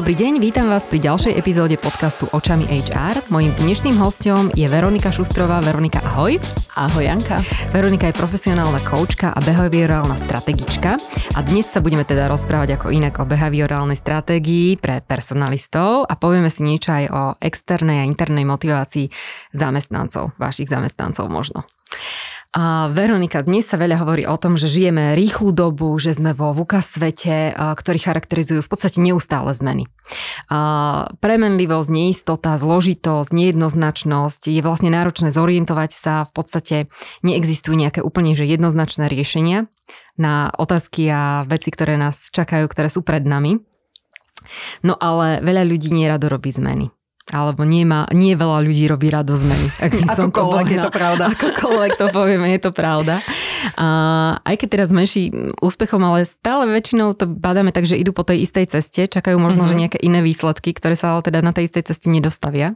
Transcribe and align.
Dobrý 0.00 0.16
deň, 0.16 0.40
vítam 0.40 0.64
vás 0.72 0.88
pri 0.88 0.96
ďalšej 0.96 1.36
epizóde 1.36 1.76
podcastu 1.76 2.24
Očami 2.32 2.64
HR. 2.64 3.20
Mojím 3.28 3.52
dnešným 3.52 4.00
hostom 4.00 4.48
je 4.56 4.64
Veronika 4.64 5.12
Šustrová. 5.12 5.60
Veronika, 5.60 6.00
ahoj. 6.00 6.40
Ahoj, 6.72 7.04
Janka. 7.04 7.44
Veronika 7.68 8.08
je 8.08 8.16
profesionálna 8.16 8.80
koučka 8.80 9.36
a 9.36 9.38
behaviorálna 9.44 10.16
strategička. 10.16 10.96
A 11.36 11.44
dnes 11.44 11.68
sa 11.68 11.84
budeme 11.84 12.08
teda 12.08 12.32
rozprávať 12.32 12.80
ako 12.80 12.96
inak 12.96 13.20
o 13.20 13.28
behaviorálnej 13.28 14.00
stratégii 14.00 14.80
pre 14.80 15.04
personalistov 15.04 16.08
a 16.08 16.16
povieme 16.16 16.48
si 16.48 16.64
niečo 16.64 16.96
aj 16.96 17.04
o 17.12 17.22
externej 17.36 18.00
a 18.00 18.08
internej 18.08 18.48
motivácii 18.48 19.12
zamestnancov, 19.52 20.32
vašich 20.40 20.72
zamestnancov 20.72 21.28
možno. 21.28 21.68
A 22.50 22.90
Veronika, 22.90 23.46
dnes 23.46 23.62
sa 23.62 23.78
veľa 23.78 24.02
hovorí 24.02 24.26
o 24.26 24.34
tom, 24.34 24.58
že 24.58 24.66
žijeme 24.66 25.14
rýchlu 25.14 25.54
dobu, 25.54 25.94
že 26.02 26.18
sme 26.18 26.34
vo 26.34 26.50
VUKA 26.50 26.82
svete, 26.82 27.54
ktorý 27.54 27.98
charakterizujú 28.02 28.58
v 28.58 28.66
podstate 28.66 28.98
neustále 28.98 29.54
zmeny. 29.54 29.86
A 30.50 31.06
premenlivosť, 31.22 31.90
neistota, 31.94 32.58
zložitosť, 32.58 33.30
nejednoznačnosť, 33.30 34.50
je 34.50 34.66
vlastne 34.66 34.90
náročné 34.90 35.30
zorientovať 35.30 35.90
sa, 35.94 36.26
v 36.26 36.32
podstate 36.34 36.76
neexistujú 37.22 37.78
nejaké 37.78 38.02
úplne 38.02 38.34
že 38.34 38.50
jednoznačné 38.50 39.06
riešenia 39.06 39.70
na 40.18 40.50
otázky 40.50 41.06
a 41.06 41.46
veci, 41.46 41.70
ktoré 41.70 41.94
nás 41.94 42.34
čakajú, 42.34 42.66
ktoré 42.66 42.90
sú 42.90 43.06
pred 43.06 43.22
nami. 43.22 43.62
No 44.82 44.98
ale 44.98 45.38
veľa 45.38 45.62
ľudí 45.70 45.94
nerado 45.94 46.26
robí 46.26 46.50
zmeny 46.50 46.90
alebo 47.30 47.62
nie, 47.62 47.86
má, 47.86 48.06
nie 48.10 48.34
veľa 48.34 48.66
ľudí 48.66 48.84
robí 48.90 49.08
rado 49.08 49.34
zmeny. 49.38 49.70
Ak 49.78 49.94
Akokoľvek 49.94 50.66
je 50.74 50.78
to 50.82 50.92
pravda. 50.92 51.24
Akokoľvek 51.34 51.92
to 51.96 52.06
povieme, 52.10 52.46
je 52.54 52.60
to 52.60 52.70
pravda. 52.74 53.22
A 53.78 53.88
aj 54.42 54.54
keď 54.60 54.68
teraz 54.78 54.90
menší 54.90 55.30
úspechom, 55.62 56.02
ale 56.02 56.26
stále 56.26 56.66
väčšinou 56.68 57.14
to 57.14 57.30
badáme 57.30 57.70
tak, 57.70 57.86
že 57.86 57.98
idú 57.98 58.10
po 58.10 58.26
tej 58.26 58.42
istej 58.44 58.78
ceste, 58.78 59.06
čakajú 59.06 59.38
možno, 59.38 59.64
mm-hmm. 59.64 59.78
že 59.78 59.80
nejaké 59.86 59.98
iné 60.02 60.20
výsledky, 60.20 60.74
ktoré 60.74 60.98
sa 60.98 61.16
ale 61.16 61.26
teda 61.26 61.40
na 61.40 61.54
tej 61.54 61.70
istej 61.70 61.94
ceste 61.94 62.10
nedostavia. 62.10 62.74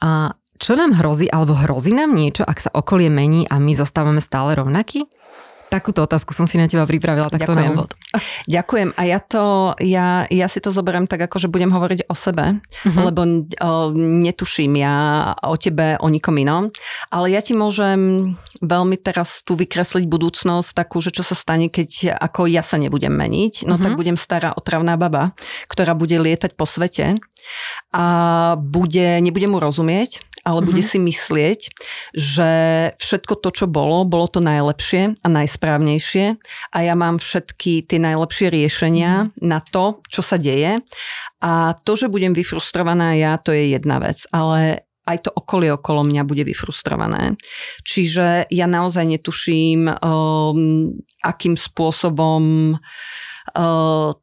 A 0.00 0.38
čo 0.56 0.72
nám 0.72 0.96
hrozí, 0.96 1.28
alebo 1.28 1.52
hrozí 1.52 1.92
nám 1.92 2.16
niečo, 2.16 2.40
ak 2.44 2.58
sa 2.60 2.70
okolie 2.72 3.12
mení 3.12 3.44
a 3.44 3.60
my 3.60 3.76
zostávame 3.76 4.24
stále 4.24 4.56
rovnakí? 4.56 5.04
Takúto 5.66 6.06
otázku 6.06 6.30
som 6.30 6.46
si 6.46 6.54
na 6.56 6.70
teba 6.70 6.86
pripravila 6.86 7.26
takto 7.26 7.50
Ďakujem. 7.50 7.66
na 7.66 7.74
úvod. 7.74 7.90
Ďakujem 8.46 8.90
a 8.94 9.02
ja 9.02 9.18
to, 9.18 9.74
ja, 9.82 10.24
ja 10.30 10.46
si 10.46 10.62
to 10.62 10.70
zoberiem 10.70 11.10
tak, 11.10 11.26
ako 11.26 11.42
že 11.42 11.48
budem 11.50 11.74
hovoriť 11.74 12.06
o 12.06 12.14
sebe, 12.14 12.62
uh-huh. 12.62 13.02
lebo 13.10 13.26
o, 13.26 13.30
netuším 13.96 14.78
ja 14.78 14.94
o 15.42 15.58
tebe, 15.58 15.98
o 15.98 16.06
nikom 16.06 16.38
inom, 16.38 16.70
ale 17.10 17.34
ja 17.34 17.42
ti 17.42 17.52
môžem 17.58 18.32
veľmi 18.62 18.96
teraz 19.02 19.42
tu 19.42 19.58
vykresliť 19.58 20.06
budúcnosť 20.06 20.70
takú, 20.70 21.02
že 21.02 21.10
čo 21.10 21.26
sa 21.26 21.34
stane, 21.34 21.66
keď 21.66 22.14
ako 22.14 22.46
ja 22.46 22.62
sa 22.62 22.78
nebudem 22.78 23.12
meniť, 23.12 23.66
no 23.66 23.74
uh-huh. 23.76 23.82
tak 23.82 23.92
mhm. 23.94 23.98
budem 23.98 24.16
stará 24.16 24.54
otravná 24.54 24.94
baba, 24.94 25.34
ktorá 25.66 25.98
bude 25.98 26.16
lietať 26.16 26.54
po 26.54 26.64
svete 26.64 27.18
a 27.94 28.06
bude, 28.58 29.22
nebude 29.22 29.46
mu 29.50 29.58
rozumieť 29.62 30.22
ale 30.46 30.62
mm-hmm. 30.62 30.68
bude 30.70 30.82
mhm. 30.86 30.88
si 30.88 30.98
myslieť, 31.02 31.60
že 32.14 32.50
všetko 33.02 33.34
to, 33.42 33.50
čo 33.50 33.66
bolo, 33.66 34.06
bolo 34.06 34.30
to 34.30 34.38
najlepšie 34.38 35.18
a 35.18 35.28
najsprávnejšie 35.28 36.38
a 36.70 36.78
ja 36.78 36.94
mám 36.94 37.18
všetky 37.18 37.82
tie 37.90 37.98
najlepšie 37.98 38.46
riešenia 38.54 39.12
mm-hmm. 39.26 39.42
na 39.42 39.58
to, 39.58 39.98
čo 40.06 40.22
sa 40.22 40.38
deje. 40.38 40.78
A 41.42 41.74
to, 41.82 41.98
že 41.98 42.06
budem 42.06 42.30
vyfrustrovaná 42.30 43.18
ja, 43.18 43.34
to 43.42 43.50
je 43.50 43.74
jedna 43.74 43.98
vec, 43.98 44.22
ale 44.30 44.86
aj 45.06 45.22
to 45.22 45.30
okolie 45.30 45.70
okolo 45.70 46.02
mňa 46.02 46.26
bude 46.26 46.42
vyfrustrované. 46.42 47.38
Čiže 47.86 48.50
ja 48.50 48.66
naozaj 48.66 49.06
netuším, 49.06 49.86
um, 49.86 50.90
akým 51.22 51.54
spôsobom 51.54 52.74
uh, 52.74 52.80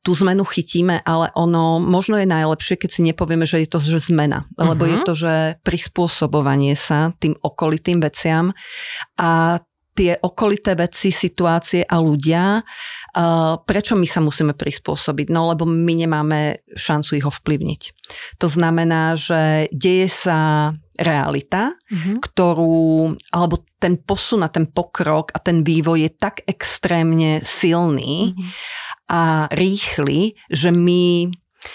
tú 0.04 0.12
zmenu 0.20 0.44
chytíme, 0.44 1.00
ale 1.06 1.32
ono 1.34 1.80
možno 1.80 2.20
je 2.20 2.28
najlepšie, 2.28 2.76
keď 2.76 2.90
si 2.92 3.02
nepovieme, 3.08 3.48
že 3.48 3.64
je 3.64 3.70
to 3.72 3.80
že 3.80 4.12
zmena, 4.12 4.50
lebo 4.60 4.84
uh-huh. 4.84 4.92
je 4.92 4.98
mhm. 5.00 5.06
to, 5.08 5.14
že 5.16 5.34
prispôsobovanie 5.64 6.76
sa 6.76 7.16
tým 7.18 7.38
okolitým 7.40 8.04
veciam 8.04 8.52
a 9.16 9.62
tie 9.94 10.18
okolité 10.18 10.74
veci, 10.74 11.14
situácie 11.14 11.86
a 11.86 12.02
ľudia, 12.02 12.66
uh, 12.66 13.62
prečo 13.62 13.94
my 13.94 14.10
sa 14.10 14.26
musíme 14.26 14.58
prispôsobiť? 14.58 15.30
No 15.30 15.54
lebo 15.54 15.70
my 15.70 15.94
nemáme 15.94 16.66
šancu 16.74 17.22
ich 17.22 17.26
ovplyvniť. 17.30 17.82
To 18.42 18.50
znamená, 18.50 19.14
že 19.14 19.70
deje 19.70 20.10
sa 20.10 20.74
realita, 20.98 21.78
mm-hmm. 21.90 22.22
ktorú, 22.22 23.14
alebo 23.34 23.66
ten 23.78 23.98
posun 24.02 24.46
a 24.46 24.50
ten 24.50 24.66
pokrok 24.66 25.30
a 25.34 25.38
ten 25.42 25.62
vývoj 25.62 26.10
je 26.10 26.12
tak 26.18 26.42
extrémne 26.50 27.42
silný, 27.46 28.34
mm-hmm 28.34 28.83
a 29.10 29.52
rýchly, 29.52 30.36
že 30.48 30.72
my 30.72 31.32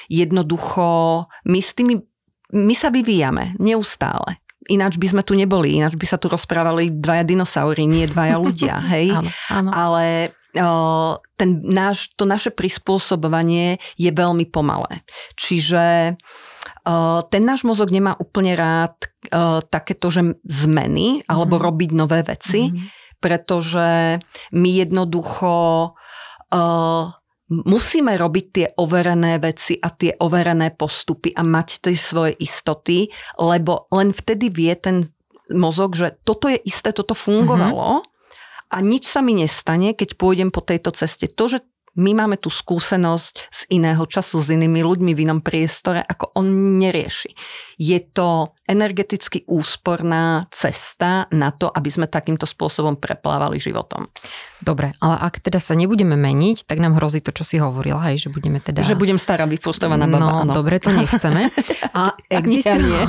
jednoducho, 0.08 1.24
my 1.48 1.60
s 1.60 1.72
tými, 1.76 2.00
my 2.52 2.74
sa 2.76 2.88
vyvíjame 2.92 3.56
neustále. 3.60 4.40
Ináč 4.68 5.00
by 5.00 5.16
sme 5.16 5.22
tu 5.24 5.32
neboli, 5.32 5.80
ináč 5.80 5.96
by 5.96 6.04
sa 6.04 6.20
tu 6.20 6.28
rozprávali 6.28 6.92
dvaja 6.92 7.24
dinosaury, 7.24 7.88
nie 7.88 8.04
dvaja 8.04 8.36
ľudia, 8.36 8.76
hej? 8.92 9.12
áno, 9.16 9.30
áno. 9.48 9.70
Ale 9.72 10.36
ten 11.38 11.60
náš, 11.62 12.16
to 12.18 12.24
naše 12.24 12.50
prispôsobovanie 12.50 13.78
je 14.00 14.10
veľmi 14.10 14.48
pomalé. 14.48 15.04
Čiže 15.36 16.16
ten 17.28 17.42
náš 17.44 17.62
mozog 17.68 17.92
nemá 17.92 18.16
úplne 18.16 18.56
rád 18.56 18.96
takéto, 19.68 20.08
že 20.08 20.40
zmeny 20.48 21.22
alebo 21.28 21.60
mm. 21.60 21.62
robiť 21.62 21.90
nové 21.92 22.24
veci, 22.24 22.72
mm. 22.72 22.80
pretože 23.20 24.18
my 24.56 24.70
jednoducho 24.72 25.92
musíme 27.48 28.12
robiť 28.16 28.46
tie 28.52 28.66
overené 28.76 29.40
veci 29.40 29.80
a 29.80 29.88
tie 29.88 30.12
overené 30.20 30.76
postupy 30.76 31.32
a 31.32 31.40
mať 31.40 31.88
tie 31.88 31.96
svoje 31.96 32.36
istoty, 32.40 33.08
lebo 33.40 33.88
len 33.92 34.12
vtedy 34.12 34.52
vie 34.52 34.72
ten 34.76 35.00
mozog, 35.52 35.96
že 35.96 36.12
toto 36.28 36.52
je 36.52 36.60
isté, 36.60 36.92
toto 36.92 37.16
fungovalo 37.16 38.04
mm-hmm. 38.04 38.72
a 38.72 38.76
nič 38.84 39.08
sa 39.08 39.24
mi 39.24 39.32
nestane, 39.32 39.96
keď 39.96 40.20
pôjdem 40.20 40.52
po 40.52 40.60
tejto 40.60 40.92
ceste. 40.92 41.24
To, 41.32 41.48
že 41.48 41.64
my 41.98 42.14
máme 42.14 42.36
tú 42.38 42.52
skúsenosť 42.52 43.34
z 43.50 43.60
iného 43.74 44.04
času, 44.06 44.38
s 44.38 44.52
inými 44.54 44.84
ľuďmi 44.86 45.12
v 45.16 45.22
inom 45.26 45.40
priestore, 45.42 46.04
ako 46.04 46.36
on 46.38 46.78
nerieši. 46.78 47.34
Je 47.78 48.02
to 48.02 48.50
energeticky 48.66 49.46
úsporná 49.46 50.44
cesta 50.50 51.30
na 51.30 51.54
to, 51.54 51.70
aby 51.70 51.86
sme 51.88 52.10
takýmto 52.10 52.44
spôsobom 52.44 52.98
preplávali 52.98 53.62
životom. 53.62 54.10
Dobre, 54.58 54.92
ale 54.98 55.16
ak 55.22 55.38
teda 55.38 55.62
sa 55.62 55.78
nebudeme 55.78 56.18
meniť, 56.18 56.66
tak 56.66 56.82
nám 56.82 56.98
hrozí 56.98 57.22
to, 57.22 57.30
čo 57.30 57.46
si 57.46 57.56
hovorila, 57.62 58.10
hej, 58.10 58.26
že 58.26 58.28
budeme 58.28 58.58
teda... 58.58 58.82
Že 58.82 58.98
budem 58.98 59.14
stará 59.14 59.46
vyfrustrovaná 59.46 60.10
baba, 60.10 60.18
No, 60.18 60.42
áno. 60.42 60.52
dobre, 60.52 60.82
to 60.82 60.90
nechceme. 60.90 61.46
A 61.98 62.18
existuje... 62.26 62.82
nie. 62.82 63.02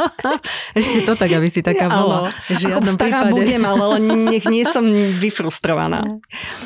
Ešte 0.80 1.04
to 1.04 1.12
tak, 1.12 1.28
aby 1.28 1.52
si 1.52 1.60
taká 1.60 1.92
bola. 1.92 2.32
Žiadnom 2.48 2.96
stará 2.96 3.28
prípade. 3.28 3.32
budem, 3.36 3.62
ale 3.68 4.00
nech 4.00 4.48
nie 4.48 4.64
som 4.64 4.88
vyfrustrovaná. 5.24 6.18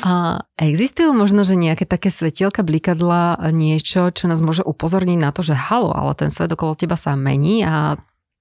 A 0.07 0.41
existujú 0.55 1.11
možno, 1.11 1.43
že 1.43 1.59
nejaké 1.59 1.83
také 1.83 2.07
svetielka, 2.07 2.63
blikadla, 2.63 3.51
niečo, 3.51 4.09
čo 4.15 4.31
nás 4.31 4.39
môže 4.39 4.63
upozorniť 4.63 5.17
na 5.19 5.35
to, 5.35 5.43
že 5.43 5.53
halo, 5.53 5.91
ale 5.91 6.15
ten 6.15 6.31
svet 6.31 6.55
okolo 6.55 6.71
teba 6.73 6.95
sa 6.95 7.16
mení 7.17 7.65
a 7.65 7.97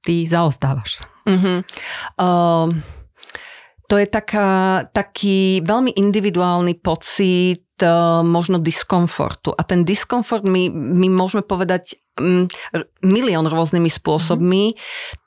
ty 0.07 0.23
zaostávaš. 0.23 1.03
Uh-huh. 1.27 1.67
Uh, 2.15 2.71
to 3.91 3.99
je 3.99 4.07
taká, 4.07 4.87
taký 4.95 5.63
veľmi 5.67 5.95
individuálny 5.99 6.79
pocit 6.79 7.67
uh, 7.83 8.23
možno 8.23 8.63
diskomfortu. 8.63 9.51
A 9.55 9.63
ten 9.67 9.83
diskomfort 9.83 10.47
my, 10.47 10.71
my 10.71 11.11
môžeme 11.11 11.43
povedať 11.43 11.99
milión 13.05 13.47
rôznymi 13.47 13.91
spôsobmi. 13.93 14.75
Uh-huh 14.75 15.25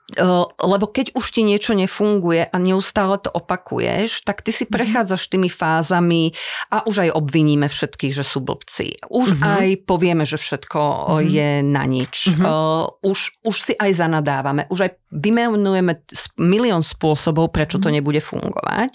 lebo 0.58 0.90
keď 0.90 1.14
už 1.14 1.26
ti 1.30 1.46
niečo 1.46 1.76
nefunguje 1.76 2.50
a 2.50 2.56
neustále 2.58 3.14
to 3.22 3.30
opakuješ, 3.30 4.26
tak 4.26 4.42
ty 4.42 4.50
si 4.50 4.66
mhm. 4.66 4.72
prechádzaš 4.74 5.30
tými 5.30 5.46
fázami 5.46 6.34
a 6.74 6.82
už 6.82 7.06
aj 7.06 7.10
obviníme 7.14 7.70
všetkých, 7.70 8.14
že 8.14 8.24
sú 8.26 8.42
blbci. 8.42 8.98
Už 9.06 9.38
mm-hmm. 9.38 9.54
aj 9.54 9.66
povieme, 9.86 10.24
že 10.26 10.40
všetko 10.40 10.80
mm-hmm. 10.80 11.26
je 11.30 11.50
na 11.62 11.84
nič. 11.86 12.14
Mm-hmm. 12.30 12.46
Uh, 12.46 12.90
už, 13.06 13.18
už 13.46 13.56
si 13.60 13.72
aj 13.78 13.90
zanadávame. 13.94 14.66
Už 14.72 14.90
aj 14.90 14.90
vymenujeme 15.14 16.02
milión 16.40 16.82
spôsobov, 16.82 17.54
prečo 17.54 17.78
mm-hmm. 17.78 17.84
to 17.84 17.88
mhm. 17.90 17.96
nebude 18.00 18.20
fungovať. 18.22 18.90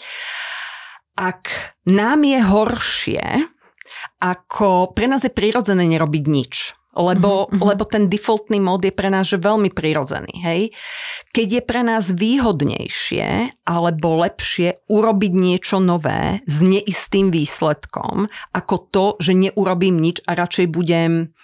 Ak 1.16 1.48
nám 1.88 2.28
je 2.28 2.40
horšie, 2.44 3.24
ako 4.20 4.92
pre 4.92 5.08
nás 5.08 5.24
je 5.24 5.32
prirodzené 5.32 5.88
nerobiť 5.88 6.24
nič 6.28 6.76
lebo, 6.96 7.52
mm-hmm. 7.52 7.62
lebo 7.62 7.84
ten 7.84 8.08
defaultný 8.08 8.64
mód 8.64 8.88
je 8.88 8.96
pre 8.96 9.12
nás 9.12 9.28
že 9.28 9.38
veľmi 9.38 9.70
prirodzený. 9.76 10.34
Hej? 10.42 10.62
Keď 11.36 11.48
je 11.60 11.62
pre 11.62 11.82
nás 11.84 12.10
výhodnejšie 12.16 13.60
alebo 13.68 14.24
lepšie 14.24 14.88
urobiť 14.88 15.34
niečo 15.36 15.84
nové 15.84 16.40
s 16.48 16.64
neistým 16.64 17.30
výsledkom, 17.30 18.32
ako 18.56 18.76
to, 18.90 19.06
že 19.20 19.36
neurobím 19.36 20.00
nič 20.00 20.24
a 20.26 20.40
radšej 20.40 20.68
budem 20.72 21.36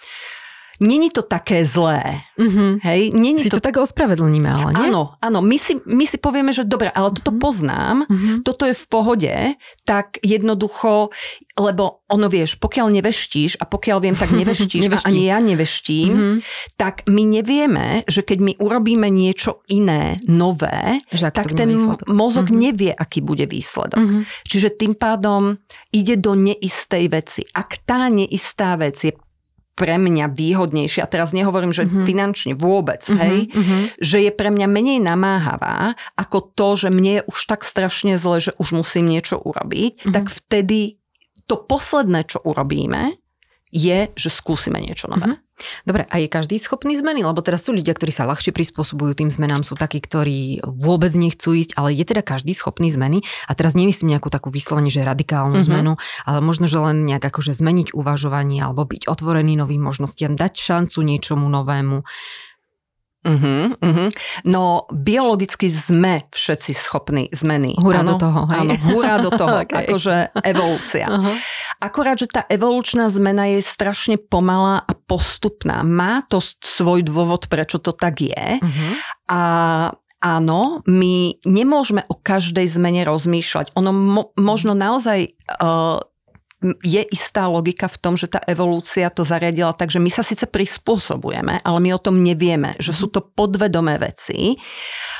není 0.82 1.10
to 1.14 1.22
také 1.22 1.62
zlé. 1.62 2.02
Mm-hmm. 2.34 2.70
Hej, 2.82 3.00
není 3.14 3.38
si 3.38 3.48
to... 3.48 3.62
to 3.62 3.70
tak 3.70 3.78
ospravedlníme, 3.78 4.50
ale 4.50 4.70
nie? 4.74 4.90
Áno, 4.90 5.14
áno, 5.22 5.38
my 5.38 5.54
si, 5.54 5.78
my 5.86 6.02
si 6.02 6.18
povieme, 6.18 6.50
že 6.50 6.66
dobre, 6.66 6.90
ale 6.90 7.14
toto 7.14 7.30
mm-hmm. 7.30 7.44
poznám, 7.46 7.96
mm-hmm. 8.10 8.36
toto 8.42 8.66
je 8.66 8.74
v 8.74 8.86
pohode, 8.90 9.34
tak 9.86 10.18
jednoducho, 10.26 11.14
lebo 11.54 12.02
ono 12.10 12.26
vieš, 12.26 12.58
pokiaľ 12.58 12.98
neveštíš 12.98 13.62
a 13.62 13.64
pokiaľ 13.70 13.98
viem, 14.02 14.16
tak 14.18 14.34
neveštíš 14.42 14.90
a 14.90 14.98
ani 15.06 15.22
ja 15.30 15.38
neveštím, 15.38 16.10
mm-hmm. 16.10 16.36
tak 16.74 17.06
my 17.06 17.22
nevieme, 17.22 18.02
že 18.10 18.26
keď 18.26 18.38
my 18.42 18.52
urobíme 18.58 19.06
niečo 19.06 19.62
iné, 19.70 20.18
nové, 20.26 20.98
že 21.14 21.30
tak 21.30 21.54
ten 21.54 21.70
výsledok. 21.70 22.10
mozog 22.10 22.50
mm-hmm. 22.50 22.62
nevie, 22.66 22.90
aký 22.90 23.22
bude 23.22 23.46
výsledok. 23.46 24.02
Mm-hmm. 24.02 24.22
Čiže 24.50 24.68
tým 24.74 24.92
pádom 24.98 25.54
ide 25.94 26.18
do 26.18 26.34
neistej 26.34 27.06
veci. 27.06 27.46
Ak 27.54 27.86
tá 27.86 28.10
neistá 28.10 28.74
vec 28.74 28.98
je 28.98 29.14
pre 29.82 29.98
mňa 29.98 30.30
výhodnejšia, 30.30 31.10
teraz 31.10 31.34
nehovorím, 31.34 31.74
že 31.74 31.90
mm-hmm. 31.90 32.06
finančne 32.06 32.52
vôbec, 32.54 33.02
mm-hmm, 33.02 33.18
hej, 33.18 33.38
mm-hmm. 33.50 33.82
že 33.98 34.18
je 34.22 34.30
pre 34.30 34.54
mňa 34.54 34.70
menej 34.70 35.02
namáhavá 35.02 35.98
ako 36.14 36.54
to, 36.54 36.86
že 36.86 36.88
mne 36.94 37.18
je 37.18 37.22
už 37.26 37.38
tak 37.50 37.66
strašne 37.66 38.14
zle, 38.14 38.38
že 38.38 38.54
už 38.62 38.78
musím 38.78 39.10
niečo 39.10 39.42
urobiť, 39.42 40.06
mm-hmm. 40.06 40.14
tak 40.14 40.30
vtedy 40.30 41.02
to 41.50 41.58
posledné, 41.58 42.30
čo 42.30 42.38
urobíme, 42.46 43.18
je, 43.74 44.06
že 44.14 44.30
skúsime 44.30 44.78
niečo 44.78 45.10
nové. 45.10 45.34
Mm-hmm. 45.34 45.51
Dobre, 45.84 46.06
a 46.06 46.14
je 46.20 46.28
každý 46.28 46.56
schopný 46.60 46.94
zmeny? 46.98 47.26
Lebo 47.26 47.40
teraz 47.40 47.66
sú 47.66 47.74
ľudia, 47.74 47.94
ktorí 47.94 48.12
sa 48.14 48.28
ľahšie 48.28 48.54
prispôsobujú 48.54 49.18
tým 49.18 49.30
zmenám, 49.32 49.66
sú 49.66 49.74
takí, 49.78 49.98
ktorí 49.98 50.62
vôbec 50.64 51.12
nechcú 51.14 51.56
ísť, 51.56 51.78
ale 51.78 51.94
je 51.96 52.04
teda 52.06 52.22
každý 52.22 52.52
schopný 52.52 52.92
zmeny. 52.92 53.24
A 53.46 53.52
teraz 53.54 53.72
nemyslím 53.72 54.14
nejakú 54.16 54.28
takú 54.28 54.48
vyslovene, 54.52 54.92
že 54.92 55.04
radikálnu 55.04 55.58
mm-hmm. 55.58 55.68
zmenu, 55.70 55.92
ale 56.26 56.38
možno, 56.42 56.66
že 56.66 56.78
len 56.78 57.06
nejak 57.06 57.22
akože 57.22 57.54
zmeniť 57.56 57.94
uvažovanie 57.94 58.62
alebo 58.62 58.86
byť 58.86 59.08
otvorený 59.08 59.58
novým 59.58 59.82
možnostiam, 59.82 60.34
dať 60.38 60.52
šancu 60.58 60.98
niečomu 61.02 61.46
novému. 61.48 62.04
Uh-huh, 63.22 63.70
uh-huh. 63.78 64.10
No 64.50 64.90
biologicky 64.90 65.70
sme 65.70 66.26
všetci 66.34 66.74
schopní 66.74 67.30
zmeny. 67.30 67.78
Hurá 67.78 68.02
do 68.02 68.18
toho, 68.18 68.50
hej? 68.50 68.66
Áno, 68.66 68.74
hurá 68.90 69.14
do 69.22 69.30
toho, 69.30 69.56
okay. 69.62 69.86
akože 69.86 70.42
evolúcia. 70.42 71.06
Uh-huh. 71.06 71.38
Akorát, 71.78 72.18
že 72.18 72.26
tá 72.26 72.42
evolučná 72.50 73.06
zmena 73.14 73.46
je 73.46 73.62
strašne 73.62 74.18
pomalá 74.18 74.82
a 74.82 74.92
postupná. 75.12 75.84
Má 75.84 76.24
to 76.24 76.40
svoj 76.40 77.04
dôvod, 77.04 77.52
prečo 77.52 77.76
to 77.76 77.92
tak 77.92 78.24
je. 78.24 78.56
Uh-huh. 78.64 78.92
A 79.28 79.42
áno, 80.24 80.80
my 80.88 81.36
nemôžeme 81.44 82.08
o 82.08 82.16
každej 82.16 82.64
zmene 82.64 83.04
rozmýšľať. 83.04 83.76
Ono 83.76 83.92
mo- 83.92 84.30
možno 84.40 84.72
naozaj 84.72 85.36
uh, 85.60 86.00
je 86.82 87.02
istá 87.10 87.50
logika 87.50 87.90
v 87.90 87.98
tom, 87.98 88.14
že 88.14 88.30
tá 88.30 88.38
evolúcia 88.46 89.10
to 89.10 89.26
zariadila 89.26 89.74
tak, 89.74 89.90
že 89.90 89.98
my 89.98 90.10
sa 90.10 90.22
síce 90.22 90.46
prispôsobujeme, 90.46 91.58
ale 91.60 91.78
my 91.82 91.90
o 91.94 92.00
tom 92.00 92.22
nevieme, 92.22 92.78
že 92.78 92.94
sú 92.94 93.10
to 93.10 93.20
podvedomé 93.20 93.98
veci, 93.98 94.56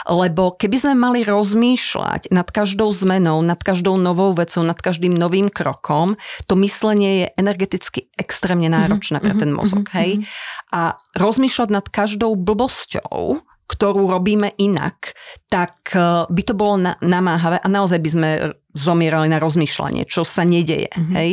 lebo 0.06 0.54
keby 0.54 0.76
sme 0.78 0.94
mali 0.94 1.20
rozmýšľať 1.26 2.30
nad 2.30 2.48
každou 2.48 2.90
zmenou, 2.94 3.42
nad 3.42 3.58
každou 3.58 3.98
novou 3.98 4.34
vecou, 4.34 4.62
nad 4.62 4.78
každým 4.78 5.14
novým 5.14 5.50
krokom, 5.50 6.14
to 6.46 6.54
myslenie 6.62 7.26
je 7.26 7.26
energeticky 7.38 8.10
extrémne 8.14 8.70
náročné 8.70 9.18
pre 9.18 9.34
ten 9.34 9.50
mozog, 9.50 9.86
hej? 9.98 10.22
A 10.70 10.96
rozmýšľať 11.18 11.68
nad 11.68 11.86
každou 11.90 12.38
blbosťou, 12.38 13.44
ktorú 13.72 14.04
robíme 14.04 14.52
inak, 14.60 15.16
tak 15.48 15.96
e, 15.96 16.28
by 16.28 16.42
to 16.44 16.52
bolo 16.52 16.76
namáhavé 17.00 17.56
a 17.56 17.68
naozaj 17.72 17.98
by 18.04 18.10
sme 18.12 18.30
zomierali 18.76 19.32
na 19.32 19.40
rozmýšľanie, 19.40 20.04
čo 20.04 20.28
sa 20.28 20.44
nedeje. 20.44 20.92
Mm-hmm. 20.92 21.14
Hej? 21.16 21.30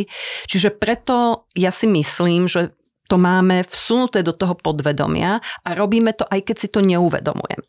Čiže 0.47 0.69
preto 0.80 1.47
ja 1.56 1.71
si 1.75 1.91
myslím, 1.91 2.47
že 2.47 2.79
to 3.09 3.17
máme 3.17 3.65
vsunuté 3.65 4.21
do 4.21 4.38
toho 4.38 4.53
podvedomia 4.53 5.41
a 5.65 5.69
robíme 5.73 6.13
to 6.13 6.29
aj 6.29 6.45
keď 6.45 6.56
si 6.61 6.67
to 6.69 6.85
neuvedomujeme. 6.85 7.65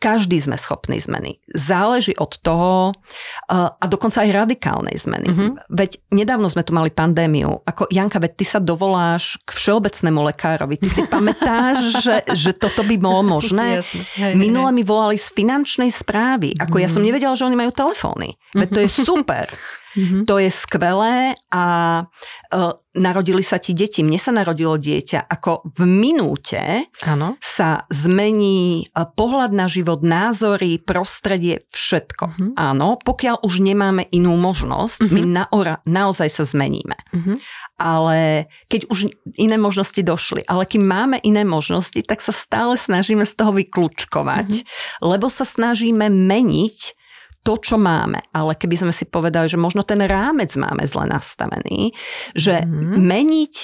Každý 0.00 0.40
sme 0.40 0.56
schopní 0.56 0.96
zmeny. 1.02 1.42
Záleží 1.52 2.16
od 2.16 2.38
toho 2.40 2.94
uh, 2.94 3.68
a 3.68 3.84
dokonca 3.84 4.24
aj 4.24 4.30
radikálnej 4.32 4.96
zmeny. 4.96 5.28
Mm-hmm. 5.28 5.50
Veď 5.68 5.90
nedávno 6.08 6.48
sme 6.48 6.64
tu 6.64 6.72
mali 6.72 6.88
pandémiu. 6.88 7.60
Ako 7.68 7.90
Janka, 7.92 8.16
veď 8.22 8.32
ty 8.38 8.44
sa 8.48 8.62
dovoláš 8.62 9.36
k 9.44 9.50
všeobecnému 9.52 10.24
lekárovi. 10.32 10.80
Ty 10.80 10.88
si 10.88 11.02
pamätáš, 11.12 12.00
že, 12.00 12.16
že 12.32 12.56
toto 12.56 12.80
by 12.86 12.96
bolo 12.96 13.26
možné? 13.26 13.84
Jasne. 13.84 14.08
Hej, 14.16 14.38
Minule 14.40 14.72
hej. 14.72 14.76
mi 14.80 14.82
volali 14.86 15.20
z 15.20 15.28
finančnej 15.36 15.90
správy. 15.92 16.56
Ako 16.56 16.80
mm-hmm. 16.80 16.84
ja 16.86 16.88
som 16.88 17.02
mhm. 17.02 17.08
nevedela, 17.10 17.34
že 17.36 17.44
oni 17.44 17.58
majú 17.58 17.72
telefóny. 17.74 18.40
Veď 18.56 18.68
to 18.72 18.80
je 18.86 18.88
super. 19.10 19.50
Mm-hmm. 19.96 20.22
To 20.26 20.38
je 20.38 20.50
skvelé 20.50 21.34
a 21.50 21.64
uh, 22.06 22.72
narodili 22.94 23.42
sa 23.42 23.58
ti 23.58 23.74
deti. 23.74 24.06
Mne 24.06 24.18
sa 24.22 24.30
narodilo 24.30 24.78
dieťa. 24.78 25.26
Ako 25.26 25.66
v 25.66 25.80
minúte 25.86 26.86
ano. 27.02 27.34
sa 27.42 27.86
zmení 27.90 28.86
uh, 28.94 29.06
pohľad 29.10 29.50
na 29.50 29.66
život, 29.66 30.02
názory, 30.06 30.78
prostredie, 30.78 31.58
všetko. 31.74 32.24
Mm-hmm. 32.30 32.50
Áno, 32.54 32.98
pokiaľ 33.02 33.42
už 33.42 33.62
nemáme 33.62 34.06
inú 34.14 34.38
možnosť, 34.38 35.10
mm-hmm. 35.10 35.16
my 35.16 35.22
na, 35.26 35.44
naozaj 35.86 36.28
sa 36.30 36.44
zmeníme. 36.46 36.96
Mm-hmm 37.10 37.38
ale 37.80 38.44
keď 38.68 38.92
už 38.92 39.08
iné 39.40 39.56
možnosti 39.56 39.96
došli, 40.04 40.44
ale 40.44 40.68
keď 40.68 40.80
máme 40.84 41.16
iné 41.24 41.48
možnosti, 41.48 41.96
tak 42.04 42.20
sa 42.20 42.28
stále 42.28 42.76
snažíme 42.76 43.24
z 43.24 43.32
toho 43.32 43.56
vyklúčkovať, 43.56 44.48
mm-hmm. 44.52 45.00
lebo 45.00 45.32
sa 45.32 45.48
snažíme 45.48 46.12
meniť 46.12 46.99
to, 47.42 47.56
čo 47.56 47.76
máme. 47.80 48.20
Ale 48.36 48.52
keby 48.56 48.76
sme 48.76 48.92
si 48.92 49.08
povedali, 49.08 49.48
že 49.48 49.60
možno 49.60 49.80
ten 49.82 50.00
rámec 50.04 50.52
máme 50.56 50.84
zle 50.84 51.08
nastavený, 51.08 51.96
že 52.36 52.64
mm. 52.64 52.96
meniť 53.00 53.54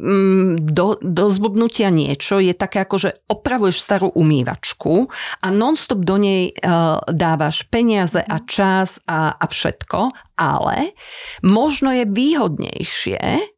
mm, 0.00 0.52
do, 0.72 0.96
do 1.00 1.24
zblbnutia 1.28 1.92
niečo 1.92 2.40
je 2.40 2.56
také 2.56 2.84
ako, 2.84 2.96
že 2.96 3.10
opravuješ 3.28 3.76
starú 3.76 4.08
umývačku 4.16 5.12
a 5.44 5.46
nonstop 5.52 6.00
do 6.00 6.16
nej 6.16 6.52
uh, 6.52 6.96
dávaš 7.12 7.68
peniaze 7.68 8.20
a 8.24 8.36
čas 8.44 9.04
a, 9.04 9.36
a 9.36 9.44
všetko, 9.44 10.12
ale 10.40 10.96
možno 11.44 11.92
je 11.92 12.04
výhodnejšie 12.08 13.52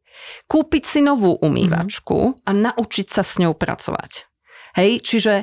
kúpiť 0.49 0.83
si 0.83 0.99
novú 1.05 1.37
umývačku 1.37 2.17
mm. 2.17 2.35
a 2.49 2.51
naučiť 2.51 3.07
sa 3.07 3.21
s 3.21 3.37
ňou 3.37 3.53
pracovať. 3.53 4.25
Hej, 4.77 5.01
čiže 5.01 5.33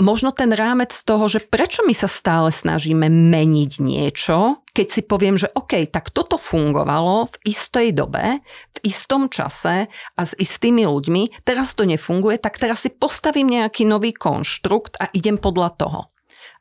možno 0.00 0.36
ten 0.36 0.52
rámec 0.52 0.92
toho, 0.92 1.32
že 1.32 1.40
prečo 1.40 1.80
my 1.88 1.96
sa 1.96 2.04
stále 2.04 2.52
snažíme 2.52 3.08
meniť 3.08 3.72
niečo, 3.80 4.60
keď 4.76 4.86
si 4.88 5.00
poviem, 5.00 5.40
že 5.40 5.48
OK, 5.56 5.88
tak 5.88 6.12
toto 6.12 6.36
fungovalo 6.36 7.32
v 7.32 7.36
istej 7.48 7.96
dobe, 7.96 8.44
v 8.44 8.78
istom 8.84 9.32
čase 9.32 9.88
a 9.88 10.20
s 10.20 10.36
istými 10.36 10.84
ľuďmi, 10.84 11.44
teraz 11.48 11.72
to 11.72 11.88
nefunguje, 11.88 12.36
tak 12.36 12.60
teraz 12.60 12.84
si 12.84 12.92
postavím 12.92 13.48
nejaký 13.48 13.88
nový 13.88 14.12
konštrukt 14.12 15.00
a 15.00 15.08
idem 15.16 15.40
podľa 15.40 15.70
toho. 15.80 16.00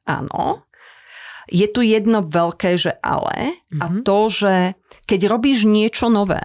Áno, 0.08 0.66
je 1.52 1.68
tu 1.68 1.84
jedno 1.84 2.24
veľké, 2.24 2.80
že 2.80 2.96
ale 3.04 3.60
mm-hmm. 3.60 3.82
a 3.84 3.86
mhm. 3.92 4.02
to, 4.08 4.18
že 4.32 4.56
keď 5.04 5.20
robíš 5.28 5.68
niečo 5.68 6.08
nové, 6.08 6.40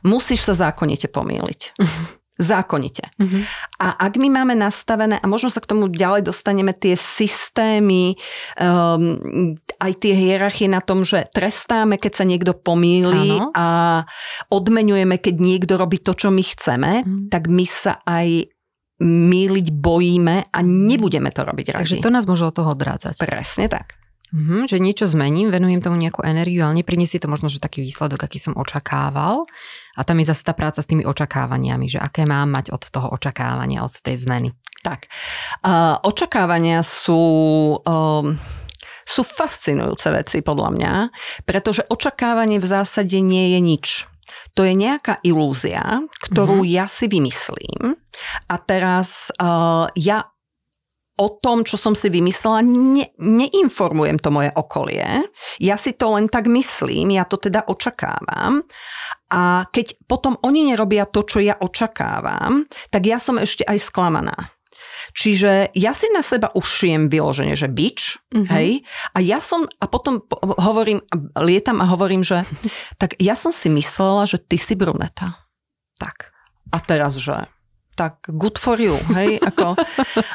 musíš 0.00 0.48
sa 0.48 0.54
zákonite 0.56 1.12
pomýliť. 1.12 1.60
zákonite. 2.38 3.02
Mm-hmm. 3.18 3.42
A 3.82 3.88
ak 3.98 4.14
my 4.16 4.30
máme 4.30 4.54
nastavené, 4.54 5.18
a 5.18 5.26
možno 5.26 5.50
sa 5.50 5.58
k 5.58 5.74
tomu 5.74 5.90
ďalej 5.90 6.22
dostaneme, 6.30 6.70
tie 6.70 6.94
systémy, 6.94 8.14
um, 8.62 9.58
aj 9.82 9.92
tie 9.98 10.14
hierarchie 10.14 10.70
na 10.70 10.78
tom, 10.78 11.02
že 11.02 11.26
trestáme, 11.34 11.98
keď 11.98 12.12
sa 12.14 12.24
niekto 12.24 12.54
pomýli 12.54 13.42
ano. 13.42 13.50
a 13.58 13.66
odmenujeme, 14.54 15.18
keď 15.18 15.34
niekto 15.34 15.74
robí 15.74 15.98
to, 15.98 16.14
čo 16.14 16.30
my 16.30 16.42
chceme, 16.46 16.90
mm. 17.02 17.26
tak 17.28 17.50
my 17.50 17.66
sa 17.66 17.98
aj 18.06 18.46
míliť 19.02 19.66
bojíme 19.74 20.50
a 20.50 20.58
nebudeme 20.62 21.30
to 21.30 21.46
robiť 21.46 21.66
radi. 21.74 21.82
Takže 21.82 22.02
to 22.02 22.10
nás 22.10 22.26
môže 22.26 22.46
od 22.46 22.54
toho 22.54 22.74
odrádzať. 22.74 23.22
Presne 23.22 23.66
tak. 23.70 23.97
Mm-hmm, 24.28 24.68
že 24.68 24.76
niečo 24.76 25.08
zmením, 25.08 25.48
venujem 25.48 25.80
tomu 25.80 25.96
nejakú 25.96 26.20
energiu, 26.20 26.68
ale 26.68 26.84
nepriniesie 26.84 27.16
to 27.16 27.32
možno, 27.32 27.48
že 27.48 27.64
taký 27.64 27.80
výsledok, 27.80 28.20
aký 28.20 28.36
som 28.36 28.52
očakával. 28.60 29.48
A 29.96 30.00
tam 30.04 30.20
je 30.20 30.28
zase 30.28 30.44
tá 30.44 30.52
práca 30.52 30.84
s 30.84 30.90
tými 30.90 31.08
očakávaniami, 31.08 31.88
že 31.88 31.96
aké 31.96 32.28
mám 32.28 32.52
mať 32.52 32.68
od 32.76 32.82
toho 32.84 33.08
očakávania, 33.16 33.88
od 33.88 33.96
tej 33.96 34.20
zmeny. 34.20 34.52
Tak. 34.84 35.08
Uh, 35.64 35.96
očakávania 36.04 36.84
sú... 36.84 37.22
Uh, 37.82 38.36
sú 39.08 39.24
fascinujúce 39.24 40.12
veci 40.12 40.44
podľa 40.44 40.68
mňa, 40.76 40.94
pretože 41.48 41.80
očakávanie 41.88 42.60
v 42.60 42.68
zásade 42.68 43.24
nie 43.24 43.56
je 43.56 43.60
nič. 43.64 43.86
To 44.52 44.68
je 44.68 44.76
nejaká 44.76 45.24
ilúzia, 45.24 46.04
ktorú 46.28 46.60
mm-hmm. 46.60 46.76
ja 46.76 46.84
si 46.84 47.08
vymyslím 47.08 47.96
a 48.52 48.54
teraz 48.60 49.32
uh, 49.40 49.88
ja 49.96 50.28
o 51.18 51.28
tom, 51.42 51.66
čo 51.66 51.74
som 51.74 51.98
si 51.98 52.06
vymyslela, 52.08 52.62
ne, 52.62 53.10
neinformujem 53.18 54.22
to 54.22 54.30
moje 54.30 54.54
okolie. 54.54 55.26
Ja 55.58 55.74
si 55.74 55.92
to 55.98 56.14
len 56.14 56.30
tak 56.30 56.46
myslím, 56.46 57.18
ja 57.18 57.26
to 57.26 57.36
teda 57.36 57.66
očakávam. 57.66 58.62
A 59.28 59.66
keď 59.68 59.98
potom 60.06 60.38
oni 60.40 60.70
nerobia 60.72 61.04
to, 61.04 61.26
čo 61.26 61.42
ja 61.42 61.58
očakávam, 61.58 62.64
tak 62.88 63.02
ja 63.04 63.18
som 63.18 63.36
ešte 63.36 63.66
aj 63.66 63.78
sklamaná. 63.82 64.54
Čiže 65.14 65.72
ja 65.78 65.92
si 65.94 66.10
na 66.10 66.22
seba 66.26 66.50
ušijem 66.54 67.06
vyloženie, 67.06 67.54
že 67.54 67.70
bič, 67.70 68.18
mm-hmm. 68.34 68.46
hej, 68.50 68.82
a 69.14 69.18
ja 69.22 69.38
som, 69.38 69.64
a 69.78 69.86
potom 69.86 70.22
hovorím, 70.58 71.00
lietam 71.38 71.78
a 71.78 71.90
hovorím, 71.90 72.26
že 72.26 72.42
tak 73.00 73.14
ja 73.22 73.38
som 73.38 73.54
si 73.54 73.70
myslela, 73.70 74.26
že 74.26 74.38
ty 74.42 74.58
si 74.58 74.74
bruneta. 74.74 75.38
Tak. 75.98 76.30
A 76.74 76.78
teraz, 76.84 77.16
že 77.16 77.48
tak 77.98 78.30
good 78.30 78.54
for 78.54 78.78
you, 78.78 78.94
hej? 79.18 79.42
Ako, 79.42 79.74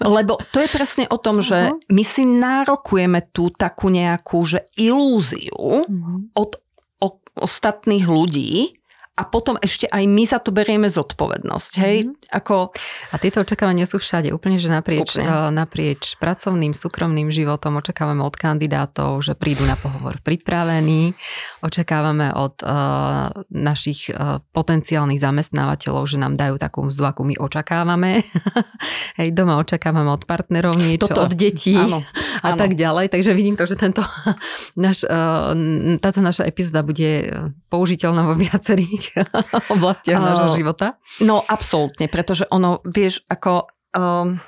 lebo 0.03 0.36
to 0.51 0.60
je 0.60 0.67
presne 0.67 1.08
o 1.08 1.15
tom, 1.15 1.39
že 1.39 1.72
uh-huh. 1.72 1.79
my 1.88 2.03
si 2.03 2.27
nárokujeme 2.27 3.32
tú 3.32 3.48
takú 3.55 3.88
nejakú, 3.88 4.43
že 4.43 4.67
ilúziu 4.75 5.88
uh-huh. 5.88 6.36
od 6.36 6.60
o, 7.00 7.08
ostatných 7.39 8.03
ľudí, 8.03 8.83
a 9.13 9.29
potom 9.29 9.62
ešte 9.62 9.86
aj 9.93 10.10
my 10.10 10.25
za 10.25 10.41
to 10.41 10.50
berieme 10.50 10.89
zodpovednosť. 10.89 11.72
Hej? 11.86 11.98
Mm-hmm. 12.10 12.34
Ako... 12.34 12.74
A 13.13 13.15
tieto 13.22 13.46
očakávania 13.46 13.86
sú 13.86 14.01
všade, 14.01 14.34
úplne, 14.34 14.58
že 14.58 14.74
naprieč, 14.74 15.13
úplne. 15.13 15.29
Eh, 15.29 15.50
naprieč 15.53 16.17
pracovným, 16.17 16.74
súkromným 16.74 17.29
životom 17.29 17.77
očakávame 17.77 18.25
od 18.25 18.34
kandidátov, 18.34 19.22
že 19.22 19.38
prídu 19.38 19.70
na 19.70 19.77
pohovor 19.77 20.17
pripravení, 20.25 21.13
očakávame 21.62 22.34
od 22.34 22.65
uh, 22.65 23.29
našich 23.53 24.10
uh, 24.10 24.41
potenciálnych 24.50 25.22
zamestnávateľov, 25.22 26.10
že 26.10 26.17
nám 26.17 26.34
dajú 26.34 26.58
takú 26.58 26.89
mzdu, 26.89 27.05
akú 27.05 27.22
my 27.22 27.38
očakávame. 27.38 28.25
Hej, 29.22 29.29
doma 29.38 29.62
očakávame 29.62 30.10
od 30.10 30.25
partnerov 30.25 30.74
niečo, 30.74 31.05
Toto. 31.05 31.29
od 31.29 31.38
detí 31.38 31.77
áno, 31.77 32.01
a 32.41 32.48
áno. 32.50 32.58
tak 32.58 32.74
ďalej. 32.74 33.13
Takže 33.13 33.38
vidím 33.38 33.53
to, 33.53 33.70
že 33.70 33.77
tento 33.77 34.01
naš, 34.89 35.05
uh, 35.05 35.53
táto 36.01 36.25
naša 36.25 36.50
epizóda 36.50 36.82
bude 36.82 37.29
použiteľná 37.70 38.25
vo 38.25 38.34
viacerých 38.34 39.02
oblastiach 39.75 40.19
uh, 40.19 40.25
nášho 40.31 40.50
života? 40.55 40.95
No, 41.19 41.43
absolútne, 41.43 42.07
pretože 42.07 42.48
ono, 42.48 42.79
vieš, 42.88 43.25
ako... 43.27 43.67
Um, 43.93 44.39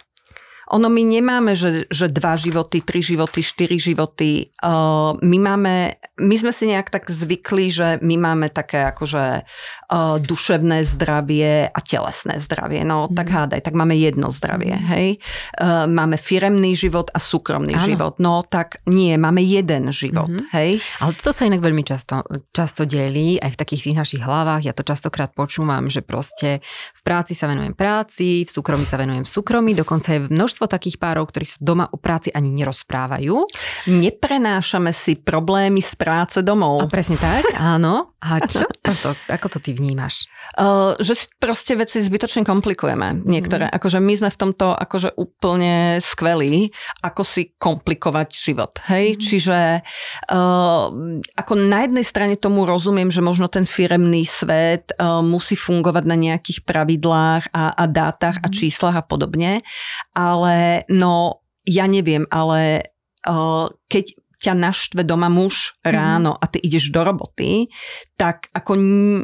ono 0.66 0.90
my 0.90 1.06
nemáme, 1.06 1.54
že, 1.54 1.86
že 1.94 2.10
dva 2.10 2.34
životy, 2.34 2.82
tri 2.82 2.98
životy, 3.06 3.46
štyri 3.46 3.78
životy. 3.78 4.50
Uh, 4.66 5.14
my 5.22 5.38
máme, 5.38 6.02
my 6.18 6.36
sme 6.42 6.50
si 6.50 6.66
nejak 6.66 6.90
tak 6.90 7.06
zvykli, 7.06 7.70
že 7.70 7.88
my 8.02 8.18
máme 8.18 8.50
také 8.50 8.82
akože 8.90 9.46
uh, 9.90 10.18
duševné 10.22 10.86
zdravie 10.86 11.70
a 11.70 11.80
telesné 11.82 12.42
zdravie. 12.42 12.82
No 12.86 13.10
mm. 13.10 13.16
tak 13.16 13.28
hádaj, 13.30 13.62
tak 13.66 13.74
máme 13.78 13.94
jedno 13.98 14.30
zdravie, 14.34 14.78
mm. 14.78 14.88
hej. 14.94 15.08
Uh, 15.58 15.86
máme 15.90 16.18
firemný 16.18 16.74
život 16.74 17.10
a 17.14 17.20
súkromný 17.22 17.76
Áno. 17.78 17.86
život. 17.86 18.14
No 18.22 18.42
tak 18.46 18.82
nie, 18.90 19.16
máme 19.18 19.42
jeden 19.42 19.90
život, 19.94 20.30
mm-hmm. 20.30 20.54
hej. 20.56 20.82
Ale 21.02 21.12
toto 21.18 21.32
sa 21.36 21.46
inak 21.46 21.62
veľmi 21.62 21.84
často, 21.86 22.26
často 22.54 22.86
delí, 22.86 23.38
aj 23.38 23.54
v 23.54 23.60
takých 23.60 23.82
tých 23.92 23.98
našich 23.98 24.22
hlavách. 24.24 24.66
Ja 24.66 24.74
to 24.74 24.86
častokrát 24.86 25.34
počúvam, 25.34 25.88
že 25.90 26.02
proste 26.02 26.60
v 26.94 27.02
práci 27.06 27.38
sa 27.38 27.46
venujem 27.46 27.74
práci, 27.78 28.46
v 28.46 28.52
súkromí 28.52 28.86
sa 28.88 28.98
venujem 28.98 29.26
súkromí, 29.26 29.78
dokonca 29.78 30.16
je 30.16 30.26
množstvo 30.30 30.66
takých 30.70 30.98
párov, 30.98 31.30
ktorí 31.30 31.46
sa 31.46 31.58
doma 31.62 31.86
o 31.92 31.98
práci 31.98 32.32
ani 32.34 32.54
nerozprávajú. 32.56 33.36
Neprenášame 33.90 34.92
si 34.96 35.20
problémy 35.20 35.82
z 35.82 35.94
práce 35.98 36.40
domov. 36.42 36.82
A 36.82 36.90
presne 36.90 37.18
tak, 37.20 37.44
áno. 37.58 38.16
A 38.26 38.42
čo 38.42 38.66
toto, 38.86 39.10
ako 39.28 39.48
to 39.52 39.58
ty 39.60 39.76
vnímaš? 39.76 40.30
Uh, 40.56 40.96
že 41.02 41.18
si 41.18 41.26
proste 41.42 41.76
veci 41.76 42.00
zbytočne 42.00 42.46
komplikujeme. 42.46 43.26
Niektoré, 43.26 43.68
mm. 43.68 43.74
akože 43.76 44.00
my 44.00 44.14
sme 44.14 44.30
v 44.30 44.40
tomto 44.40 44.72
akože 44.72 45.18
úplne 45.18 46.00
skvelí, 46.00 46.70
ako 47.02 47.22
si 47.26 47.52
komplikovať 47.58 48.28
život. 48.32 48.80
Hej, 48.88 49.18
mm. 49.18 49.20
čiže 49.20 49.60
uh, 50.32 50.86
ako 51.36 51.54
na 51.58 51.80
jednej 51.84 52.06
strane 52.06 52.36
tomu 52.40 52.64
rozumiem, 52.64 53.12
že 53.12 53.26
možno 53.26 53.52
ten 53.52 53.68
firemný 53.68 54.24
svet 54.24 54.96
uh, 54.96 55.20
musí 55.20 55.58
fungovať 55.60 56.04
na 56.06 56.16
nejakých 56.16 56.64
pravidlách 56.64 57.52
a, 57.52 57.76
a 57.76 57.84
dátach 57.90 58.40
mm. 58.40 58.44
a 58.46 58.48
číslach 58.54 58.96
a 58.96 59.04
podobne, 59.04 59.66
ale 60.16 60.46
ale 60.46 60.84
no 60.92 61.42
ja 61.66 61.88
neviem, 61.88 62.28
ale 62.30 62.92
uh, 63.26 63.72
keď 63.90 64.06
ťa 64.46 64.54
naštve 64.54 65.02
doma 65.02 65.28
muž 65.28 65.74
mhm. 65.82 65.90
ráno 65.90 66.32
mm. 66.38 66.42
a 66.42 66.46
ty 66.46 66.58
ideš 66.62 66.94
do 66.94 67.02
roboty, 67.02 67.68
tak 68.16 68.54
ako 68.54 68.78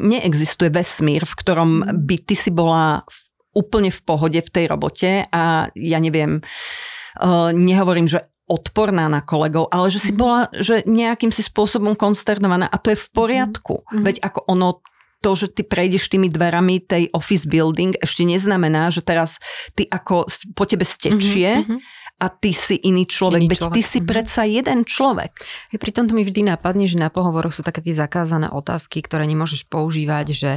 neexistuje 0.10 0.74
vesmír, 0.74 1.24
v 1.24 1.38
ktorom 1.38 1.70
mhm. 1.70 1.86
by 2.02 2.16
ty 2.26 2.36
si 2.36 2.50
bola 2.50 3.06
úplne 3.52 3.92
v 3.92 4.02
pohode 4.08 4.40
v 4.40 4.50
tej 4.50 4.66
robote 4.72 5.28
a 5.28 5.68
ja 5.76 6.00
neviem, 6.00 6.40
uh, 6.40 7.52
nehovorím, 7.52 8.08
že 8.08 8.24
odporná 8.48 9.08
na 9.08 9.24
kolegov, 9.24 9.72
ale 9.72 9.88
že 9.88 10.00
si 10.00 10.12
mhm. 10.12 10.20
bola 10.20 10.40
že 10.52 10.84
nejakým 10.84 11.32
si 11.32 11.44
spôsobom 11.44 11.96
konsternovaná 11.96 12.68
a 12.68 12.80
to 12.80 12.92
je 12.92 13.00
v 13.00 13.10
poriadku. 13.16 13.88
Mm. 13.88 14.04
Veď 14.04 14.16
ako 14.28 14.40
ono 14.48 14.84
to, 15.22 15.38
že 15.38 15.54
ty 15.54 15.62
prejdeš 15.62 16.10
tými 16.10 16.28
dverami 16.34 16.82
tej 16.82 17.14
office 17.14 17.46
building, 17.46 17.94
ešte 18.02 18.26
neznamená, 18.26 18.90
že 18.90 19.06
teraz 19.06 19.38
ty 19.78 19.86
ako 19.86 20.26
po 20.58 20.66
tebe 20.66 20.82
stečie 20.82 21.62
mm-hmm. 21.62 22.01
A 22.22 22.30
ty 22.30 22.54
si 22.54 22.78
iný 22.78 23.10
človek. 23.10 23.42
Iný 23.42 23.50
Veď 23.50 23.60
človek. 23.66 23.76
ty 23.76 23.82
si 23.82 23.98
mm-hmm. 23.98 24.12
predsa 24.14 24.42
jeden 24.46 24.80
človek. 24.86 25.34
Pri 25.74 25.92
tomto 25.92 26.14
mi 26.14 26.22
vždy 26.22 26.54
napadne, 26.54 26.86
že 26.86 27.02
na 27.02 27.10
pohovoroch 27.10 27.50
sú 27.50 27.66
také 27.66 27.82
tie 27.82 27.98
zakázané 27.98 28.54
otázky, 28.54 29.02
ktoré 29.02 29.26
nemôžeš 29.26 29.66
používať, 29.66 30.28
že 30.38 30.52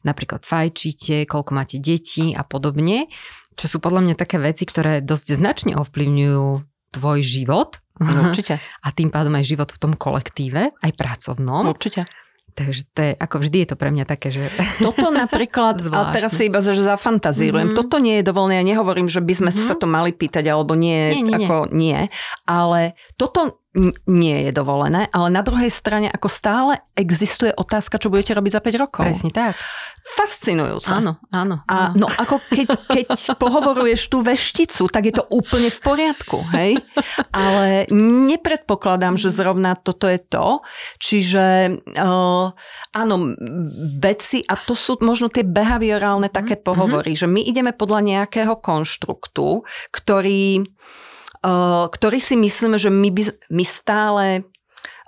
napríklad 0.00 0.48
fajčíte, 0.48 1.28
koľko 1.28 1.52
máte 1.52 1.76
detí 1.76 2.32
a 2.32 2.40
podobne, 2.40 3.12
čo 3.60 3.68
sú 3.68 3.76
podľa 3.84 4.08
mňa 4.08 4.14
také 4.16 4.40
veci, 4.40 4.64
ktoré 4.64 5.04
dosť 5.04 5.36
značne 5.36 5.72
ovplyvňujú 5.76 6.64
tvoj 6.96 7.18
život. 7.20 7.76
No, 8.00 8.32
určite. 8.32 8.56
A 8.86 8.88
tým 8.96 9.12
pádom 9.12 9.36
aj 9.36 9.44
život 9.44 9.68
v 9.68 9.78
tom 9.78 9.92
kolektíve, 9.92 10.72
aj 10.72 10.92
pracovnom. 10.96 11.68
Určite. 11.68 12.08
Takže 12.50 12.82
to 12.90 13.00
je, 13.00 13.12
ako 13.14 13.36
vždy 13.44 13.56
je 13.62 13.68
to 13.70 13.76
pre 13.78 13.90
mňa 13.94 14.04
také, 14.08 14.34
že... 14.34 14.50
Toto 14.84 15.12
napríklad, 15.12 15.78
a 15.92 16.10
teraz 16.10 16.34
si 16.34 16.50
iba, 16.50 16.58
že 16.64 16.74
zafantazírujem, 16.80 17.70
mm-hmm. 17.70 17.78
toto 17.78 18.02
nie 18.02 18.18
je 18.20 18.24
dovolené, 18.26 18.58
ja 18.58 18.66
nehovorím, 18.66 19.06
že 19.06 19.22
by 19.22 19.34
sme 19.36 19.50
mm-hmm. 19.52 19.68
sa 19.68 19.74
to 19.78 19.86
mali 19.86 20.10
pýtať, 20.10 20.48
alebo 20.50 20.74
nie, 20.74 21.20
nie, 21.20 21.24
nie 21.30 21.36
ako 21.46 21.70
nie. 21.70 21.94
nie, 21.94 22.00
ale 22.48 22.98
toto 23.14 23.59
nie 24.10 24.38
je 24.46 24.50
dovolené, 24.50 25.06
ale 25.14 25.30
na 25.30 25.46
druhej 25.46 25.70
strane 25.70 26.10
ako 26.10 26.26
stále 26.26 26.82
existuje 26.98 27.54
otázka, 27.54 28.02
čo 28.02 28.10
budete 28.10 28.34
robiť 28.34 28.58
za 28.58 28.62
5 28.66 28.82
rokov. 28.82 29.02
Presne 29.06 29.30
tak. 29.30 29.54
Fascinujúce. 30.02 30.90
Áno, 30.90 31.22
áno. 31.30 31.62
A 31.70 31.94
no 31.94 32.10
ako 32.10 32.42
keď, 32.50 32.66
keď 32.90 33.38
pohovoruješ 33.38 34.10
tú 34.10 34.26
vešticu, 34.26 34.90
tak 34.90 35.02
je 35.06 35.14
to 35.14 35.24
úplne 35.30 35.70
v 35.70 35.78
poriadku, 35.86 36.42
hej? 36.50 36.82
Ale 37.30 37.86
nepredpokladám, 37.94 39.14
že 39.14 39.30
zrovna 39.30 39.78
toto 39.78 40.10
je 40.10 40.18
to. 40.18 40.66
Čiže 40.98 41.78
uh, 41.94 42.50
áno, 42.90 43.14
veci, 44.02 44.42
a 44.50 44.58
to 44.58 44.74
sú 44.74 44.98
možno 44.98 45.30
tie 45.30 45.46
behaviorálne 45.46 46.26
také 46.26 46.58
mhm, 46.58 46.62
pohovory, 46.66 47.14
mm-hmm. 47.14 47.22
že 47.22 47.34
my 47.38 47.40
ideme 47.46 47.70
podľa 47.70 48.00
nejakého 48.02 48.58
konštruktu, 48.58 49.62
ktorý 49.94 50.66
ktorý 51.88 52.18
si 52.20 52.36
myslíme, 52.36 52.76
že 52.76 52.92
my, 52.92 53.08
by, 53.08 53.22
my 53.48 53.64
stále 53.64 54.24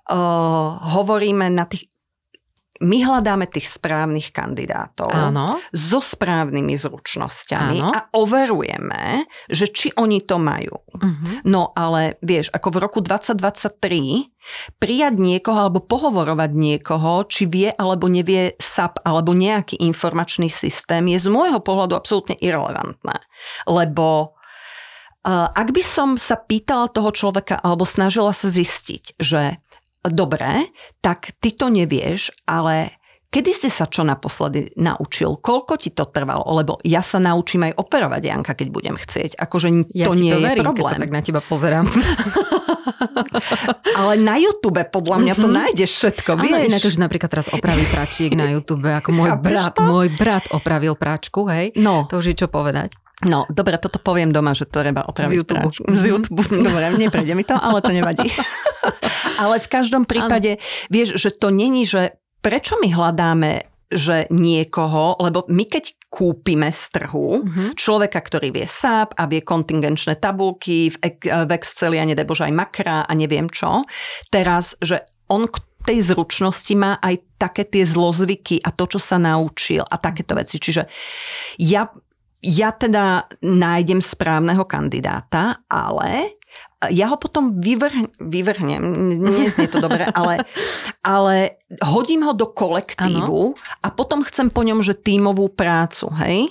uh, 0.08 0.70
hovoríme 0.80 1.52
na 1.52 1.68
tých 1.68 1.92
my 2.82 2.98
hľadáme 3.06 3.46
tých 3.46 3.70
správnych 3.70 4.34
kandidátov 4.34 5.06
Áno. 5.14 5.62
so 5.70 6.02
správnymi 6.02 6.74
zručnosťami 6.74 7.78
Áno. 7.78 7.94
a 7.94 8.10
overujeme, 8.10 9.30
že 9.46 9.70
či 9.70 9.94
oni 9.94 10.18
to 10.26 10.42
majú. 10.42 10.82
Uh-huh. 10.90 11.32
No 11.46 11.70
ale 11.78 12.18
vieš, 12.26 12.50
ako 12.50 12.74
v 12.74 12.78
roku 12.82 12.98
2023 12.98 14.82
prijať 14.82 15.14
niekoho 15.14 15.70
alebo 15.70 15.78
pohovorovať 15.78 16.50
niekoho, 16.50 17.22
či 17.30 17.46
vie 17.46 17.70
alebo 17.70 18.10
nevie 18.10 18.58
SAP 18.58 18.98
alebo 19.06 19.30
nejaký 19.30 19.78
informačný 19.78 20.50
systém 20.50 21.06
je 21.06 21.22
z 21.22 21.28
môjho 21.30 21.62
pohľadu 21.62 21.94
absolútne 21.94 22.34
irrelevantné. 22.42 23.22
Lebo 23.70 24.34
ak 25.26 25.68
by 25.70 25.82
som 25.82 26.18
sa 26.18 26.34
pýtala 26.34 26.90
toho 26.90 27.14
človeka 27.14 27.58
alebo 27.58 27.86
snažila 27.86 28.34
sa 28.34 28.50
zistiť, 28.50 29.18
že 29.22 29.58
dobre, 30.02 30.70
tak 30.98 31.34
ty 31.38 31.54
to 31.54 31.70
nevieš, 31.70 32.34
ale 32.46 32.98
Kedy 33.32 33.48
ste 33.48 33.72
sa 33.72 33.88
čo 33.88 34.04
naposledy 34.04 34.76
naučil? 34.76 35.40
Koľko 35.40 35.80
ti 35.80 35.88
to 35.88 36.04
trvalo? 36.04 36.44
Lebo 36.52 36.76
ja 36.84 37.00
sa 37.00 37.16
naučím 37.16 37.64
aj 37.64 37.80
operovať, 37.80 38.28
Janka, 38.28 38.52
keď 38.52 38.68
budem 38.68 38.92
chcieť. 39.00 39.40
Akože 39.40 39.88
ja 39.96 40.12
to 40.12 40.20
nie 40.20 40.36
to 40.36 40.44
verím, 40.44 40.60
je 40.60 40.68
problém. 40.68 40.84
Keď 40.84 41.00
sa 41.00 41.00
tak 41.00 41.14
na 41.16 41.22
teba 41.24 41.40
pozerám. 41.40 41.88
Ale 44.04 44.20
na 44.20 44.36
YouTube 44.36 44.84
podľa 44.84 45.16
mňa 45.24 45.34
to 45.40 45.48
mm-hmm. 45.48 45.60
nájdeš 45.64 45.90
všetko, 45.96 46.30
vieš. 46.44 46.52
Ale 46.52 46.68
inak 46.68 46.84
už 46.84 46.96
napríklad 47.00 47.30
teraz 47.32 47.48
opraví 47.48 47.88
pračiek 47.88 48.36
na 48.36 48.46
YouTube, 48.52 48.84
ako 48.84 49.08
môj 49.16 49.32
brat, 49.40 49.80
môj 49.80 50.12
brat 50.12 50.44
opravil 50.52 50.92
práčku, 50.92 51.48
hej? 51.48 51.72
No. 51.80 52.04
To 52.12 52.20
už 52.20 52.36
je 52.36 52.44
čo 52.44 52.52
povedať. 52.52 52.92
No, 53.22 53.46
dobre, 53.46 53.78
toto 53.78 54.02
poviem 54.02 54.34
doma, 54.34 54.50
že 54.54 54.66
to 54.66 54.82
treba 54.82 55.06
opraviť. 55.06 55.30
Z 55.30 55.38
YouTube. 55.38 55.58
Práč. 55.62 55.76
Z 55.78 56.04
YouTube, 56.10 56.42
dobre, 56.50 56.84
neprejde 56.98 57.34
mi 57.38 57.46
to, 57.46 57.54
ale 57.54 57.78
to 57.78 57.94
nevadí. 57.94 58.26
ale 59.42 59.62
v 59.62 59.68
každom 59.70 60.04
prípade, 60.04 60.58
ano. 60.58 60.62
vieš, 60.90 61.18
že 61.18 61.30
to 61.30 61.54
není, 61.54 61.86
že 61.86 62.18
prečo 62.42 62.78
my 62.82 62.90
hľadáme 62.90 63.72
že 63.92 64.24
niekoho, 64.32 65.20
lebo 65.20 65.44
my 65.52 65.68
keď 65.68 66.08
kúpime 66.08 66.72
z 66.72 66.96
trhu 66.96 67.44
uh-huh. 67.44 67.76
človeka, 67.76 68.24
ktorý 68.24 68.48
vie 68.48 68.64
SAP 68.64 69.12
a 69.20 69.28
vie 69.28 69.44
kontingenčné 69.44 70.16
tabulky 70.16 70.88
v, 70.88 70.96
v 71.20 71.50
Exceli 71.52 72.00
a 72.00 72.08
nedaj 72.08 72.24
Bože 72.24 72.48
aj 72.48 72.56
makra 72.56 73.04
a 73.04 73.12
neviem 73.12 73.52
čo, 73.52 73.84
teraz, 74.32 74.80
že 74.80 75.04
on 75.28 75.44
k 75.44 75.60
tej 75.84 75.98
zručnosti 76.14 76.72
má 76.72 76.96
aj 77.04 77.20
také 77.36 77.66
tie 77.66 77.82
zlozvyky 77.82 78.62
a 78.62 78.70
to, 78.70 78.86
čo 78.86 78.98
sa 79.02 79.18
naučil 79.18 79.82
a 79.82 79.96
takéto 79.98 80.38
veci. 80.38 80.56
Čiže 80.62 80.86
ja 81.58 81.90
ja 82.42 82.75
teda 82.75 83.30
nájdem 83.38 84.02
správneho 84.02 84.66
kandidáta, 84.66 85.62
ale 85.70 86.34
ja 86.90 87.06
ho 87.06 87.14
potom 87.14 87.62
vyvrhnem, 87.62 88.11
vyvrhnem 88.18 88.82
nie 89.22 89.70
to 89.70 89.78
dobre, 89.78 90.02
ale, 90.18 90.42
ale 91.06 91.62
hodím 91.78 92.26
ho 92.26 92.34
do 92.34 92.50
kolektívu 92.50 93.54
ano. 93.54 93.78
a 93.87 93.88
potom 93.94 94.26
chcem 94.26 94.50
po 94.50 94.66
ňom, 94.66 94.82
že 94.82 94.99
tímovú 94.99 95.46
prácu, 95.54 96.11
hej? 96.18 96.50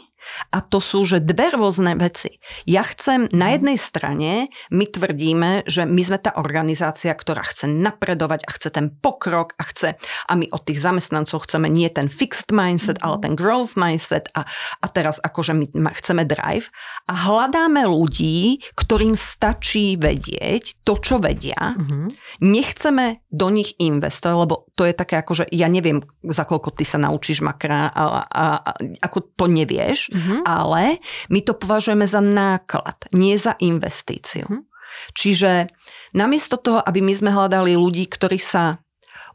A 0.54 0.62
to 0.62 0.78
sú, 0.84 1.04
že 1.04 1.24
dve 1.24 1.54
rôzne 1.54 1.98
veci. 1.98 2.42
Ja 2.68 2.86
chcem, 2.86 3.28
na 3.34 3.54
jednej 3.54 3.78
strane 3.80 4.54
my 4.70 4.86
tvrdíme, 4.86 5.66
že 5.66 5.88
my 5.88 6.02
sme 6.02 6.20
tá 6.22 6.36
organizácia, 6.38 7.12
ktorá 7.14 7.44
chce 7.46 7.70
napredovať 7.70 8.46
a 8.46 8.54
chce 8.54 8.70
ten 8.70 8.88
pokrok 8.92 9.58
a 9.58 9.64
chce, 9.68 9.98
a 10.28 10.34
my 10.38 10.48
od 10.54 10.62
tých 10.68 10.80
zamestnancov 10.82 11.46
chceme 11.48 11.68
nie 11.68 11.90
ten 11.90 12.08
fixed 12.08 12.54
mindset, 12.54 13.02
ale 13.02 13.20
ten 13.22 13.34
growth 13.34 13.76
mindset 13.76 14.30
a, 14.38 14.46
a 14.82 14.86
teraz 14.88 15.18
akože 15.22 15.54
my 15.58 15.66
chceme 15.98 16.24
drive 16.28 16.70
a 17.10 17.14
hľadáme 17.28 17.88
ľudí, 17.88 18.62
ktorým 18.78 19.18
stačí 19.18 19.96
vedieť 19.98 20.84
to, 20.86 20.98
čo 21.00 21.18
vedia. 21.18 21.76
Mm-hmm. 21.76 22.08
Nechceme 22.46 23.26
do 23.32 23.48
nich 23.50 23.76
investovať, 23.80 24.38
lebo 24.38 24.56
to 24.76 24.86
je 24.88 24.94
také 24.96 25.20
ako, 25.20 25.44
že 25.44 25.46
ja 25.52 25.68
neviem, 25.68 26.04
za 26.26 26.44
koľko 26.46 26.74
ty 26.76 26.84
sa 26.86 27.02
naučíš 27.02 27.44
makra 27.44 27.92
a, 27.92 28.04
a, 28.26 28.46
a 28.60 28.72
ako 29.02 29.36
to 29.36 29.46
nevieš, 29.48 30.11
mm-hmm. 30.12 30.44
ale 30.46 31.00
my 31.32 31.40
to 31.42 31.56
považujeme 31.56 32.06
za 32.06 32.20
náklad, 32.20 33.08
nie 33.16 33.40
za 33.40 33.56
investíciu. 33.58 34.46
Mm-hmm. 34.46 34.70
Čiže 35.16 35.72
namiesto 36.12 36.60
toho, 36.60 36.84
aby 36.84 37.00
my 37.00 37.14
sme 37.16 37.32
hľadali 37.32 37.80
ľudí, 37.80 38.06
ktorí 38.12 38.38
sa 38.38 38.84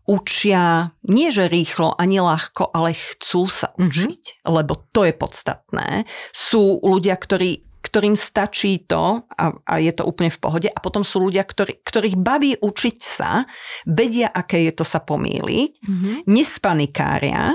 učia 0.07 0.95
nie 1.11 1.35
že 1.35 1.51
rýchlo 1.51 1.99
ani 1.99 2.23
ľahko, 2.23 2.71
ale 2.71 2.95
chcú 2.95 3.51
sa 3.51 3.75
mhm. 3.75 3.79
učiť, 3.83 4.23
mm-hmm. 4.23 4.53
lebo 4.55 4.73
to 4.95 5.03
je 5.03 5.15
podstatné. 5.17 5.89
Sú 6.31 6.79
ľudia, 6.81 7.19
ktorí 7.19 7.67
ktorým 7.87 8.19
stačí 8.19 8.83
to 8.83 9.23
a, 9.31 9.55
a 9.63 9.75
je 9.79 9.95
to 9.95 10.03
úplne 10.03 10.27
v 10.27 10.43
pohode 10.43 10.67
a 10.67 10.79
potom 10.83 11.07
sú 11.07 11.23
ľudia, 11.23 11.47
ktorí, 11.47 11.87
ktorých 11.87 12.19
baví 12.19 12.59
učiť 12.59 12.99
sa, 12.99 13.47
vedia, 13.87 14.27
aké 14.27 14.67
je 14.67 14.75
to 14.75 14.83
sa 14.83 14.99
pomýliť, 14.99 15.71
mm-hmm. 15.87 16.17
nespanikária 16.27 17.55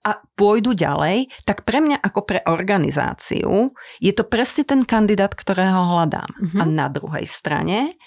a 0.00 0.16
pôjdu 0.32 0.72
ďalej, 0.72 1.28
tak 1.44 1.68
pre 1.68 1.84
mňa 1.84 2.00
ako 2.00 2.20
pre 2.24 2.40
organizáciu 2.48 3.76
je 4.00 4.12
to 4.16 4.24
presne 4.24 4.64
ten 4.64 4.80
kandidát, 4.88 5.36
ktorého 5.36 5.92
hľadám. 5.92 6.28
Mm-hmm. 6.28 6.60
A 6.60 6.64
na 6.64 6.88
druhej 6.88 7.28
strane, 7.28 8.00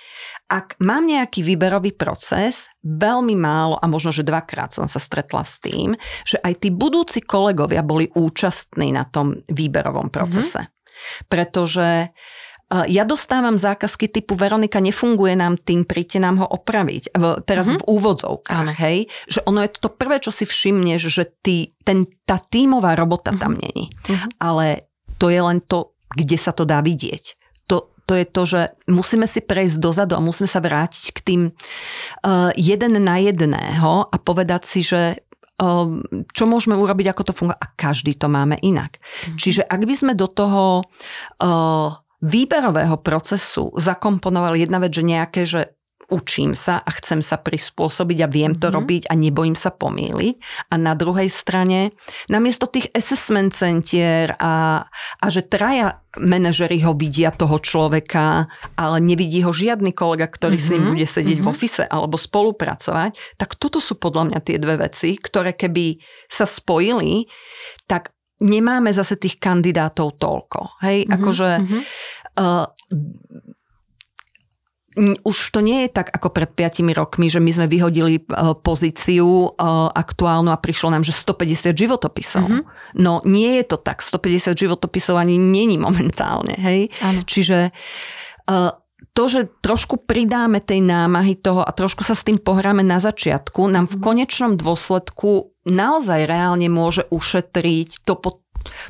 ak 0.49 0.81
mám 0.81 1.05
nejaký 1.05 1.45
výberový 1.45 1.93
proces, 1.93 2.65
veľmi 2.81 3.37
málo 3.37 3.77
a 3.77 3.85
možno, 3.85 4.09
že 4.09 4.25
dvakrát 4.25 4.73
som 4.73 4.89
sa 4.89 4.97
stretla 4.97 5.45
s 5.45 5.61
tým, 5.61 5.93
že 6.25 6.41
aj 6.41 6.65
tí 6.65 6.73
budúci 6.73 7.21
kolegovia 7.21 7.85
boli 7.85 8.09
účastní 8.17 8.89
na 8.89 9.05
tom 9.05 9.45
výberovom 9.45 10.09
procese. 10.09 10.65
Mm-hmm. 10.65 11.29
Pretože 11.29 12.09
ja 12.89 13.03
dostávam 13.05 13.53
zákazky 13.53 14.09
typu 14.09 14.33
Veronika, 14.33 14.81
nefunguje 14.81 15.37
nám 15.37 15.61
tým, 15.61 15.85
príďte 15.85 16.19
nám 16.23 16.41
ho 16.41 16.47
opraviť. 16.49 17.13
Teraz 17.45 17.69
uh-huh. 17.69 17.79
v 17.79 17.85
úvodzovkách, 17.85 18.69
hej? 18.81 18.97
Že 19.29 19.39
ono 19.45 19.59
je 19.61 19.69
to 19.77 19.89
prvé, 19.93 20.17
čo 20.17 20.33
si 20.33 20.49
všimneš, 20.49 21.01
že 21.11 21.23
ty, 21.45 21.77
ten, 21.85 22.09
tá 22.25 22.41
tímová 22.41 22.97
robota 22.97 23.29
uh-huh. 23.29 23.41
tam 23.41 23.53
není. 23.59 23.93
Uh-huh. 24.09 24.29
Ale 24.41 24.89
to 25.21 25.29
je 25.29 25.39
len 25.39 25.61
to, 25.61 25.93
kde 26.17 26.37
sa 26.41 26.49
to 26.49 26.65
dá 26.65 26.81
vidieť. 26.81 27.37
To, 27.69 27.93
to 28.09 28.13
je 28.17 28.25
to, 28.25 28.41
že 28.49 28.61
musíme 28.89 29.29
si 29.29 29.45
prejsť 29.45 29.77
dozadu 29.77 30.17
a 30.17 30.25
musíme 30.25 30.49
sa 30.49 30.57
vrátiť 30.57 31.05
k 31.13 31.19
tým 31.21 31.41
uh, 31.53 32.49
jeden 32.57 32.93
na 32.97 33.21
jedného 33.21 34.09
a 34.09 34.15
povedať 34.17 34.65
si, 34.65 34.81
že 34.81 35.21
Ehm, 35.63 36.01
čo 36.33 36.49
môžeme 36.49 36.73
urobiť, 36.73 37.13
ako 37.13 37.23
to 37.29 37.33
funguje 37.37 37.57
a 37.61 37.67
každý 37.77 38.17
to 38.17 38.25
máme 38.25 38.57
inak. 38.65 38.97
Mm-hmm. 38.97 39.37
Čiže 39.37 39.61
ak 39.63 39.81
by 39.85 39.93
sme 39.93 40.13
do 40.17 40.25
toho 40.25 40.81
uh, 40.81 42.02
výberového 42.23 42.95
procesu 43.03 43.75
zakomponovali 43.75 44.63
jedna 44.63 44.79
vec, 44.79 44.95
že 44.95 45.03
nejaké, 45.03 45.41
že 45.43 45.61
učím 46.13 46.53
sa 46.53 46.77
a 46.77 46.89
chcem 46.93 47.25
sa 47.25 47.41
prispôsobiť 47.41 48.17
a 48.21 48.31
viem 48.31 48.53
to 48.53 48.69
mm-hmm. 48.69 48.77
robiť 48.77 49.03
a 49.09 49.13
nebojím 49.17 49.57
sa 49.57 49.73
pomýliť. 49.73 50.35
A 50.69 50.75
na 50.77 50.93
druhej 50.93 51.25
strane, 51.31 51.95
namiesto 52.29 52.69
tých 52.69 52.93
assessment 52.93 53.49
centier 53.55 54.37
a, 54.37 54.85
a 55.19 55.25
že 55.33 55.41
traja 55.41 56.03
manažeri 56.13 56.77
ho 56.85 56.93
vidia 56.93 57.33
toho 57.33 57.57
človeka, 57.57 58.45
ale 58.77 58.97
nevidí 59.01 59.41
ho 59.41 59.49
žiadny 59.49 59.97
kolega, 59.97 60.29
ktorý 60.29 60.61
mm-hmm. 60.61 60.69
s 60.69 60.73
ním 60.77 60.83
mhm. 60.85 60.91
bude 60.93 61.07
sedieť 61.09 61.37
mm-hmm. 61.41 61.49
v 61.49 61.57
ofise 61.57 61.83
alebo 61.89 62.15
spolupracovať, 62.21 63.11
tak 63.41 63.57
toto 63.57 63.81
sú 63.81 63.97
podľa 63.97 64.29
mňa 64.29 64.39
tie 64.45 64.57
dve 64.61 64.77
veci, 64.77 65.17
ktoré 65.17 65.57
keby 65.57 65.97
sa 66.29 66.45
spojili, 66.45 67.25
tak 67.89 68.12
nemáme 68.41 68.89
zase 68.89 69.19
tých 69.19 69.37
kandidátov 69.37 70.17
toľko. 70.17 70.81
Hej, 70.81 71.05
mm-hmm. 71.05 71.15
akože 71.15 71.49
mm-hmm. 71.61 71.83
Uh, 72.33 72.65
už 75.25 75.37
to 75.49 75.59
nie 75.65 75.85
je 75.85 75.89
tak 75.89 76.13
ako 76.13 76.29
pred 76.29 76.49
5 76.53 76.85
rokmi, 76.93 77.25
že 77.25 77.41
my 77.41 77.49
sme 77.49 77.65
vyhodili 77.65 78.21
e, 78.21 78.23
pozíciu 78.61 79.25
e, 79.25 79.49
aktuálnu 79.89 80.53
a 80.53 80.61
prišlo 80.61 80.93
nám, 80.93 81.01
že 81.01 81.17
150 81.17 81.73
životopisov. 81.73 82.45
Mm-hmm. 82.45 82.63
No 83.01 83.25
nie 83.25 83.57
je 83.61 83.73
to 83.73 83.77
tak. 83.81 84.05
150 84.05 84.53
životopisov 84.53 85.17
ani 85.17 85.41
není 85.41 85.81
momentálne. 85.81 86.53
Hej? 86.61 86.93
Čiže 87.25 87.73
e, 88.45 88.61
to, 89.13 89.23
že 89.29 89.49
trošku 89.65 90.05
pridáme 90.05 90.61
tej 90.61 90.85
námahy 90.85 91.37
toho 91.41 91.65
a 91.65 91.73
trošku 91.73 92.05
sa 92.05 92.13
s 92.13 92.25
tým 92.25 92.37
pohráme 92.37 92.85
na 92.85 93.01
začiatku, 93.01 93.65
nám 93.69 93.89
v 93.89 93.97
mhm. 93.97 94.03
konečnom 94.05 94.51
dôsledku 94.57 95.52
naozaj 95.67 96.27
reálne 96.27 96.67
môže 96.67 97.07
ušetriť 97.07 98.03
to, 98.03 98.19
po, 98.19 98.43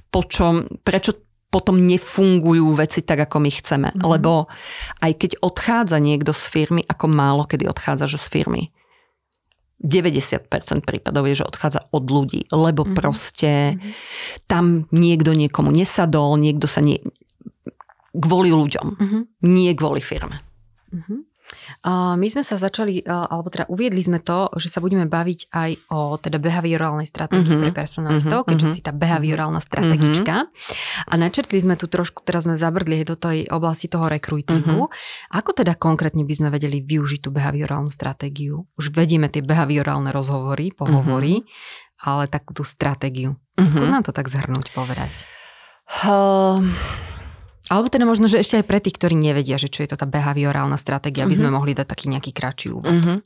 po 0.09 0.21
čom, 0.25 0.65
prečo 0.81 1.17
potom 1.53 1.77
nefungujú 1.77 2.73
veci 2.73 3.05
tak, 3.05 3.29
ako 3.29 3.37
my 3.37 3.51
chceme. 3.53 3.89
Mm-hmm. 3.93 4.09
Lebo 4.09 4.49
aj 5.05 5.11
keď 5.21 5.31
odchádza 5.45 6.01
niekto 6.01 6.33
z 6.33 6.43
firmy, 6.49 6.81
ako 6.81 7.05
málo 7.05 7.45
kedy 7.45 7.69
odchádza, 7.69 8.09
že 8.09 8.17
z 8.17 8.27
firmy. 8.33 8.63
90% 9.83 10.47
prípadov 10.87 11.27
je, 11.27 11.43
že 11.43 11.45
odchádza 11.45 11.91
od 11.91 12.07
ľudí, 12.07 12.47
lebo 12.49 12.87
mm-hmm. 12.87 12.97
proste 12.97 13.75
mm-hmm. 13.75 13.93
tam 14.47 14.87
niekto 14.95 15.35
niekomu 15.35 15.69
nesadol, 15.75 16.39
niekto 16.39 16.65
sa 16.71 16.79
nie... 16.79 17.03
kvôli 18.15 18.49
ľuďom, 18.49 18.87
mm-hmm. 18.95 19.21
nie 19.43 19.71
kvôli 19.75 19.99
firme. 19.99 20.39
Mm-hmm. 20.89 21.19
My 21.85 22.27
sme 22.29 22.43
sa 22.45 22.55
začali, 22.55 23.03
alebo 23.05 23.49
teda 23.51 23.67
uviedli 23.67 24.01
sme 24.03 24.19
to, 24.23 24.51
že 24.57 24.71
sa 24.71 24.79
budeme 24.79 25.05
baviť 25.07 25.39
aj 25.51 25.71
o 25.91 26.15
teda 26.17 26.37
behaviorálnej 26.39 27.07
stratégii 27.07 27.55
mm-hmm. 27.55 27.63
pre 27.67 27.71
personalistov, 27.75 28.43
mm-hmm. 28.43 28.51
keďže 28.55 28.67
mhm. 28.69 28.73
si 28.73 28.79
tá 28.81 28.91
behaviorálna 28.95 29.61
mhm. 29.61 29.65
strategička. 29.65 30.35
Mm-hmm. 30.47 31.09
A 31.09 31.13
načrtli 31.19 31.59
sme 31.59 31.75
tu 31.75 31.85
trošku, 31.91 32.23
teraz 32.25 32.45
sme 32.47 32.55
zabrdli 32.57 33.03
do 33.03 33.15
tej 33.19 33.47
oblasti 33.51 33.87
toho 33.91 34.07
rekrutingu. 34.07 34.87
Mm-hmm. 34.87 35.35
Ako 35.37 35.51
teda 35.53 35.75
konkrétne 35.77 36.23
by 36.23 36.33
sme 36.33 36.49
vedeli 36.53 36.81
využiť 36.81 37.19
tú 37.23 37.29
behaviorálnu 37.29 37.91
stratégiu? 37.93 38.65
Už 38.79 38.93
vedieme 38.95 39.27
tie 39.29 39.43
behaviorálne 39.43 40.09
rozhovory, 40.09 40.73
pohovory, 40.73 41.43
mm-hmm. 41.43 42.07
ale 42.07 42.31
takú 42.31 42.55
tú 42.55 42.63
stratégiu. 42.65 43.35
Mm-hmm. 43.59 43.69
Skús 43.69 43.89
nám 43.91 44.03
to 44.03 44.15
tak 44.15 44.31
zhrnúť, 44.31 44.73
povedať. 44.73 45.29
Uh... 46.07 46.63
Alebo 47.73 47.89
teda 47.89 48.05
možno, 48.05 48.29
že 48.29 48.37
ešte 48.37 48.61
aj 48.61 48.65
pre 48.69 48.77
tých, 48.77 49.01
ktorí 49.01 49.17
nevedia, 49.17 49.57
že 49.57 49.73
čo 49.73 49.81
je 49.81 49.89
to 49.89 49.97
tá 49.97 50.05
behaviorálna 50.05 50.77
stratégia, 50.77 51.25
aby 51.25 51.33
sme 51.33 51.49
uh-huh. 51.49 51.57
mohli 51.57 51.73
dať 51.73 51.89
taký 51.89 52.05
nejaký 52.13 52.29
kratší 52.29 52.69
úvod. 52.69 52.93
Uh-huh. 53.01 53.17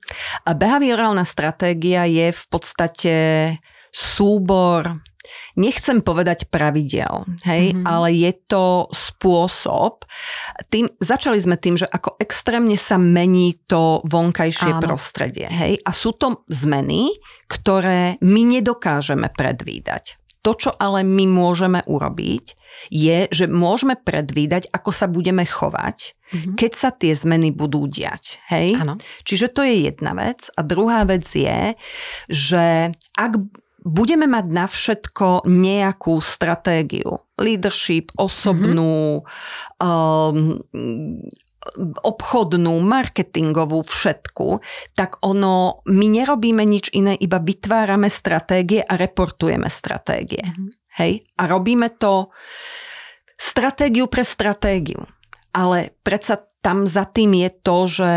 A 0.48 0.50
behaviorálna 0.56 1.28
stratégia 1.28 2.08
je 2.08 2.32
v 2.32 2.46
podstate 2.48 3.16
súbor 3.92 5.04
nechcem 5.58 6.00
povedať 6.00 6.48
pravidel, 6.48 7.28
hej, 7.44 7.74
mm-hmm. 7.74 7.86
ale 7.86 8.14
je 8.16 8.32
to 8.48 8.88
spôsob. 8.94 10.06
Tým, 10.72 10.88
začali 11.02 11.38
sme 11.42 11.58
tým, 11.58 11.76
že 11.76 11.88
ako 11.90 12.16
extrémne 12.22 12.78
sa 12.80 12.96
mení 12.96 13.58
to 13.66 14.00
vonkajšie 14.08 14.78
Áno. 14.78 14.82
prostredie, 14.82 15.50
hej, 15.50 15.82
a 15.84 15.92
sú 15.92 16.16
to 16.16 16.48
zmeny, 16.48 17.12
ktoré 17.50 18.22
my 18.22 18.42
nedokážeme 18.60 19.28
predvídať. 19.34 20.22
To, 20.48 20.56
čo 20.56 20.72
ale 20.80 21.04
my 21.04 21.28
môžeme 21.28 21.84
urobiť, 21.84 22.56
je, 22.88 23.28
že 23.28 23.52
môžeme 23.52 24.00
predvídať, 24.00 24.72
ako 24.72 24.96
sa 24.96 25.12
budeme 25.12 25.44
chovať, 25.44 26.16
mm-hmm. 26.16 26.56
keď 26.56 26.72
sa 26.72 26.90
tie 26.96 27.12
zmeny 27.12 27.52
budú 27.52 27.84
diať. 27.92 28.40
Hej? 28.48 28.80
Ano. 28.80 28.96
Čiže 29.28 29.52
to 29.52 29.68
je 29.68 29.92
jedna 29.92 30.16
vec. 30.16 30.48
A 30.56 30.64
druhá 30.64 31.04
vec 31.04 31.28
je, 31.28 31.76
že 32.32 32.96
ak 33.20 33.32
budeme 33.84 34.24
mať 34.28 34.46
na 34.48 34.72
všetko 34.72 35.48
nejakú 35.52 36.16
stratégiu, 36.24 37.28
leadership, 37.36 38.16
osobnú, 38.16 39.28
mm-hmm. 39.28 39.84
um, 39.84 40.64
obchodnú, 42.04 42.80
marketingovú, 42.80 43.84
všetku, 43.84 44.62
tak 44.96 45.20
ono, 45.26 45.84
my 45.90 46.08
nerobíme 46.08 46.64
nič 46.64 46.94
iné, 46.96 47.18
iba 47.18 47.42
vytvárame 47.42 48.08
stratégie 48.08 48.82
a 48.82 48.96
reportujeme 48.96 49.68
stratégie. 49.68 50.42
Mm-hmm. 50.42 50.70
Hej? 51.02 51.28
A 51.38 51.44
robíme 51.46 51.92
to 51.98 52.34
stratégiu 53.38 54.10
pre 54.10 54.26
stratégiu. 54.26 55.06
Ale 55.54 55.98
predsa 56.02 56.42
tam 56.62 56.90
za 56.90 57.06
tým 57.10 57.38
je 57.38 57.50
to, 57.62 57.78
že 57.86 58.14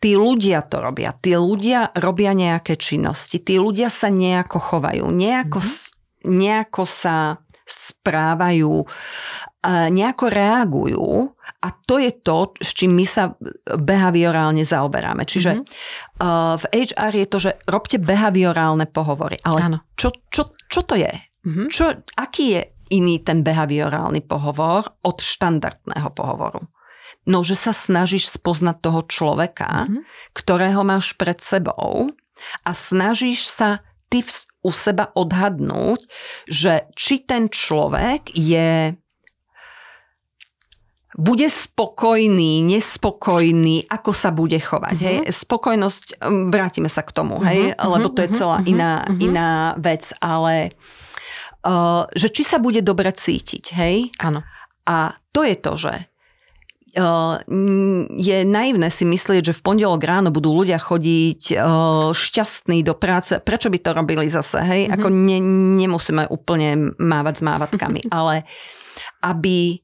tí 0.00 0.14
ľudia 0.14 0.64
to 0.64 0.80
robia. 0.80 1.12
Tí 1.16 1.36
ľudia 1.36 1.92
robia 1.98 2.32
nejaké 2.32 2.78
činnosti. 2.78 3.42
Tí 3.42 3.60
ľudia 3.60 3.92
sa 3.92 4.08
nejako 4.08 4.58
chovajú. 4.60 5.04
Nejako, 5.10 5.58
mm-hmm. 5.60 6.28
nejako 6.28 6.84
sa 6.86 7.42
správajú, 7.68 8.88
nejako 9.68 10.24
reagujú 10.32 11.36
a 11.60 11.68
to 11.84 12.00
je 12.00 12.12
to, 12.24 12.56
s 12.56 12.72
čím 12.72 12.96
my 12.96 13.04
sa 13.04 13.36
behaviorálne 13.76 14.64
zaoberáme. 14.64 15.28
Čiže 15.28 15.60
mm-hmm. 15.60 16.56
v 16.56 16.64
HR 16.72 17.12
je 17.12 17.26
to, 17.28 17.38
že 17.38 17.52
robte 17.68 18.00
behaviorálne 18.00 18.88
pohovory. 18.88 19.36
Ale 19.44 19.84
čo, 19.98 20.08
čo, 20.32 20.56
čo 20.64 20.80
to 20.88 20.96
je? 20.96 21.12
Mm-hmm. 21.44 21.68
Čo, 21.68 21.84
aký 22.16 22.44
je 22.56 22.62
iný 22.88 23.20
ten 23.20 23.44
behaviorálny 23.44 24.24
pohovor 24.24 24.88
od 25.04 25.20
štandardného 25.20 26.08
pohovoru? 26.16 26.64
No, 27.28 27.44
že 27.44 27.60
sa 27.60 27.76
snažíš 27.76 28.32
spoznať 28.32 28.76
toho 28.80 29.04
človeka, 29.04 29.68
mm-hmm. 29.84 30.32
ktorého 30.32 30.80
máš 30.80 31.12
pred 31.12 31.36
sebou 31.36 32.08
a 32.64 32.70
snažíš 32.72 33.52
sa 33.52 33.84
ty 34.08 34.24
v, 34.24 34.30
u 34.68 34.72
seba 34.72 35.08
odhadnúť, 35.16 36.04
že 36.44 36.84
či 36.92 37.24
ten 37.24 37.48
človek 37.48 38.28
je 38.36 38.92
bude 41.18 41.50
spokojný, 41.50 42.62
nespokojný, 42.62 43.90
ako 43.90 44.14
sa 44.14 44.30
bude 44.30 44.54
chovať. 44.54 44.94
Uh-huh. 44.94 45.08
Hej? 45.10 45.16
Mhm. 45.26 45.34
Spokojnosť, 45.34 46.06
vrátime 46.52 46.86
sa 46.86 47.02
k 47.02 47.10
tomu, 47.10 47.42
hej? 47.42 47.74
Uh-huh, 47.74 47.98
lebo 47.98 48.14
to 48.14 48.22
je 48.22 48.30
celá 48.38 48.62
uh-huh, 48.62 48.70
iná, 48.70 49.02
uh-huh. 49.02 49.18
iná 49.18 49.50
vec, 49.82 50.14
ale 50.22 50.78
uh, 51.66 52.06
že 52.14 52.30
či 52.30 52.46
sa 52.46 52.62
bude 52.62 52.86
dobre 52.86 53.10
cítiť, 53.10 53.64
hej? 53.74 54.14
Áno. 54.22 54.46
A 54.86 55.18
to 55.34 55.42
je 55.42 55.56
to, 55.58 55.74
že 55.74 56.06
je 58.18 58.38
naivné 58.42 58.88
si 58.90 59.04
myslieť, 59.06 59.52
že 59.52 59.56
v 59.56 59.64
pondelok 59.64 60.02
ráno 60.02 60.34
budú 60.34 60.50
ľudia 60.50 60.82
chodiť 60.82 61.54
šťastní 62.12 62.82
do 62.82 62.94
práce. 62.98 63.38
Prečo 63.38 63.70
by 63.70 63.78
to 63.78 63.90
robili 63.94 64.26
zase? 64.26 64.58
Hej? 64.60 64.82
Mm-hmm. 64.88 64.96
Ako 64.98 65.08
ne, 65.14 65.38
nemusíme 65.78 66.24
úplne 66.28 66.94
mávať 66.98 67.34
s 67.40 67.42
mávatkami, 67.46 68.00
ale 68.18 68.48
aby 69.22 69.82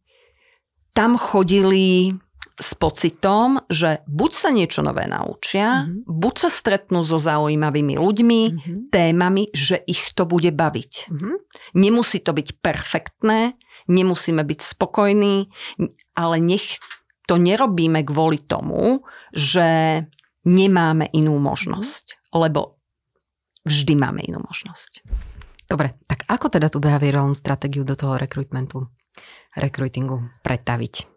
tam 0.95 1.19
chodili 1.19 2.15
s 2.55 2.79
pocitom, 2.79 3.59
že 3.67 3.99
buď 4.07 4.31
sa 4.31 4.49
niečo 4.55 4.87
nové 4.87 5.11
naučia, 5.11 5.83
mm-hmm. 5.83 6.07
buď 6.07 6.35
sa 6.47 6.51
stretnú 6.51 7.03
so 7.03 7.19
zaujímavými 7.19 7.99
ľuďmi, 7.99 8.41
mm-hmm. 8.47 8.77
témami, 8.95 9.51
že 9.51 9.83
ich 9.91 10.15
to 10.15 10.23
bude 10.23 10.55
baviť. 10.55 11.11
Mm-hmm. 11.11 11.35
Nemusí 11.75 12.23
to 12.23 12.31
byť 12.31 12.63
perfektné, 12.63 13.59
nemusíme 13.91 14.47
byť 14.47 14.61
spokojní, 14.63 15.51
ale 16.15 16.37
nech 16.39 16.79
to 17.25 17.41
nerobíme 17.41 18.05
kvôli 18.05 18.45
tomu, 18.45 19.05
že 19.33 20.01
nemáme 20.45 21.09
inú 21.17 21.41
možnosť, 21.41 22.05
mm. 22.15 22.21
lebo 22.37 22.61
vždy 23.65 23.95
máme 23.97 24.21
inú 24.25 24.45
možnosť. 24.45 25.01
Dobre, 25.65 25.97
tak 26.05 26.29
ako 26.29 26.53
teda 26.53 26.69
tú 26.69 26.79
behaviorálnu 26.85 27.33
stratégiu 27.33 27.89
do 27.89 27.97
toho 27.97 28.21
rekrutmentu, 28.21 28.93
rekrutingu 29.57 30.29
pretaviť? 30.45 31.15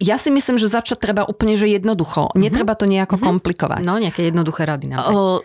Ja 0.00 0.16
si 0.16 0.32
myslím, 0.32 0.56
že 0.56 0.72
začať 0.72 1.04
treba 1.04 1.28
úplne, 1.28 1.60
že 1.60 1.68
jednoducho. 1.68 2.32
Mm-hmm. 2.32 2.40
Netreba 2.40 2.72
to 2.76 2.88
nejako 2.88 3.20
mm-hmm. 3.20 3.28
komplikovať. 3.28 3.82
No, 3.84 4.00
nejaké 4.00 4.32
jednoduché 4.32 4.64
rady. 4.64 4.96
Uh, 4.96 5.44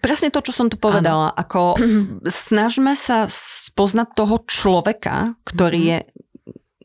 presne 0.00 0.32
to, 0.32 0.40
čo 0.40 0.52
som 0.52 0.72
tu 0.72 0.80
povedala. 0.80 1.32
Ano. 1.32 1.36
Ako 1.36 1.62
snažme 2.48 2.96
sa 2.96 3.28
spoznať 3.28 4.08
toho 4.16 4.36
človeka, 4.48 5.36
ktorý 5.44 5.80
mm-hmm. 5.80 6.08
je 6.08 6.23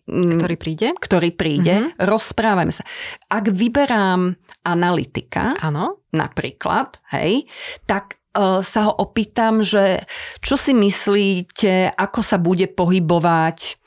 ktorý 0.09 0.55
príde? 0.57 0.87
Ktorý 0.97 1.29
príde, 1.31 1.75
mm-hmm. 1.79 2.01
rozprávame 2.09 2.73
sa. 2.73 2.83
Ak 3.29 3.47
vyberám 3.53 4.35
analytika, 4.65 5.55
ano. 5.61 6.03
napríklad, 6.11 6.99
hej, 7.15 7.47
tak 7.85 8.19
uh, 8.35 8.59
sa 8.65 8.89
ho 8.89 8.93
opýtam, 8.97 9.61
že 9.63 10.03
čo 10.43 10.59
si 10.59 10.75
myslíte, 10.75 11.95
ako 11.95 12.19
sa 12.19 12.37
bude 12.41 12.67
pohybovať 12.67 13.79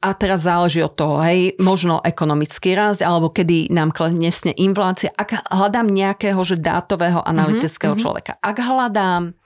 a 0.00 0.16
teraz 0.16 0.48
záleží 0.48 0.80
od 0.80 0.96
toho, 0.96 1.20
hej, 1.20 1.60
možno 1.60 2.00
ekonomický 2.00 2.72
rast, 2.72 3.04
alebo 3.04 3.28
kedy 3.28 3.68
nám 3.68 3.92
klesne 3.92 4.56
inflácia. 4.56 5.12
Ak 5.12 5.44
hľadám 5.52 5.92
nejakého, 5.92 6.40
že 6.40 6.56
dátového 6.56 7.20
analytického 7.20 7.92
mm-hmm. 7.92 8.04
človeka, 8.04 8.32
ak 8.40 8.56
hľadám 8.56 9.36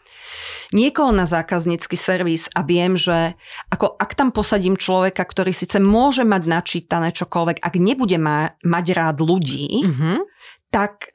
niekoho 0.74 1.10
na 1.14 1.24
zákaznícky 1.28 1.94
servis 1.98 2.50
a 2.52 2.66
viem, 2.66 2.98
že 2.98 3.34
ako 3.70 3.98
ak 3.98 4.12
tam 4.14 4.30
posadím 4.34 4.78
človeka, 4.78 5.22
ktorý 5.22 5.54
síce 5.54 5.78
môže 5.78 6.22
mať 6.26 6.42
načítané 6.46 7.14
čokoľvek, 7.14 7.62
ak 7.62 7.74
nebude 7.78 8.18
ma, 8.18 8.54
mať 8.62 8.86
rád 8.94 9.16
ľudí, 9.22 9.84
mm-hmm. 9.86 10.18
tak 10.74 11.14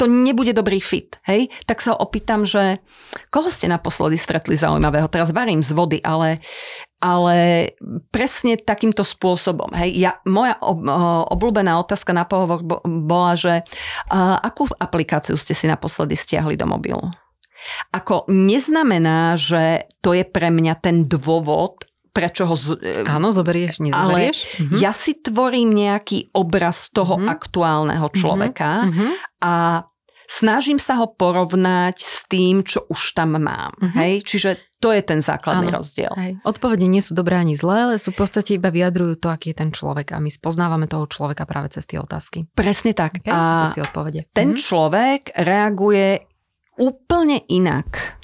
to 0.00 0.04
nebude 0.08 0.56
dobrý 0.56 0.80
fit, 0.80 1.20
hej? 1.28 1.52
Tak 1.68 1.84
sa 1.84 1.92
opýtam, 1.92 2.48
že 2.48 2.80
koho 3.28 3.52
ste 3.52 3.68
naposledy 3.68 4.16
stretli 4.16 4.56
zaujímavého? 4.56 5.04
Teraz 5.12 5.36
varím 5.36 5.60
z 5.60 5.76
vody, 5.76 5.98
ale, 6.00 6.40
ale 6.96 7.68
presne 8.08 8.56
takýmto 8.56 9.04
spôsobom, 9.04 9.68
hej? 9.76 10.00
Ja, 10.00 10.16
moja 10.24 10.56
ob, 10.64 10.80
obľúbená 11.36 11.76
otázka 11.76 12.16
na 12.16 12.24
pohovor 12.24 12.64
bola, 12.88 13.36
že 13.36 13.60
uh, 14.08 14.40
akú 14.40 14.64
aplikáciu 14.80 15.36
ste 15.36 15.52
si 15.52 15.68
naposledy 15.68 16.16
stiahli 16.16 16.56
do 16.56 16.64
mobilu? 16.64 17.12
Ako 17.90 18.28
neznamená, 18.28 19.34
že 19.34 19.88
to 20.00 20.14
je 20.16 20.24
pre 20.24 20.48
mňa 20.50 20.74
ten 20.80 21.06
dôvod, 21.06 21.86
prečo 22.10 22.46
ho... 22.46 22.54
Z... 22.58 22.78
Áno, 23.06 23.30
zoberieš, 23.30 23.80
nezoberieš. 23.80 24.38
Ale 24.44 24.66
mhm. 24.66 24.76
ja 24.82 24.90
si 24.90 25.16
tvorím 25.18 25.70
nejaký 25.74 26.34
obraz 26.34 26.90
toho 26.90 27.16
mhm. 27.18 27.26
aktuálneho 27.30 28.06
mhm. 28.10 28.14
človeka 28.14 28.70
mhm. 28.90 29.06
a 29.42 29.54
snažím 30.30 30.78
sa 30.78 31.02
ho 31.02 31.10
porovnať 31.10 31.96
s 31.98 32.30
tým, 32.30 32.62
čo 32.62 32.86
už 32.86 33.18
tam 33.18 33.34
mám. 33.34 33.74
Mhm. 33.82 33.98
Hej? 33.98 34.12
Čiže 34.22 34.50
to 34.80 34.94
je 34.94 35.02
ten 35.04 35.20
základný 35.20 35.68
Áno, 35.68 35.82
rozdiel. 35.82 36.08
Hej. 36.16 36.40
Odpovede 36.46 36.88
nie 36.88 37.04
sú 37.04 37.12
dobré 37.12 37.36
ani 37.36 37.52
zlé, 37.52 37.90
ale 37.90 37.94
sú 38.00 38.16
v 38.16 38.24
podstate 38.24 38.56
iba 38.56 38.72
vyjadrujú 38.72 39.20
to, 39.20 39.28
aký 39.28 39.52
je 39.52 39.60
ten 39.60 39.70
človek 39.74 40.16
a 40.16 40.22
my 40.22 40.32
spoznávame 40.32 40.88
toho 40.88 41.04
človeka 41.04 41.44
práve 41.44 41.68
cez 41.68 41.84
tie 41.84 42.00
otázky. 42.00 42.48
Presne 42.56 42.96
tak. 42.96 43.20
Okay? 43.20 43.28
A 43.28 43.68
cez 43.68 43.76
tie 43.76 43.84
odpovede. 43.84 44.24
Ten 44.32 44.56
mm-hmm. 44.56 44.64
človek 44.64 45.20
reaguje 45.36 46.29
úplne 46.80 47.44
inak, 47.52 48.16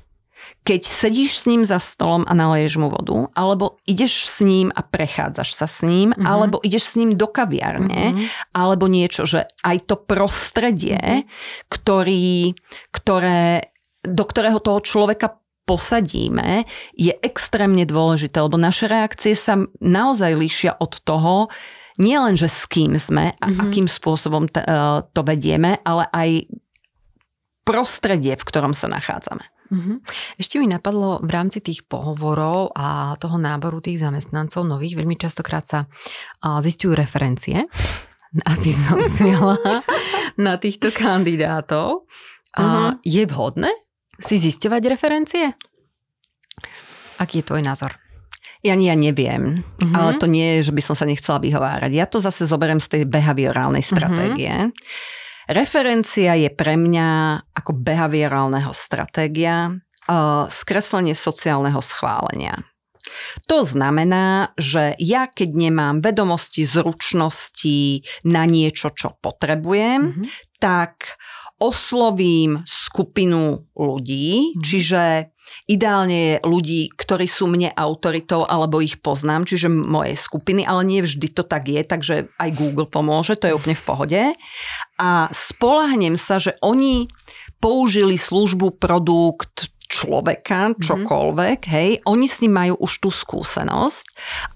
keď 0.66 0.82
sedíš 0.82 1.44
s 1.44 1.44
ním 1.46 1.62
za 1.62 1.78
stolom 1.78 2.26
a 2.26 2.34
naleješ 2.34 2.82
mu 2.82 2.90
vodu, 2.90 3.30
alebo 3.38 3.78
ideš 3.86 4.26
s 4.26 4.42
ním 4.42 4.74
a 4.74 4.82
prechádzaš 4.82 5.54
sa 5.54 5.70
s 5.70 5.86
ním, 5.86 6.10
mm-hmm. 6.10 6.26
alebo 6.26 6.58
ideš 6.64 6.90
s 6.90 6.94
ním 6.98 7.14
do 7.14 7.30
kaviarne, 7.30 8.02
mm-hmm. 8.10 8.26
alebo 8.50 8.90
niečo, 8.90 9.22
že 9.22 9.46
aj 9.62 9.86
to 9.86 9.94
prostredie, 9.94 10.98
mm-hmm. 10.98 11.70
ktorý, 11.70 12.58
ktoré, 12.90 13.70
do 14.02 14.24
ktorého 14.26 14.58
toho 14.58 14.82
človeka 14.82 15.38
posadíme, 15.70 16.66
je 16.98 17.14
extrémne 17.22 17.86
dôležité, 17.86 18.42
lebo 18.42 18.58
naše 18.58 18.90
reakcie 18.90 19.38
sa 19.38 19.62
naozaj 19.78 20.34
líšia 20.34 20.72
od 20.82 20.98
toho, 21.06 21.46
nie 21.96 22.18
len, 22.18 22.34
že 22.36 22.50
s 22.50 22.66
kým 22.66 22.98
sme 22.98 23.32
a 23.32 23.46
mm-hmm. 23.46 23.62
akým 23.70 23.86
spôsobom 23.86 24.50
t- 24.50 24.62
eh, 24.62 24.98
to 25.14 25.20
vedieme, 25.22 25.78
ale 25.86 26.10
aj 26.10 26.28
prostredie, 27.66 28.38
v 28.38 28.46
ktorom 28.46 28.70
sa 28.70 28.87
nachádzame. 28.87 29.42
Mm-hmm. 29.66 29.96
Ešte 30.38 30.62
mi 30.62 30.70
napadlo 30.70 31.18
v 31.18 31.31
rámci 31.35 31.59
tých 31.59 31.83
pohovorov 31.90 32.70
a 32.79 33.18
toho 33.18 33.35
náboru 33.35 33.83
tých 33.83 33.98
zamestnancov 33.98 34.62
nových, 34.62 34.94
veľmi 34.94 35.18
častokrát 35.18 35.66
sa 35.66 35.90
zistujú 36.62 36.94
referencie 36.94 37.66
a 38.46 38.50
ty 38.62 38.70
som 38.70 39.02
smiala 39.18 39.83
na 40.38 40.55
týchto 40.62 40.94
kandidátov. 40.94 42.07
A 42.57 42.62
mm-hmm. 42.64 43.05
Je 43.05 43.22
vhodné 43.29 43.70
si 44.16 44.40
zisťovať 44.40 44.83
referencie? 44.88 45.44
Aký 47.20 47.44
je 47.44 47.48
tvoj 47.52 47.61
názor? 47.61 47.92
Ja, 48.64 48.72
ja 48.72 48.96
neviem, 48.96 49.61
mm-hmm. 49.61 49.92
ale 49.92 50.16
to 50.16 50.24
nie 50.24 50.59
je, 50.59 50.70
že 50.70 50.72
by 50.72 50.83
som 50.83 50.96
sa 50.96 51.05
nechcela 51.05 51.37
vyhovárať. 51.42 51.92
Ja 51.92 52.09
to 52.09 52.22
zase 52.22 52.48
zoberiem 52.48 52.81
z 52.81 52.88
tej 52.96 53.02
behaviorálnej 53.05 53.83
mhm. 53.83 53.90
stratégie. 53.90 54.55
Mm-hmm 54.55 55.24
Referencia 55.46 56.35
je 56.35 56.50
pre 56.50 56.74
mňa 56.74 57.09
ako 57.54 57.70
behaviorálneho 57.78 58.74
stratégia 58.74 59.70
uh, 59.70 60.50
skreslenie 60.50 61.14
sociálneho 61.14 61.78
schválenia. 61.78 62.66
To 63.46 63.62
znamená, 63.62 64.50
že 64.59 64.98
ja 64.98 65.30
keď 65.30 65.54
nemám 65.54 66.02
vedomosti, 66.02 66.66
zručnosti 66.66 68.02
na 68.26 68.42
niečo, 68.50 68.90
čo 68.90 69.14
potrebujem, 69.22 70.00
mm-hmm. 70.11 70.26
tak 70.59 71.14
oslovím 71.62 72.66
skupinu 72.66 73.70
ľudí, 73.78 74.50
mm-hmm. 74.50 74.62
čiže 74.66 75.02
Ideálne 75.66 76.16
je 76.16 76.35
ľudí, 76.42 76.80
ktorí 76.94 77.26
sú 77.26 77.46
mne 77.50 77.70
autoritou 77.74 78.46
alebo 78.46 78.82
ich 78.82 78.98
poznám, 78.98 79.46
čiže 79.46 79.70
mojej 79.70 80.18
skupiny, 80.18 80.66
ale 80.66 80.82
nie 80.87 81.00
vždy 81.02 81.30
to 81.35 81.42
tak 81.46 81.70
je, 81.70 81.82
takže 81.82 82.30
aj 82.38 82.50
Google 82.54 82.87
pomôže, 82.87 83.38
to 83.38 83.50
je 83.50 83.56
úplne 83.56 83.76
v 83.78 83.87
pohode. 83.87 84.22
A 84.96 85.11
spolahnem 85.30 86.14
sa, 86.18 86.42
že 86.42 86.54
oni 86.62 87.11
použili 87.59 88.20
službu, 88.20 88.76
produkt, 88.76 89.72
človeka, 89.87 90.75
mhm. 90.75 90.83
čokoľvek, 90.83 91.59
mm-hmm. 91.62 91.75
hej, 91.75 91.90
oni 92.05 92.27
s 92.27 92.42
ním 92.42 92.55
majú 92.55 92.75
už 92.83 92.92
tú 93.01 93.09
skúsenosť 93.14 94.05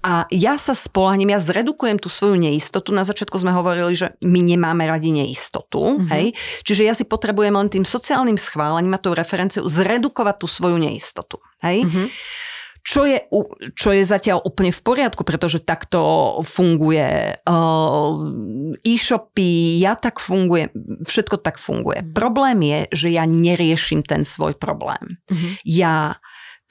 a 0.03 0.27
ja 0.29 0.59
sa 0.59 0.75
spolahnem, 0.75 1.31
ja 1.31 1.39
zredukujem 1.39 1.97
tú 1.97 2.11
svoju 2.11 2.35
neistotu. 2.35 2.91
Na 2.91 3.07
začiatku 3.07 3.35
sme 3.39 3.55
hovorili, 3.55 3.95
že 3.95 4.13
my 4.21 4.41
nemáme 4.43 4.83
radi 4.85 5.15
neistotu, 5.15 5.79
mm-hmm. 5.79 6.09
hej, 6.11 6.25
čiže 6.67 6.83
ja 6.83 6.93
si 6.93 7.07
potrebujem 7.07 7.55
len 7.55 7.71
tým 7.71 7.87
sociálnym 7.87 8.35
schválením 8.35 8.95
a 8.95 9.01
tou 9.01 9.15
referenciou 9.15 9.65
zredukovať 9.65 10.35
tú 10.37 10.47
svoju 10.51 10.77
neistotu, 10.77 11.39
hej. 11.63 11.87
Mm-hmm 11.87 12.49
čo 12.81 13.05
je, 13.05 13.17
čo 13.77 13.93
je 13.93 14.01
zatiaľ 14.01 14.41
úplne 14.41 14.73
v 14.73 14.81
poriadku, 14.81 15.21
pretože 15.21 15.61
takto 15.61 16.01
funguje 16.41 17.37
uh, 17.45 18.11
e-shopy, 18.81 19.77
ja 19.77 19.93
tak 19.93 20.17
fungujem, 20.17 20.73
všetko 21.05 21.41
tak 21.41 21.61
funguje. 21.61 22.01
Mm. 22.01 22.09
Problém 22.17 22.57
je, 22.65 22.79
že 23.05 23.07
ja 23.13 23.23
neriešim 23.29 24.01
ten 24.01 24.25
svoj 24.25 24.57
problém. 24.57 25.21
Mm-hmm. 25.29 25.51
Ja 25.65 26.17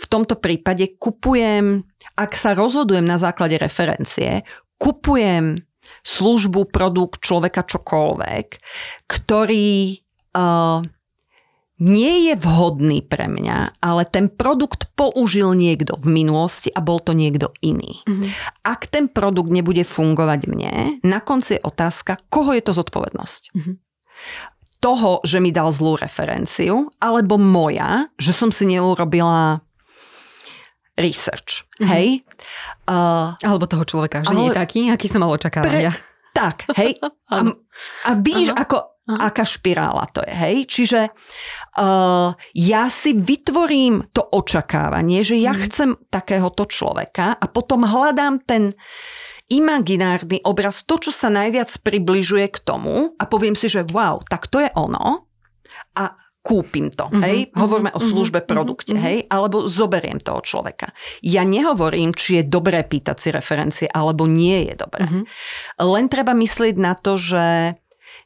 v 0.00 0.06
tomto 0.08 0.40
prípade 0.40 0.96
kupujem, 0.98 1.86
ak 2.16 2.32
sa 2.34 2.56
rozhodujem 2.56 3.04
na 3.04 3.20
základe 3.20 3.60
referencie, 3.60 4.42
kupujem 4.80 5.60
službu, 6.00 6.72
produkt, 6.72 7.20
človeka, 7.20 7.62
čokoľvek, 7.68 8.46
ktorý 9.04 10.00
uh, 10.34 10.80
nie 11.80 12.28
je 12.28 12.34
vhodný 12.36 13.00
pre 13.00 13.24
mňa, 13.24 13.80
ale 13.80 14.04
ten 14.04 14.28
produkt 14.28 14.92
použil 14.92 15.56
niekto 15.56 15.96
v 15.96 16.12
minulosti 16.12 16.68
a 16.68 16.84
bol 16.84 17.00
to 17.00 17.16
niekto 17.16 17.56
iný. 17.64 18.04
Mm-hmm. 18.04 18.28
Ak 18.68 18.84
ten 18.92 19.08
produkt 19.08 19.48
nebude 19.48 19.80
fungovať 19.80 20.40
mne, 20.44 20.74
na 21.00 21.18
konci 21.24 21.56
je 21.56 21.64
otázka, 21.64 22.20
koho 22.28 22.52
je 22.52 22.60
to 22.60 22.76
zodpovednosť. 22.76 23.42
Mm-hmm. 23.56 23.74
Toho, 24.80 25.24
že 25.24 25.40
mi 25.40 25.52
dal 25.52 25.72
zlú 25.72 25.96
referenciu, 25.96 26.92
alebo 27.00 27.40
moja, 27.40 28.12
že 28.20 28.36
som 28.36 28.52
si 28.52 28.68
neurobila 28.68 29.64
research. 31.00 31.64
Mm-hmm. 31.80 31.88
Hej? 31.96 32.06
Uh, 32.84 33.32
alebo 33.40 33.64
toho 33.64 33.88
človeka, 33.88 34.20
že 34.20 34.36
ale, 34.36 34.36
nie 34.36 34.48
je 34.52 34.60
taký, 34.60 34.80
aký 34.92 35.08
som 35.08 35.24
mal 35.24 35.32
očakávať. 35.32 35.72
Pre, 35.72 35.92
tak, 36.36 36.56
hej. 36.76 37.00
A, 37.30 37.46
a 38.10 38.10
vidíš, 38.18 38.50
ako, 38.58 38.99
Aha. 39.16 39.30
aká 39.30 39.42
špirála 39.42 40.06
to 40.14 40.22
je, 40.22 40.30
hej? 40.30 40.56
Čiže 40.70 41.00
uh, 41.10 42.30
ja 42.54 42.82
si 42.86 43.16
vytvorím 43.18 44.14
to 44.14 44.22
očakávanie, 44.22 45.26
že 45.26 45.34
ja 45.38 45.50
hmm. 45.50 45.62
chcem 45.66 45.90
takéhoto 46.12 46.66
človeka 46.66 47.34
a 47.34 47.44
potom 47.50 47.82
hľadám 47.82 48.42
ten 48.46 48.76
imaginárny 49.50 50.38
obraz, 50.46 50.86
to, 50.86 51.02
čo 51.02 51.10
sa 51.10 51.26
najviac 51.26 51.68
približuje 51.82 52.46
k 52.54 52.58
tomu 52.62 53.18
a 53.18 53.26
poviem 53.26 53.58
si, 53.58 53.66
že 53.66 53.82
wow, 53.90 54.22
tak 54.22 54.46
to 54.46 54.62
je 54.62 54.70
ono 54.78 55.26
a 55.98 56.04
kúpim 56.40 56.88
to, 56.88 57.04
uh-huh, 57.04 57.20
hej, 57.20 57.52
uh-huh, 57.52 57.68
hovoríme 57.68 57.92
o 57.92 58.00
mhm, 58.00 58.08
službe, 58.08 58.38
uh-huh, 58.40 58.52
produkte, 58.54 58.96
uh-huh. 58.96 59.04
hej, 59.04 59.18
alebo 59.28 59.68
zoberiem 59.68 60.16
toho 60.16 60.40
človeka. 60.40 60.96
Ja 61.20 61.44
nehovorím, 61.44 62.16
či 62.16 62.40
je 62.40 62.48
dobré 62.48 62.80
pýtať 62.80 63.16
si 63.20 63.28
referencie, 63.28 63.86
alebo 63.92 64.24
nie 64.24 64.72
je 64.72 64.74
dobré. 64.80 65.04
Uh-huh. 65.04 65.24
Len 65.84 66.06
treba 66.08 66.32
myslieť 66.32 66.74
na 66.80 66.96
to, 66.96 67.20
že 67.20 67.76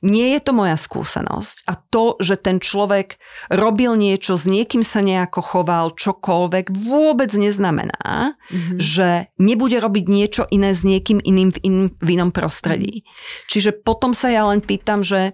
nie 0.05 0.37
je 0.37 0.41
to 0.45 0.53
moja 0.53 0.77
skúsenosť 0.77 1.65
a 1.65 1.81
to, 1.81 2.21
že 2.21 2.37
ten 2.37 2.61
človek 2.61 3.17
robil 3.49 3.97
niečo, 3.97 4.37
s 4.37 4.45
niekým 4.45 4.85
sa 4.85 5.01
nejako 5.01 5.41
choval, 5.41 5.97
čokoľvek, 5.97 6.69
vôbec 6.77 7.33
neznamená, 7.33 8.37
mm-hmm. 8.37 8.77
že 8.77 9.33
nebude 9.41 9.81
robiť 9.81 10.05
niečo 10.05 10.45
iné 10.53 10.77
s 10.77 10.85
niekým 10.85 11.25
iným 11.25 11.57
v, 11.57 11.59
iným, 11.65 11.89
v 11.97 12.09
inom 12.21 12.31
prostredí. 12.37 13.01
Mm-hmm. 13.01 13.49
Čiže 13.49 13.71
potom 13.81 14.13
sa 14.13 14.29
ja 14.29 14.45
len 14.45 14.61
pýtam, 14.61 15.01
že 15.01 15.33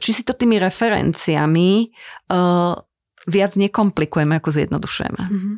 či 0.00 0.16
si 0.16 0.22
to 0.24 0.32
tými 0.32 0.56
referenciami 0.56 1.92
uh, 2.32 2.76
viac 3.26 3.58
nekomplikujeme, 3.58 4.38
ako 4.38 4.48
zjednodušujeme. 4.54 5.22
Mm-hmm. 5.26 5.54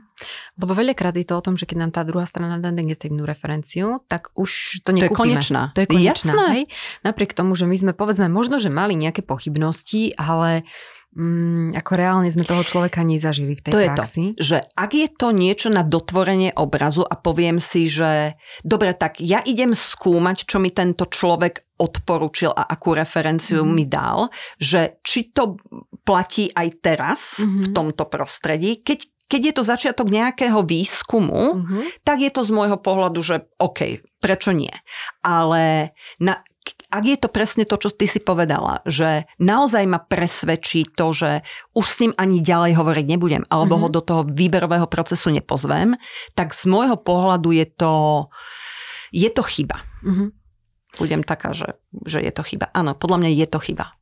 Lebo 0.61 0.73
veľakrát 0.73 1.15
je 1.17 1.27
to 1.29 1.37
o 1.37 1.45
tom, 1.45 1.55
že 1.61 1.69
keď 1.69 1.77
nám 1.87 1.93
tá 1.93 2.03
druhá 2.07 2.25
strana 2.25 2.57
dá 2.57 2.73
negatívnu 2.73 3.29
referenciu, 3.29 4.01
tak 4.09 4.33
už 4.39 4.81
to 4.87 4.97
nekúpime. 4.97 5.07
To 5.07 5.13
je 5.13 5.19
konečná. 5.19 5.63
To 5.77 5.81
je 5.85 5.89
konečná. 5.89 6.33
Hej? 6.57 6.65
Napriek 7.05 7.37
tomu, 7.37 7.53
že 7.59 7.69
my 7.69 7.77
sme 7.77 7.93
povedzme 7.93 8.33
možno, 8.33 8.57
že 8.57 8.73
mali 8.73 8.97
nejaké 8.97 9.21
pochybnosti, 9.21 10.17
ale 10.17 10.65
mm, 11.15 11.75
ako 11.75 11.93
reálne 11.97 12.31
sme 12.31 12.47
toho 12.47 12.63
človeka 12.63 13.03
nezažili 13.03 13.59
v 13.59 13.63
tej 13.67 13.73
to 13.73 13.81
praxi. 13.83 14.23
Je 14.23 14.35
to, 14.35 14.43
že 14.43 14.59
ak 14.79 14.91
je 14.95 15.09
to 15.11 15.29
niečo 15.35 15.69
na 15.71 15.83
dotvorenie 15.83 16.55
obrazu 16.55 17.03
a 17.03 17.19
poviem 17.19 17.59
si, 17.59 17.91
že 17.91 18.39
dobre, 18.63 18.95
tak 18.95 19.19
ja 19.19 19.43
idem 19.43 19.75
skúmať, 19.75 20.47
čo 20.47 20.63
mi 20.63 20.71
tento 20.71 21.07
človek 21.11 21.79
odporučil 21.81 22.53
a 22.53 22.69
akú 22.69 22.93
referenciu 22.93 23.65
mm. 23.65 23.73
mi 23.73 23.85
dal, 23.89 24.29
že 24.61 25.01
či 25.01 25.33
to 25.33 25.57
platí 26.05 26.53
aj 26.53 26.69
teraz 26.85 27.21
mm-hmm. 27.41 27.63
v 27.65 27.69
tomto 27.73 28.05
prostredí. 28.05 28.85
Keď, 28.85 28.99
keď 29.31 29.41
je 29.41 29.55
to 29.57 29.63
začiatok 29.65 30.13
nejakého 30.13 30.61
výskumu, 30.61 31.57
mm-hmm. 31.57 32.05
tak 32.05 32.21
je 32.21 32.29
to 32.29 32.45
z 32.45 32.51
môjho 32.53 32.77
pohľadu, 32.77 33.21
že 33.25 33.49
OK, 33.57 34.05
prečo 34.21 34.53
nie? 34.53 34.73
Ale 35.25 35.97
na, 36.21 36.45
ak 36.91 37.05
je 37.07 37.17
to 37.17 37.31
presne 37.31 37.63
to, 37.63 37.79
čo 37.79 37.95
ty 37.95 38.11
si 38.11 38.19
povedala, 38.19 38.83
že 38.83 39.31
naozaj 39.39 39.87
ma 39.87 40.03
presvedčí 40.03 40.91
to, 40.99 41.15
že 41.15 41.47
už 41.79 41.87
s 41.87 41.99
ním 42.03 42.13
ani 42.19 42.43
ďalej 42.43 42.75
hovoriť 42.75 43.07
nebudem, 43.07 43.43
alebo 43.47 43.79
mm-hmm. 43.79 43.91
ho 43.91 43.97
do 43.97 44.03
toho 44.03 44.23
výberového 44.27 44.91
procesu 44.91 45.31
nepozvem, 45.31 45.95
tak 46.35 46.51
z 46.51 46.67
môjho 46.67 46.99
pohľadu 46.99 47.55
je 47.55 47.67
to, 47.71 47.95
je 49.15 49.31
to 49.31 49.43
chyba. 49.47 49.79
Mm-hmm. 50.03 50.29
Budem 50.99 51.23
taká, 51.23 51.55
že, 51.55 51.79
že 52.03 52.19
je 52.19 52.33
to 52.35 52.43
chyba. 52.43 52.67
Áno, 52.75 52.99
podľa 52.99 53.23
mňa 53.23 53.31
je 53.39 53.47
to 53.47 53.63
chyba. 53.63 53.95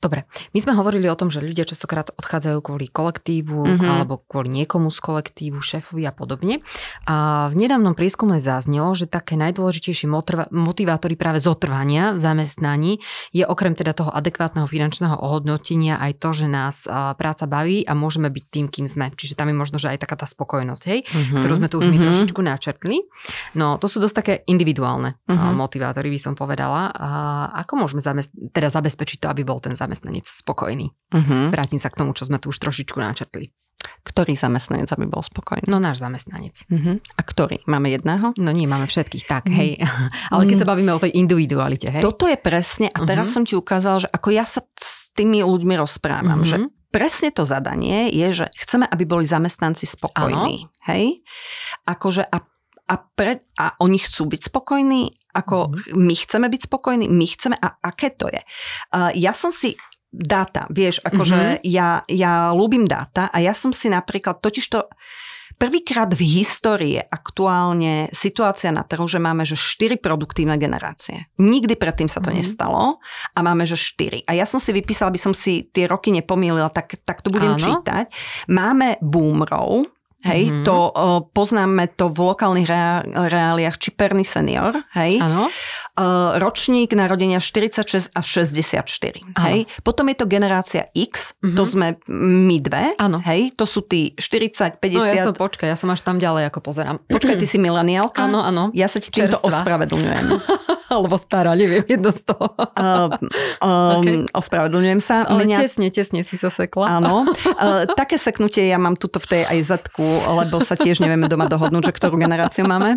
Dobre, 0.00 0.24
my 0.56 0.58
sme 0.64 0.72
hovorili 0.72 1.12
o 1.12 1.14
tom, 1.14 1.28
že 1.28 1.44
ľudia 1.44 1.68
častokrát 1.68 2.08
odchádzajú 2.16 2.64
kvôli 2.64 2.88
kolektívu 2.88 3.52
mm-hmm. 3.52 3.84
alebo 3.84 4.24
kvôli 4.24 4.48
niekomu 4.48 4.88
z 4.88 4.96
kolektívu, 4.96 5.60
šéfovi 5.60 6.08
a 6.08 6.12
podobne. 6.16 6.64
A 7.04 7.52
v 7.52 7.60
nedávnom 7.60 7.92
prieskume 7.92 8.40
zaznelo, 8.40 8.96
že 8.96 9.04
také 9.04 9.36
najdôležitejšie 9.36 10.08
motivátory 10.48 11.20
práve 11.20 11.44
zotrvania 11.44 12.16
v 12.16 12.18
zamestnaní 12.24 13.04
je 13.36 13.44
okrem 13.44 13.76
teda 13.76 13.92
toho 13.92 14.08
adekvátneho 14.08 14.64
finančného 14.64 15.20
ohodnotenia 15.20 16.00
aj 16.00 16.16
to, 16.16 16.32
že 16.32 16.48
nás 16.48 16.88
práca 17.20 17.44
baví 17.44 17.84
a 17.84 17.92
môžeme 17.92 18.32
byť 18.32 18.44
tým, 18.48 18.66
kým 18.72 18.88
sme. 18.88 19.12
Čiže 19.12 19.36
tam 19.36 19.52
je 19.52 19.56
možno, 19.60 19.76
že 19.76 19.92
aj 19.92 20.00
taká 20.00 20.16
tá 20.16 20.24
spokojnosť, 20.24 20.82
hej, 20.88 21.04
mm-hmm. 21.04 21.44
ktorú 21.44 21.52
sme 21.60 21.68
tu 21.68 21.76
už 21.76 21.92
mm-hmm. 21.92 22.00
my 22.00 22.06
trošičku 22.08 22.40
načrtli. 22.40 23.04
No, 23.52 23.76
to 23.76 23.84
sú 23.84 24.00
dosť 24.00 24.16
také 24.16 24.34
individuálne 24.48 25.20
mm-hmm. 25.28 25.60
motivátory, 25.60 26.08
by 26.08 26.20
som 26.24 26.32
povedala. 26.32 26.88
A 26.88 27.10
ako 27.68 27.84
môžeme 27.84 28.00
zamest- 28.00 28.32
teda 28.32 28.72
zabezpečiť 28.72 29.20
to, 29.20 29.28
aby 29.28 29.44
bol 29.44 29.60
ten 29.60 29.76
zamestnanec 29.76 29.88
zamestnanec 29.90 30.22
spokojný. 30.22 30.94
Uh-huh. 31.10 31.50
Vrátim 31.50 31.82
sa 31.82 31.90
k 31.90 31.98
tomu, 31.98 32.14
čo 32.14 32.22
sme 32.22 32.38
tu 32.38 32.54
už 32.54 32.62
trošičku 32.62 33.02
načrtli. 33.02 33.50
Ktorý 34.06 34.38
zamestnanec 34.38 34.86
aby 34.94 35.10
bol 35.10 35.18
spokojný? 35.18 35.66
No 35.66 35.82
náš 35.82 35.98
zamestnanec. 35.98 36.62
Uh-huh. 36.70 37.02
A 37.18 37.20
ktorý? 37.26 37.66
Máme 37.66 37.90
jedného? 37.90 38.30
No 38.38 38.50
nie, 38.54 38.70
máme 38.70 38.86
všetkých, 38.86 39.26
tak, 39.26 39.50
uh-huh. 39.50 39.58
hej. 39.58 39.82
Ale 40.32 40.46
keď 40.46 40.62
sa 40.62 40.70
bavíme 40.70 40.94
o 40.94 41.02
tej 41.02 41.10
individualite, 41.18 41.90
hej. 41.90 42.06
Toto 42.06 42.30
je 42.30 42.38
presne, 42.38 42.86
a 42.94 43.02
teraz 43.02 43.34
uh-huh. 43.34 43.42
som 43.42 43.48
ti 43.48 43.58
ukázal, 43.58 44.06
že 44.06 44.08
ako 44.14 44.28
ja 44.30 44.46
sa 44.46 44.62
s 44.78 45.10
tými 45.18 45.42
ľuďmi 45.42 45.74
rozprávam, 45.74 46.46
uh-huh. 46.46 46.70
že 46.70 46.70
presne 46.94 47.34
to 47.34 47.42
zadanie 47.42 48.14
je, 48.14 48.44
že 48.44 48.46
chceme, 48.54 48.86
aby 48.86 49.02
boli 49.02 49.26
zamestnanci 49.26 49.90
spokojní. 49.90 50.70
Ano. 50.70 50.86
Hej? 50.86 51.26
Akože 51.90 52.22
a 52.30 52.46
a, 52.90 52.98
pre, 52.98 53.38
a 53.54 53.78
oni 53.78 54.02
chcú 54.02 54.34
byť 54.34 54.50
spokojní, 54.50 55.14
ako 55.34 55.70
mm-hmm. 55.70 55.96
my 55.96 56.14
chceme 56.14 56.46
byť 56.50 56.60
spokojní, 56.66 57.06
my 57.06 57.26
chceme, 57.26 57.56
a 57.58 57.78
aké 57.82 58.14
to 58.14 58.30
je. 58.30 58.42
Uh, 58.94 59.10
ja 59.16 59.30
som 59.30 59.54
si 59.54 59.74
dáta, 60.10 60.66
vieš, 60.74 60.98
akože 61.06 61.62
mm-hmm. 61.62 61.66
ja, 61.70 62.02
ja 62.10 62.50
ľúbim 62.50 62.82
dáta 62.82 63.30
a 63.30 63.38
ja 63.38 63.54
som 63.54 63.70
si 63.70 63.86
napríklad, 63.86 64.42
totiž 64.42 64.66
to 64.66 64.90
prvýkrát 65.60 66.08
v 66.16 66.40
histórii 66.40 66.96
aktuálne 66.96 68.08
situácia 68.10 68.72
na 68.72 68.80
trhu, 68.80 69.04
že 69.04 69.20
máme 69.20 69.44
že 69.44 69.60
4 69.60 70.00
produktívne 70.00 70.56
generácie. 70.56 71.28
Nikdy 71.36 71.76
predtým 71.76 72.08
sa 72.08 72.24
to 72.24 72.32
mm-hmm. 72.32 72.40
nestalo 72.40 72.96
a 73.36 73.38
máme 73.44 73.68
že 73.68 73.76
4. 73.76 74.24
A 74.24 74.32
ja 74.32 74.48
som 74.48 74.56
si 74.56 74.72
vypísala, 74.72 75.12
aby 75.12 75.20
som 75.20 75.36
si 75.36 75.68
tie 75.68 75.84
roky 75.84 76.16
nepomýlila, 76.16 76.72
tak, 76.72 76.98
tak 77.04 77.20
to 77.20 77.28
budem 77.28 77.54
Áno. 77.54 77.60
čítať. 77.60 78.08
Máme 78.48 78.96
boomerov, 79.04 79.84
Hej, 80.20 80.52
mm-hmm. 80.52 80.64
to 80.68 80.76
uh, 80.92 81.24
poznáme 81.32 81.88
to 81.96 82.12
v 82.12 82.28
lokálnych 82.28 82.68
rea- 82.68 83.00
reáliách 83.08 83.80
Čiperny 83.80 84.20
senior, 84.20 84.76
hej. 84.92 85.16
Áno. 85.16 85.48
Uh, 85.96 86.36
ročník 86.36 86.92
narodenia 86.92 87.40
46 87.40 88.12
až 88.12 88.26
64, 88.44 88.84
Áno. 88.84 89.48
hej. 89.48 89.64
Potom 89.80 90.12
je 90.12 90.16
to 90.20 90.28
generácia 90.28 90.92
X, 90.92 91.32
mm-hmm. 91.40 91.56
to 91.56 91.62
sme 91.64 91.96
my 92.12 92.56
dve, 92.60 92.92
Áno. 93.00 93.24
hej. 93.24 93.56
To 93.56 93.64
sú 93.64 93.80
tí 93.80 94.12
40, 94.12 94.76
50... 94.76 94.92
No 94.92 95.08
ja 95.08 95.24
som, 95.24 95.32
počkaj, 95.32 95.72
ja 95.72 95.76
som 95.80 95.88
až 95.88 96.04
tam 96.04 96.20
ďalej, 96.20 96.52
ako 96.52 96.68
pozerám. 96.68 97.00
Počkaj, 97.08 97.40
ty 97.40 97.48
si 97.48 97.56
mileniálka? 97.56 98.28
Áno, 98.28 98.44
áno. 98.44 98.68
Ja 98.76 98.92
sa 98.92 99.00
ti 99.00 99.08
týmto 99.08 99.40
ospravedlňujem. 99.40 100.26
Alebo 100.90 101.14
stará, 101.14 101.54
neviem, 101.54 101.86
jedno 101.86 102.10
z 102.10 102.26
toho. 102.26 102.50
Uh, 102.58 103.14
um, 103.62 104.02
okay. 104.02 104.26
Ospravedlňujem 104.34 104.98
sa. 104.98 105.22
Ale 105.22 105.46
Mňa... 105.46 105.58
tesne, 105.62 105.86
tesne 105.94 106.20
si 106.26 106.34
sa 106.34 106.50
sekla. 106.50 107.00
Áno. 107.00 107.22
Uh, 107.60 107.84
také 107.92 108.16
seknutie 108.16 108.72
ja 108.72 108.80
mám 108.80 108.96
tuto 108.96 109.20
v 109.20 109.36
tej 109.36 109.42
aj 109.44 109.58
zadku, 109.68 110.04
lebo 110.32 110.64
sa 110.64 110.80
tiež 110.80 111.04
nevieme 111.04 111.28
doma 111.28 111.44
dohodnúť, 111.44 111.92
že 111.92 111.92
ktorú 111.92 112.16
generáciu 112.16 112.64
máme. 112.64 112.96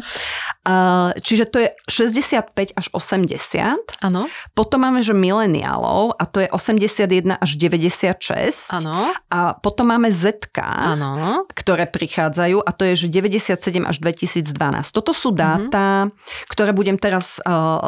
Uh, 0.64 1.12
čiže 1.20 1.52
to 1.52 1.60
je 1.60 1.70
65 1.92 2.80
až 2.80 2.86
80. 2.96 4.00
Áno. 4.00 4.32
Potom 4.56 4.88
máme, 4.88 5.04
že 5.04 5.12
mileniálov 5.12 6.16
a 6.16 6.24
to 6.24 6.40
je 6.40 6.48
81 6.48 7.36
až 7.36 7.50
96. 7.60 8.72
Áno. 8.72 9.12
A 9.28 9.40
potom 9.60 9.92
máme 9.92 10.08
ZK, 10.08 10.64
Áno. 10.64 11.44
ktoré 11.52 11.84
prichádzajú 11.84 12.64
a 12.64 12.72
to 12.72 12.88
je, 12.88 13.04
že 13.04 13.08
97 13.12 13.84
až 13.84 14.00
2012. 14.00 14.96
Toto 14.96 15.12
sú 15.12 15.36
dáta, 15.36 16.08
mm-hmm. 16.08 16.48
ktoré 16.48 16.72
budem 16.72 16.96
teraz 16.96 17.44
uh, 17.44 17.83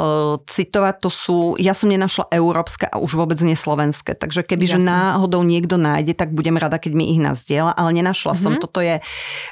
citovať, 0.45 0.95
to 1.01 1.10
sú, 1.10 1.38
ja 1.60 1.73
som 1.73 1.88
nenašla 1.91 2.27
európske 2.34 2.86
a 2.88 2.99
už 2.99 3.15
vôbec 3.15 3.39
nie 3.41 3.55
slovenské, 3.55 4.15
takže 4.15 4.43
keby, 4.43 4.65
že 4.67 4.79
náhodou 4.79 5.43
niekto 5.43 5.79
nájde, 5.79 6.13
tak 6.17 6.36
budem 6.36 6.60
rada, 6.60 6.77
keď 6.79 6.91
mi 6.95 7.12
ich 7.15 7.21
nazdieľa, 7.21 7.73
ale 7.75 7.95
nenašla 7.95 8.36
mm-hmm. 8.36 8.43
som. 8.43 8.53
Mhm. 8.58 8.62
Toto 8.62 8.79
je 8.84 8.99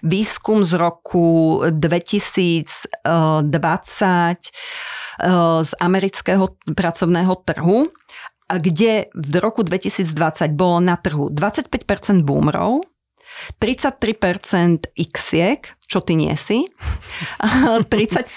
výskum 0.03 0.63
z 0.63 0.71
roku 0.75 1.62
2020 1.67 2.91
z 5.63 5.71
amerického 5.79 6.45
pracovného 6.73 7.34
trhu, 7.45 7.88
kde 8.49 9.08
v 9.13 9.36
roku 9.39 9.63
2020 9.63 10.53
bolo 10.53 10.77
na 10.84 10.99
trhu 10.99 11.32
25% 11.32 12.27
boomerov, 12.27 12.84
33% 13.60 14.93
X-iek, 14.93 15.62
čo 15.86 16.00
ty 16.02 16.13
nie 16.17 16.34
si, 16.38 16.69
35% 17.91 18.36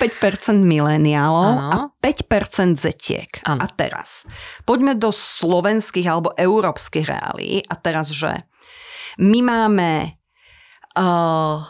mileniálov 0.61 1.53
a 1.73 1.77
5% 2.01 2.77
zetiek. 2.77 3.31
Ano. 3.45 3.63
A 3.63 3.67
teraz, 3.71 4.25
poďme 4.65 4.97
do 4.97 5.13
slovenských 5.13 6.07
alebo 6.09 6.33
európskych 6.37 7.07
reálí 7.07 7.65
a 7.67 7.75
teraz, 7.77 8.13
že 8.13 8.33
my 9.17 9.41
máme 9.41 9.91
uh, 10.99 11.65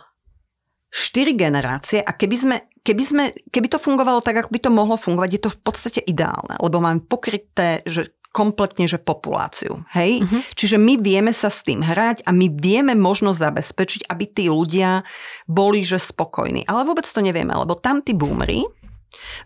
4 0.91 1.37
generácie 1.37 2.01
a 2.03 2.11
keby 2.15 2.37
sme 2.37 2.57
keby, 2.87 3.03
sme, 3.03 3.25
keby 3.51 3.67
to 3.67 3.83
fungovalo 3.83 4.23
tak, 4.23 4.47
ako 4.47 4.55
by 4.55 4.61
to 4.63 4.71
mohlo 4.71 4.95
fungovať, 4.95 5.31
je 5.35 5.43
to 5.43 5.51
v 5.51 5.61
podstate 5.67 6.01
ideálne, 6.07 6.55
lebo 6.63 6.79
máme 6.79 7.03
pokryté, 7.03 7.83
že 7.83 8.15
kompletne, 8.37 8.85
že 8.85 9.01
populáciu. 9.01 9.89
Hej? 9.97 10.21
Uh-huh. 10.21 10.45
Čiže 10.53 10.77
my 10.77 11.01
vieme 11.01 11.33
sa 11.33 11.49
s 11.49 11.65
tým 11.65 11.81
hrať 11.81 12.29
a 12.29 12.37
my 12.37 12.53
vieme 12.53 12.93
možno 12.93 13.33
zabezpečiť, 13.33 14.13
aby 14.13 14.25
tí 14.29 14.53
ľudia 14.53 15.01
boli 15.49 15.81
že 15.81 15.97
spokojní. 15.97 16.69
Ale 16.69 16.85
vôbec 16.85 17.09
to 17.09 17.25
nevieme, 17.25 17.57
lebo 17.57 17.73
tam 17.73 18.05
tí 18.05 18.13
boomery 18.13 18.69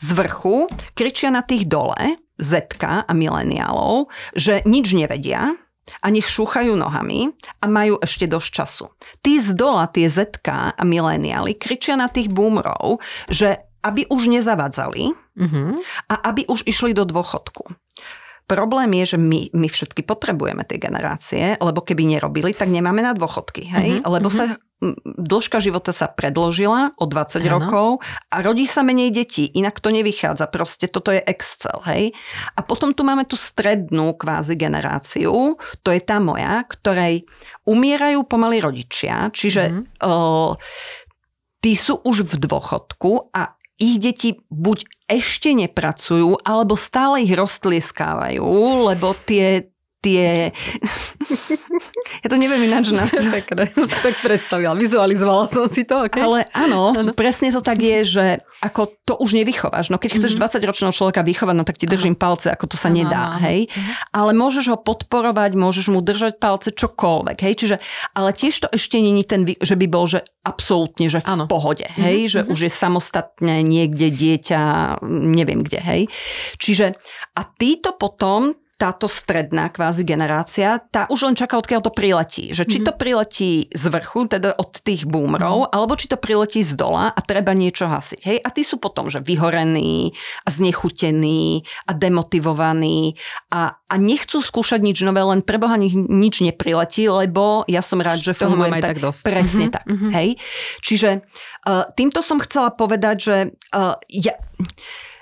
z 0.03 0.09
vrchu 0.18 0.66
kričia 0.98 1.31
na 1.31 1.46
tých 1.46 1.70
dole, 1.70 2.18
zetka 2.35 3.07
a 3.07 3.12
mileniálov, 3.14 4.11
že 4.35 4.66
nič 4.66 4.90
nevedia, 4.98 5.55
a 5.98 6.07
nech 6.07 6.31
šúchajú 6.31 6.79
nohami 6.79 7.35
a 7.59 7.66
majú 7.66 7.98
ešte 7.98 8.31
dosť 8.31 8.48
času. 8.55 8.87
Tí 9.26 9.42
z 9.42 9.59
dola, 9.59 9.90
tie 9.90 10.07
zetka 10.07 10.70
a 10.70 10.83
mileniály 10.87 11.59
kričia 11.59 11.98
na 11.98 12.07
tých 12.07 12.31
boomerov, 12.31 13.03
že 13.26 13.59
aby 13.81 14.05
už 14.12 14.29
nezavadzali 14.29 15.11
uh-huh. 15.40 15.72
a 16.12 16.14
aby 16.31 16.44
už 16.46 16.68
išli 16.68 16.92
do 16.92 17.09
dôchodku. 17.09 17.72
Problém 18.50 18.90
je, 18.98 19.14
že 19.14 19.18
my, 19.22 19.54
my 19.54 19.70
všetky 19.70 20.02
potrebujeme 20.02 20.66
tie 20.66 20.82
generácie, 20.82 21.54
lebo 21.62 21.86
keby 21.86 22.02
nerobili, 22.18 22.50
tak 22.50 22.66
nemáme 22.66 22.98
na 22.98 23.14
dôchodky. 23.14 23.70
Hej? 23.70 24.02
Uh-huh, 24.02 24.18
lebo 24.18 24.26
uh-huh. 24.26 24.58
sa 24.58 24.58
dĺžka 25.20 25.60
života 25.60 25.92
sa 25.92 26.08
predložila 26.08 26.96
o 26.96 27.04
20 27.04 27.44
ano. 27.44 27.48
rokov 27.52 27.88
a 28.32 28.40
rodí 28.40 28.64
sa 28.64 28.80
menej 28.80 29.12
detí, 29.12 29.52
inak 29.52 29.76
to 29.76 29.92
nevychádza. 29.92 30.48
Proste 30.48 30.88
toto 30.88 31.12
je 31.12 31.20
Excel, 31.20 31.76
hej. 31.84 32.16
A 32.56 32.64
potom 32.64 32.96
tu 32.96 33.04
máme 33.04 33.28
tú 33.28 33.36
strednú 33.36 34.16
kvázi 34.16 34.56
generáciu, 34.56 35.60
to 35.84 35.88
je 35.92 36.00
tá 36.00 36.16
moja, 36.16 36.64
ktorej 36.64 37.28
umierajú 37.68 38.24
pomaly 38.24 38.64
rodičia, 38.64 39.28
čiže 39.28 39.68
mm. 39.68 39.82
o, 40.00 40.56
tí 41.60 41.76
sú 41.76 42.00
už 42.00 42.24
v 42.24 42.34
dôchodku 42.40 43.36
a 43.36 43.60
ich 43.81 43.97
deti 43.97 44.37
buď 44.53 44.85
ešte 45.09 45.57
nepracujú, 45.57 46.45
alebo 46.45 46.77
stále 46.77 47.25
ich 47.25 47.33
roztlieskávajú, 47.33 48.45
lebo 48.93 49.16
tie 49.25 49.73
tie... 50.00 50.50
ja 52.24 52.28
to 52.28 52.36
neviem 52.40 52.64
ináč 52.64 52.92
na 52.92 53.04
Pekne, 53.04 53.68
tak 54.04 54.16
predstavila, 54.24 54.72
vizualizovala 54.72 55.46
som 55.46 55.68
si 55.68 55.84
to, 55.84 56.08
okay? 56.08 56.24
Ale 56.24 56.48
áno, 56.56 56.96
ano. 56.96 57.12
presne 57.12 57.52
to 57.52 57.60
tak 57.60 57.78
je, 57.84 57.98
že 58.04 58.24
ako 58.64 58.96
to 59.04 59.14
už 59.20 59.36
nevychováš. 59.36 59.92
No 59.92 60.00
keď 60.00 60.16
chceš 60.16 60.36
mm-hmm. 60.36 60.64
20-ročného 60.64 60.92
človeka 60.96 61.20
vychovať, 61.20 61.54
no 61.54 61.64
tak 61.68 61.76
ti 61.76 61.84
držím 61.84 62.16
Aha. 62.16 62.22
palce, 62.24 62.48
ako 62.48 62.64
to 62.72 62.76
sa 62.80 62.88
nedá, 62.88 63.36
hej? 63.44 63.68
Uh-huh. 63.68 63.92
Ale 64.16 64.30
môžeš 64.32 64.72
ho 64.72 64.76
podporovať, 64.80 65.52
môžeš 65.54 65.92
mu 65.92 66.00
držať 66.00 66.40
palce, 66.40 66.72
čokoľvek, 66.72 67.38
hej? 67.44 67.54
Čiže, 67.60 67.76
ale 68.16 68.32
tiež 68.32 68.54
to 68.64 68.68
ešte 68.72 68.96
není 68.96 69.22
ten, 69.28 69.44
že 69.44 69.76
by 69.76 69.86
bol, 69.86 70.08
že 70.08 70.24
absolútne, 70.40 71.12
že 71.12 71.20
v 71.20 71.28
ano. 71.28 71.44
pohode, 71.44 71.84
hej? 72.00 72.24
Mm-hmm. 72.24 72.32
Že 72.32 72.40
mm-hmm. 72.40 72.52
už 72.56 72.58
je 72.64 72.72
samostatne 72.72 73.54
niekde 73.60 74.08
dieťa, 74.08 74.60
neviem 75.04 75.60
kde, 75.60 75.80
hej? 75.84 76.02
Čiže 76.56 76.96
a 77.36 77.40
títo 77.60 77.92
potom 78.00 78.56
táto 78.81 79.05
stredná 79.05 79.69
kvázi 79.69 80.09
generácia, 80.09 80.81
tá 80.88 81.05
už 81.12 81.29
len 81.29 81.37
čaká, 81.37 81.61
odkiaľ 81.61 81.85
to 81.85 81.93
priletí. 81.93 82.57
Že 82.57 82.64
či 82.64 82.79
to 82.81 82.97
priletí 82.97 83.69
z 83.69 83.85
vrchu, 83.93 84.25
teda 84.25 84.57
od 84.57 84.81
tých 84.81 85.05
boomerov, 85.05 85.69
mm-hmm. 85.69 85.77
alebo 85.77 86.01
či 86.01 86.09
to 86.09 86.16
priletí 86.16 86.64
z 86.64 86.81
dola 86.81 87.12
a 87.12 87.21
treba 87.21 87.53
niečo 87.53 87.93
hasiť. 87.93 88.21
Hej? 88.25 88.38
A 88.40 88.49
tí 88.49 88.64
sú 88.64 88.81
potom, 88.81 89.12
že 89.12 89.21
vyhorení 89.21 90.16
a 90.45 90.49
znechutení 90.49 91.69
a 91.85 91.93
demotivovaní 91.93 93.21
a, 93.53 93.77
a 93.77 93.95
nechcú 94.01 94.40
skúšať 94.40 94.81
nič 94.81 95.05
nové, 95.05 95.21
len 95.21 95.45
pre 95.45 95.61
Boha 95.61 95.77
nich 95.77 95.93
nič 95.93 96.40
nepriletí, 96.40 97.05
lebo 97.05 97.69
ja 97.69 97.85
som 97.85 98.01
rád, 98.01 98.25
že 98.25 98.33
fungujem 98.33 98.81
tak, 98.81 98.97
tak 98.97 98.99
dosť. 99.05 99.23
presne 99.29 99.69
mm-hmm. 99.69 99.77
tak. 99.77 99.85
Mm-hmm. 99.85 100.12
Hej? 100.16 100.29
Čiže 100.81 101.11
uh, 101.69 101.85
týmto 101.93 102.25
som 102.25 102.40
chcela 102.40 102.73
povedať, 102.73 103.16
že 103.21 103.37
uh, 103.77 104.01
ja 104.09 104.40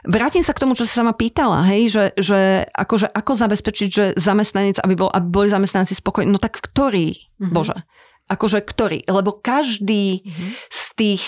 Vrátim 0.09 0.40
sa 0.40 0.57
k 0.57 0.64
tomu, 0.64 0.73
čo 0.73 0.88
si 0.88 0.97
sa 0.97 1.05
ma 1.05 1.12
pýtala, 1.12 1.68
hej, 1.68 1.92
že, 1.92 2.05
že 2.16 2.40
akože, 2.64 3.12
ako 3.12 3.33
zabezpečiť, 3.37 3.88
že 3.92 4.05
zamestnanec, 4.16 4.81
aby, 4.81 4.97
bol, 4.97 5.12
aby 5.12 5.29
boli 5.29 5.49
zamestnanci 5.53 5.92
spokojní. 5.92 6.33
No 6.33 6.40
tak 6.40 6.64
ktorý, 6.64 7.12
mm-hmm. 7.12 7.53
Bože? 7.53 7.85
Akože 8.25 8.64
ktorý? 8.64 9.05
Lebo 9.05 9.37
každý 9.37 10.25
mm-hmm. 10.25 10.51
z, 10.73 10.85
tých, 10.97 11.25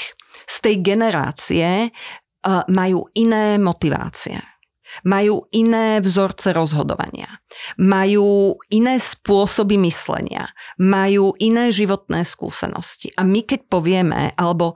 z 0.49 0.57
tej 0.65 0.75
generácie 0.81 1.93
uh, 1.93 2.65
majú 2.73 3.05
iné 3.13 3.61
motivácie. 3.61 4.41
Majú 5.07 5.47
iné 5.55 6.03
vzorce 6.03 6.51
rozhodovania, 6.51 7.39
majú 7.79 8.59
iné 8.75 8.99
spôsoby 8.99 9.79
myslenia, 9.87 10.51
majú 10.83 11.31
iné 11.39 11.71
životné 11.71 12.27
skúsenosti. 12.27 13.15
A 13.15 13.23
my 13.23 13.47
keď 13.47 13.71
povieme, 13.71 14.35
alebo 14.35 14.75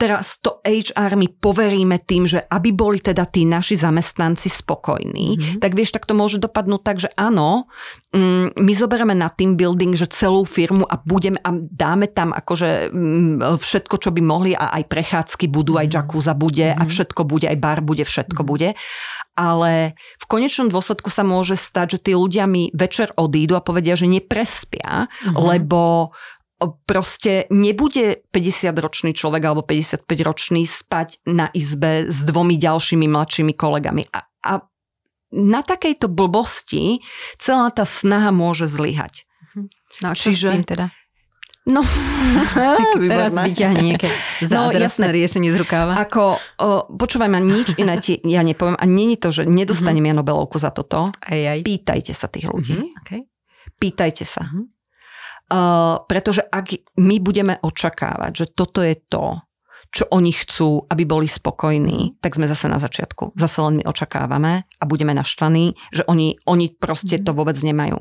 teraz 0.00 0.40
to 0.40 0.64
HR 0.64 1.12
my 1.20 1.28
poveríme 1.28 2.00
tým, 2.00 2.24
že 2.24 2.40
aby 2.48 2.72
boli 2.72 3.04
teda 3.04 3.28
tí 3.28 3.44
naši 3.44 3.76
zamestnanci 3.76 4.48
spokojní, 4.48 5.28
mm-hmm. 5.36 5.58
tak 5.60 5.76
vieš, 5.76 5.92
tak 5.92 6.08
to 6.08 6.16
môže 6.16 6.40
dopadnúť 6.40 6.80
tak, 6.80 6.96
že 7.04 7.12
áno, 7.20 7.68
mm, 8.16 8.56
my 8.56 8.72
zoberieme 8.72 9.12
na 9.12 9.28
team 9.28 9.60
building, 9.60 9.92
že 9.92 10.08
celú 10.08 10.48
firmu 10.48 10.88
a 10.88 10.96
budeme 10.96 11.36
a 11.44 11.52
dáme 11.52 12.08
tam 12.08 12.32
akože 12.32 12.88
mm, 12.88 13.60
všetko, 13.60 14.00
čo 14.00 14.08
by 14.08 14.24
mohli 14.24 14.56
a 14.56 14.72
aj 14.80 14.88
prechádzky 14.88 15.52
budú, 15.52 15.76
aj 15.76 15.92
mhm. 15.92 15.94
jacuzza 16.00 16.32
bude 16.32 16.64
mm-hmm. 16.72 16.80
a 16.80 16.84
mhm. 16.88 16.90
všetko 16.96 17.20
bude, 17.28 17.46
aj 17.52 17.58
bar 17.60 17.84
bude, 17.84 18.04
všetko 18.08 18.40
mm-hmm. 18.40 18.48
bude. 18.56 18.70
Ale 19.36 19.94
v 20.16 20.26
konečnom 20.26 20.72
dôsledku 20.72 21.12
sa 21.12 21.28
môže 21.28 21.60
stať, 21.60 21.96
že 21.96 21.98
tí 22.08 22.12
ľudia 22.16 22.48
mi 22.48 22.72
večer 22.72 23.12
odídu 23.20 23.52
a 23.56 23.64
povedia, 23.64 24.00
že 24.00 24.08
neprespia, 24.08 25.06
mm-hmm. 25.06 25.36
lebo 25.36 26.12
proste 26.68 27.48
nebude 27.48 28.20
50-ročný 28.28 29.16
človek 29.16 29.42
alebo 29.48 29.64
55-ročný 29.64 30.68
spať 30.68 31.24
na 31.24 31.48
izbe 31.56 32.04
s 32.04 32.20
dvomi 32.28 32.60
ďalšími 32.60 33.08
mladšími 33.08 33.52
kolegami. 33.56 34.04
A, 34.12 34.20
a 34.44 34.52
na 35.32 35.60
takejto 35.62 36.10
blbosti 36.10 37.00
celá 37.40 37.72
tá 37.72 37.88
snaha 37.88 38.34
môže 38.34 38.68
zlyhať. 38.68 39.24
Mhm. 39.54 39.62
No 40.04 40.06
a 40.10 40.14
čo 40.14 40.30
Čiže, 40.30 40.48
s 40.48 40.54
tým 40.58 40.66
teda? 40.68 40.86
No, 41.68 41.84
teraz 43.12 43.36
vyťahne 43.36 43.80
nejaké 43.94 44.08
no, 44.48 44.48
zázračné 44.48 45.06
no, 45.08 45.14
riešenie 45.14 45.50
z 45.52 45.56
rukáva. 45.60 45.92
Ako, 45.96 46.40
o, 46.60 46.68
počúvaj 46.96 47.28
ma, 47.28 47.38
nič 47.38 47.76
iné 47.76 48.00
ti 48.00 48.16
ja 48.34 48.40
nepoviem. 48.40 48.80
A 48.80 48.84
není 48.88 49.20
to, 49.20 49.28
že 49.30 49.44
nedostanem 49.44 50.00
mm-hmm. 50.02 50.16
ja 50.16 50.20
Nobelovku 50.24 50.56
za 50.56 50.72
toto. 50.72 51.12
Aj, 51.12 51.40
aj. 51.40 51.60
Pýtajte 51.62 52.12
sa 52.16 52.32
tých 52.32 52.48
ľudí. 52.48 52.74
Mm-hmm. 52.74 53.00
Okay. 53.04 53.20
Pýtajte 53.76 54.24
sa. 54.24 54.48
Mm-hmm. 54.48 54.79
Uh, 55.50 56.06
pretože 56.06 56.46
ak 56.46 56.78
my 57.02 57.18
budeme 57.18 57.58
očakávať, 57.58 58.32
že 58.32 58.46
toto 58.54 58.86
je 58.86 58.94
to, 59.10 59.42
čo 59.90 60.06
oni 60.14 60.30
chcú, 60.30 60.86
aby 60.86 61.02
boli 61.02 61.26
spokojní, 61.26 62.22
tak 62.22 62.38
sme 62.38 62.46
zase 62.46 62.70
na 62.70 62.78
začiatku. 62.78 63.34
Zase 63.34 63.58
len 63.58 63.82
my 63.82 63.84
očakávame 63.90 64.62
a 64.62 64.84
budeme 64.86 65.10
naštvaní, 65.10 65.74
že 65.90 66.06
oni, 66.06 66.38
oni 66.46 66.70
proste 66.78 67.18
mhm. 67.18 67.24
to 67.26 67.30
vôbec 67.34 67.58
nemajú. 67.58 67.98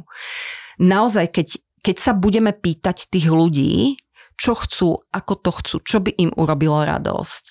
Naozaj, 0.80 1.34
keď, 1.34 1.48
keď 1.82 1.96
sa 1.98 2.12
budeme 2.14 2.54
pýtať 2.54 3.10
tých 3.10 3.28
ľudí, 3.28 3.98
čo 4.40 4.56
chcú, 4.56 5.04
ako 5.12 5.34
to 5.44 5.52
chcú, 5.52 5.76
čo 5.84 5.98
by 6.00 6.16
im 6.16 6.32
urobilo 6.40 6.80
radosť, 6.88 7.44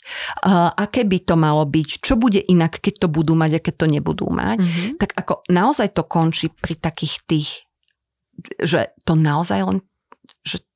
uh, 0.49 0.73
aké 0.73 1.05
by 1.05 1.21
to 1.21 1.37
malo 1.37 1.69
byť, 1.69 2.01
čo 2.01 2.17
bude 2.17 2.41
inak, 2.41 2.81
keď 2.81 3.05
to 3.05 3.09
budú 3.13 3.37
mať 3.37 3.61
a 3.61 3.65
keď 3.69 3.75
to 3.77 3.87
nebudú 3.93 4.33
mať, 4.33 4.57
mm-hmm. 4.65 4.91
tak 4.97 5.13
ako 5.13 5.45
naozaj 5.53 5.93
to 5.93 6.09
končí 6.09 6.49
pri 6.49 6.81
takých 6.81 7.15
tých, 7.29 7.51
že 8.57 8.97
to 9.05 9.13
naozaj 9.13 9.61
len 9.69 9.79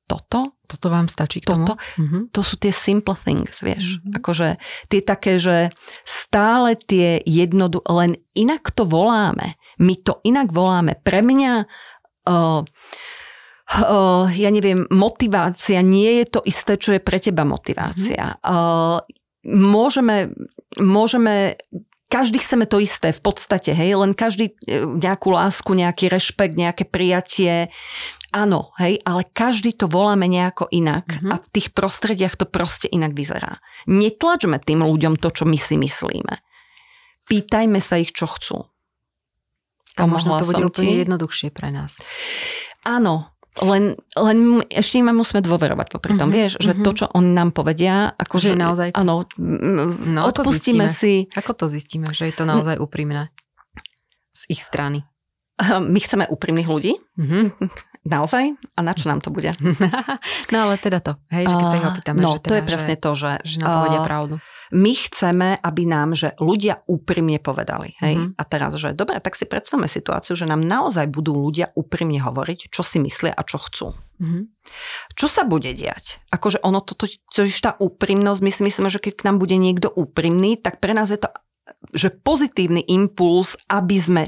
toto. 0.07 0.59
Toto 0.63 0.87
vám 0.87 1.07
stačí 1.07 1.43
k 1.43 1.51
toto, 1.53 1.75
Mm-hmm. 1.75 2.33
To 2.33 2.41
sú 2.41 2.55
tie 2.57 2.71
simple 2.73 3.15
things, 3.15 3.61
vieš. 3.61 3.99
Mm-hmm. 3.99 4.13
Akože 4.19 4.47
tie 4.89 5.01
také, 5.03 5.37
že 5.37 5.69
stále 6.03 6.75
tie 6.75 7.21
jednodu, 7.23 7.83
len 7.87 8.17
inak 8.33 8.73
to 8.73 8.87
voláme. 8.87 9.55
My 9.77 9.93
to 9.99 10.23
inak 10.25 10.49
voláme. 10.49 10.97
Pre 11.01 11.19
mňa 11.21 11.53
uh, 12.29 12.61
uh, 13.73 14.25
ja 14.29 14.49
neviem, 14.49 14.85
motivácia 14.89 15.81
nie 15.81 16.23
je 16.23 16.25
to 16.29 16.39
isté, 16.45 16.77
čo 16.77 16.95
je 16.95 17.01
pre 17.01 17.17
teba 17.19 17.43
motivácia. 17.47 18.37
Mm-hmm. 18.37 18.47
Uh, 18.47 18.97
môžeme, 19.47 20.31
môžeme 20.79 21.59
každý 22.13 22.37
chceme 22.37 22.69
to 22.69 22.77
isté 22.77 23.09
v 23.09 23.21
podstate, 23.25 23.73
hej, 23.73 23.97
len 23.97 24.13
každý 24.13 24.53
nejakú 25.01 25.33
lásku, 25.33 25.73
nejaký 25.73 26.13
rešpekt, 26.13 26.53
nejaké 26.53 26.85
prijatie, 26.85 27.73
Áno, 28.33 28.73
hej, 28.81 28.97
ale 29.05 29.29
každý 29.29 29.77
to 29.77 29.85
voláme 29.85 30.25
nejako 30.25 30.65
inak 30.73 31.05
mm-hmm. 31.05 31.29
a 31.29 31.37
v 31.37 31.47
tých 31.53 31.69
prostrediach 31.69 32.33
to 32.33 32.49
proste 32.49 32.89
inak 32.89 33.13
vyzerá. 33.13 33.61
Netlačme 33.85 34.57
tým 34.57 34.81
ľuďom 34.81 35.21
to, 35.21 35.29
čo 35.29 35.45
my 35.45 35.53
si 35.53 35.77
myslíme. 35.77 36.41
Pýtajme 37.29 37.77
sa 37.77 38.01
ich, 38.01 38.09
čo 38.09 38.25
chcú. 38.25 38.65
A 40.01 40.09
možno 40.09 40.41
to 40.41 40.49
bude 40.49 40.65
úplne 40.65 40.97
ti? 40.97 41.01
jednoduchšie 41.05 41.53
pre 41.53 41.69
nás. 41.69 42.01
Áno, 42.81 43.29
Len, 43.61 43.93
len 44.17 44.65
ešte 44.73 44.97
im 44.97 45.13
musíme 45.13 45.45
dôverovať 45.45 45.93
popri 45.93 46.17
tom, 46.17 46.33
mm-hmm, 46.33 46.41
vieš, 46.41 46.51
že 46.57 46.73
mm-hmm. 46.73 46.85
to, 46.89 46.91
čo 46.97 47.05
oni 47.13 47.37
nám 47.37 47.53
povedia, 47.53 48.09
akože 48.17 48.57
naozaj... 48.57 48.97
Áno, 48.97 49.29
no, 49.37 50.19
odpustíme 50.25 50.89
si. 50.89 51.29
Ako 51.37 51.53
to 51.53 51.69
zistíme, 51.69 52.09
že 52.17 52.33
je 52.33 52.33
to 52.33 52.49
naozaj 52.49 52.81
úprimné 52.81 53.29
z 54.33 54.57
ich 54.57 54.57
strany? 54.57 55.05
My 55.93 55.99
chceme 56.01 56.25
úprimných 56.33 56.65
ľudí. 56.65 56.97
Mm-hmm. 57.13 57.45
Naozaj? 58.03 58.59
A 58.75 58.79
na 58.83 58.91
čo 58.91 59.07
nám 59.07 59.23
to 59.23 59.31
bude? 59.31 59.47
no 60.51 60.57
ale 60.67 60.75
teda 60.75 60.99
to, 60.99 61.15
hej, 61.31 61.47
že 61.47 61.55
keď 61.55 61.67
sa 61.71 61.79
ich 61.79 61.87
opýtame, 61.87 62.19
no, 62.19 62.35
že 62.35 62.39
teda, 62.43 62.51
to 62.51 62.55
je 62.59 62.63
presne 62.67 62.95
že, 62.95 62.99
to, 62.99 63.11
že... 63.15 63.31
Že 63.47 63.57
nám 63.63 63.69
povedia 63.79 64.01
uh, 64.03 64.07
pravdu. 64.07 64.35
My 64.73 64.91
chceme, 64.91 65.49
aby 65.63 65.83
nám, 65.87 66.09
že 66.11 66.35
ľudia 66.35 66.83
úprimne 66.83 67.39
povedali, 67.39 67.95
hej, 68.03 68.15
mm-hmm. 68.19 68.35
a 68.35 68.43
teraz, 68.43 68.75
že 68.75 68.91
dobre, 68.91 69.23
tak 69.23 69.39
si 69.39 69.47
predstavme 69.47 69.87
situáciu, 69.87 70.35
že 70.35 70.43
nám 70.43 70.59
naozaj 70.59 71.07
budú 71.07 71.31
ľudia 71.31 71.71
úprimne 71.79 72.19
hovoriť, 72.19 72.75
čo 72.75 72.83
si 72.83 72.99
myslia 72.99 73.31
a 73.31 73.43
čo 73.47 73.55
chcú. 73.61 73.95
Mm-hmm. 74.19 74.43
Čo 75.15 75.27
sa 75.31 75.47
bude 75.47 75.71
diať? 75.71 76.19
Akože 76.27 76.59
ono, 76.59 76.83
to, 76.83 76.99
to, 76.99 77.07
to, 77.07 77.47
to 77.47 77.59
tá 77.63 77.79
úprimnosť, 77.79 78.39
my 78.43 78.51
si 78.51 78.61
myslíme, 78.67 78.89
že 78.91 78.99
keď 78.99 79.13
k 79.15 79.25
nám 79.31 79.39
bude 79.39 79.55
niekto 79.55 79.87
úprimný, 79.87 80.59
tak 80.59 80.83
pre 80.83 80.91
nás 80.91 81.07
je 81.07 81.23
to 81.23 81.31
že 81.95 82.11
pozitívny 82.11 82.83
impuls, 82.91 83.55
aby 83.71 83.95
sme, 83.95 84.25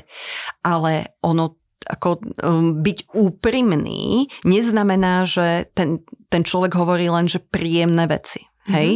ale 0.64 1.20
ono 1.20 1.64
ako 1.86 2.10
um, 2.42 2.82
byť 2.82 3.14
úprimný 3.14 4.28
neznamená, 4.44 5.24
že 5.24 5.70
ten, 5.78 6.02
ten 6.28 6.42
človek 6.42 6.74
hovorí 6.76 7.08
len, 7.08 7.30
že 7.30 7.40
príjemné 7.40 8.10
veci. 8.10 8.42
Mm-hmm. 8.44 8.74
Hej? 8.74 8.90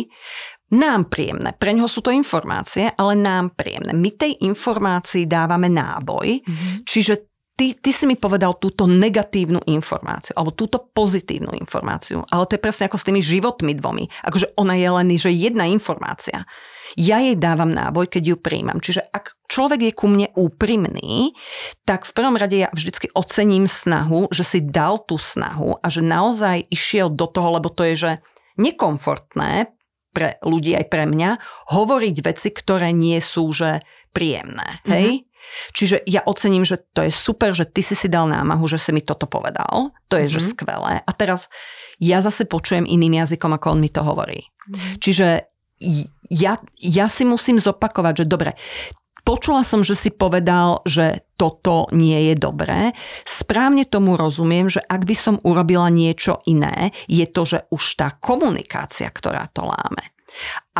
Nám 0.69 1.09
príjemné. 1.09 1.57
Pre 1.57 1.73
ňoho 1.73 1.89
sú 1.89 2.05
to 2.05 2.13
informácie, 2.13 2.93
ale 2.93 3.17
nám 3.17 3.57
príjemné. 3.57 3.89
My 3.93 4.13
tej 4.13 4.37
informácii 4.45 5.25
dávame 5.25 5.65
náboj, 5.65 6.45
mm-hmm. 6.45 6.85
čiže 6.85 7.29
ty, 7.59 7.75
ty 7.75 7.91
si 7.91 8.07
mi 8.07 8.15
povedal 8.15 8.55
túto 8.55 8.87
negatívnu 8.87 9.59
informáciu, 9.67 10.31
alebo 10.39 10.55
túto 10.55 10.79
pozitívnu 10.79 11.51
informáciu. 11.59 12.23
Ale 12.31 12.47
to 12.47 12.55
je 12.55 12.63
presne 12.63 12.87
ako 12.87 12.95
s 12.95 13.07
tými 13.09 13.19
životmi 13.19 13.75
dvomi. 13.75 14.07
Akože 14.23 14.55
ona 14.55 14.79
je 14.79 14.87
len 14.87 15.07
že 15.19 15.27
jedna 15.33 15.67
informácia 15.67 16.47
ja 16.97 17.21
jej 17.21 17.37
dávam 17.37 17.69
náboj, 17.69 18.09
keď 18.09 18.23
ju 18.33 18.37
príjmam. 18.39 18.81
Čiže 18.81 19.05
ak 19.13 19.37
človek 19.51 19.89
je 19.89 19.93
ku 19.93 20.09
mne 20.09 20.31
úprimný, 20.33 21.37
tak 21.85 22.09
v 22.09 22.15
prvom 22.15 22.39
rade 22.39 22.57
ja 22.57 22.69
vždycky 22.73 23.13
ocením 23.13 23.69
snahu, 23.69 24.31
že 24.33 24.41
si 24.41 24.59
dal 24.63 25.03
tú 25.05 25.21
snahu 25.21 25.77
a 25.81 25.87
že 25.91 26.01
naozaj 26.01 26.65
išiel 26.73 27.13
do 27.13 27.29
toho, 27.29 27.61
lebo 27.61 27.69
to 27.69 27.85
je, 27.85 27.95
že 27.97 28.11
nekomfortné 28.57 29.69
pre 30.09 30.41
ľudí 30.41 30.73
aj 30.73 30.85
pre 30.89 31.05
mňa 31.05 31.37
hovoriť 31.69 32.15
veci, 32.25 32.49
ktoré 32.49 32.89
nie 32.89 33.21
sú, 33.21 33.53
že 33.53 33.85
príjemné. 34.09 34.81
Hej? 34.89 35.21
Mm-hmm. 35.21 35.27
Čiže 35.73 36.05
ja 36.05 36.21
ocením, 36.29 36.61
že 36.61 36.77
to 36.93 37.01
je 37.01 37.13
super, 37.13 37.57
že 37.57 37.65
ty 37.65 37.81
si 37.81 37.97
si 37.97 38.05
dal 38.05 38.29
námahu, 38.29 38.69
že 38.69 38.77
si 38.77 38.93
mi 38.93 39.01
toto 39.01 39.25
povedal. 39.25 39.93
To 40.09 40.15
je, 40.17 40.29
mm-hmm. 40.29 40.33
že 40.33 40.39
mhm. 40.41 40.49
skvelé. 40.53 40.93
A 41.01 41.11
teraz 41.13 41.49
ja 41.97 42.21
zase 42.21 42.45
počujem 42.45 42.85
iným 42.85 43.25
jazykom, 43.25 43.57
ako 43.57 43.77
on 43.77 43.79
mi 43.81 43.89
to 43.89 44.05
hovorí. 44.05 44.45
Mm-hmm. 44.45 44.93
Čiže 45.01 45.27
ja, 46.29 46.59
ja 46.79 47.05
si 47.07 47.23
musím 47.23 47.57
zopakovať, 47.57 48.23
že 48.23 48.25
dobre, 48.27 48.51
počula 49.23 49.63
som, 49.63 49.85
že 49.85 49.95
si 49.95 50.09
povedal, 50.11 50.83
že 50.83 51.23
toto 51.39 51.87
nie 51.95 52.31
je 52.31 52.35
dobré. 52.35 52.91
Správne 53.23 53.87
tomu 53.87 54.19
rozumiem, 54.19 54.67
že 54.67 54.83
ak 54.83 55.07
by 55.07 55.15
som 55.15 55.35
urobila 55.45 55.87
niečo 55.87 56.43
iné, 56.49 56.91
je 57.07 57.25
to, 57.29 57.45
že 57.47 57.59
už 57.71 57.83
tá 57.95 58.17
komunikácia, 58.19 59.07
ktorá 59.07 59.47
to 59.53 59.63
láme. 59.63 60.13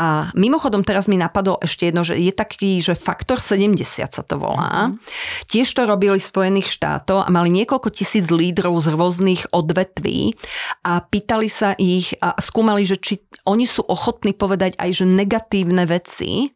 A 0.00 0.32
mimochodom 0.32 0.80
teraz 0.80 1.12
mi 1.12 1.20
napadlo 1.20 1.60
ešte 1.60 1.92
jedno, 1.92 2.00
že 2.00 2.16
je 2.16 2.32
taký, 2.32 2.80
že 2.80 2.96
faktor 2.96 3.36
70 3.36 3.84
sa 4.08 4.22
to 4.24 4.40
volá. 4.40 4.96
Mm-hmm. 4.96 5.44
Tiež 5.44 5.68
to 5.76 5.84
robili 5.84 6.16
Spojených 6.16 6.72
štátov 6.72 7.20
a 7.20 7.28
mali 7.28 7.52
niekoľko 7.52 7.92
tisíc 7.92 8.32
lídrov 8.32 8.80
z 8.80 8.96
rôznych 8.96 9.52
odvetví 9.52 10.40
a 10.88 11.04
pýtali 11.04 11.52
sa 11.52 11.76
ich 11.76 12.16
a 12.24 12.32
skúmali, 12.40 12.88
že 12.88 12.96
či 12.96 13.20
oni 13.44 13.68
sú 13.68 13.84
ochotní 13.84 14.32
povedať 14.32 14.80
aj, 14.80 15.04
že 15.04 15.04
negatívne 15.04 15.84
veci. 15.84 16.48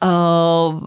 Uh, 0.00 0.80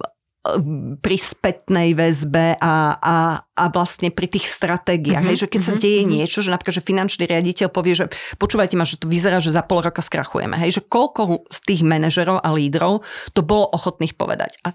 pri 1.03 1.17
spätnej 1.19 1.91
väzbe 1.91 2.55
a, 2.63 2.95
a, 2.95 3.17
a 3.43 3.65
vlastne 3.67 4.07
pri 4.07 4.31
tých 4.31 4.47
stratégiách. 4.47 5.19
Mm-hmm. 5.19 5.35
Hej, 5.35 5.43
že 5.43 5.51
keď 5.51 5.61
sa 5.61 5.73
mhm, 5.75 5.81
deje 5.83 5.99
mm-hmm. 5.99 6.15
niečo, 6.15 6.39
že 6.39 6.49
napríklad, 6.55 6.75
že 6.79 6.87
finančný 6.87 7.23
riaditeľ 7.27 7.67
povie, 7.67 7.93
že 7.99 8.05
počúvajte 8.39 8.79
ma, 8.79 8.87
že 8.87 8.95
to 8.95 9.11
vyzerá, 9.11 9.43
že 9.43 9.51
za 9.51 9.67
pol 9.67 9.83
roka 9.83 9.99
skrachujeme. 9.99 10.55
Hej, 10.55 10.79
že 10.79 10.81
koľko 10.87 11.43
z 11.51 11.59
tých 11.67 11.81
manažerov 11.83 12.39
a 12.39 12.49
lídrov 12.55 13.03
to 13.35 13.43
bolo 13.43 13.67
ochotných 13.67 14.15
povedať. 14.15 14.55
A 14.63 14.71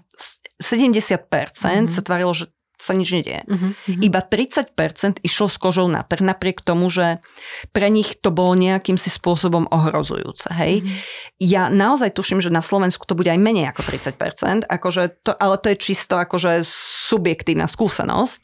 70% 0.61 1.17
mm-hmm. 1.33 1.89
sa 1.89 2.01
tvarilo, 2.05 2.31
že 2.37 2.45
sa 2.75 2.91
nič 2.93 3.09
nedieje. 3.11 3.43
Uh-huh, 3.47 3.71
uh-huh. 3.71 4.01
Iba 4.03 4.19
30% 4.23 5.23
išlo 5.23 5.47
s 5.47 5.57
kožou 5.59 5.87
na 5.87 6.03
trh, 6.03 6.23
napriek 6.23 6.59
tomu, 6.61 6.91
že 6.91 7.23
pre 7.71 7.87
nich 7.87 8.19
to 8.19 8.31
bolo 8.31 8.55
nejakým 8.55 8.99
si 8.99 9.07
spôsobom 9.11 9.67
ohrozujúce. 9.71 10.51
Hej? 10.51 10.83
Uh-huh. 10.83 10.91
Ja 11.39 11.67
naozaj 11.71 12.15
tuším, 12.15 12.39
že 12.39 12.51
na 12.51 12.63
Slovensku 12.63 13.03
to 13.07 13.15
bude 13.15 13.31
aj 13.31 13.39
menej 13.39 13.71
ako 13.71 13.83
30%, 13.83 14.67
akože 14.67 15.03
to, 15.23 15.31
ale 15.35 15.55
to 15.59 15.71
je 15.71 15.77
čisto 15.79 16.15
akože 16.19 16.63
subjektívna 17.09 17.67
skúsenosť. 17.67 18.37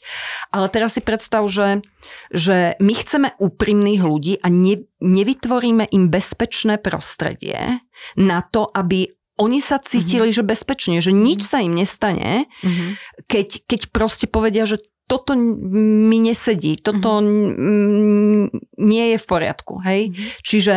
Ale 0.52 0.68
teraz 0.68 0.96
si 0.96 1.02
predstav, 1.04 1.44
že, 1.48 1.84
že 2.32 2.76
my 2.80 2.94
chceme 2.96 3.30
úprimných 3.40 4.02
ľudí 4.04 4.34
a 4.44 4.48
ne, 4.52 4.84
nevytvoríme 5.00 5.88
im 5.92 6.08
bezpečné 6.08 6.80
prostredie 6.80 7.84
na 8.18 8.40
to, 8.42 8.68
aby 8.72 9.21
oni 9.40 9.60
sa 9.64 9.80
cítili, 9.80 10.30
mm-hmm. 10.30 10.44
že 10.44 10.50
bezpečne, 10.50 10.98
že 11.00 11.16
nič 11.16 11.48
sa 11.48 11.64
im 11.64 11.72
nestane, 11.72 12.52
mm-hmm. 12.62 12.90
keď, 13.32 13.48
keď 13.66 13.82
proste 13.94 14.26
povedia, 14.28 14.68
že 14.68 14.82
toto 15.12 15.36
mi 15.36 16.24
nesedí, 16.24 16.80
toto 16.80 17.20
mm-hmm. 17.20 18.48
nie 18.80 19.06
je 19.12 19.18
v 19.20 19.26
poriadku. 19.28 19.84
Hej? 19.84 20.12
Mm-hmm. 20.12 20.30
Čiže 20.40 20.76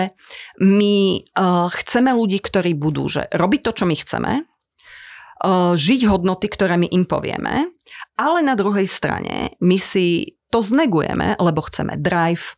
my 0.59 0.94
uh, 1.38 1.70
chceme 1.70 2.11
ľudí, 2.11 2.42
ktorí 2.42 2.74
budú 2.74 3.07
že 3.07 3.30
robiť 3.30 3.61
to, 3.62 3.70
čo 3.78 3.84
my 3.86 3.94
chceme, 3.94 4.32
uh, 4.42 5.72
žiť 5.78 6.00
hodnoty, 6.11 6.50
ktoré 6.50 6.74
my 6.74 6.90
im 6.90 7.07
povieme, 7.07 7.70
ale 8.18 8.38
na 8.42 8.59
druhej 8.59 8.90
strane 8.90 9.55
my 9.62 9.78
si 9.78 10.34
to 10.55 10.62
znegujeme, 10.62 11.34
lebo 11.42 11.66
chceme 11.66 11.98
drive 11.98 12.55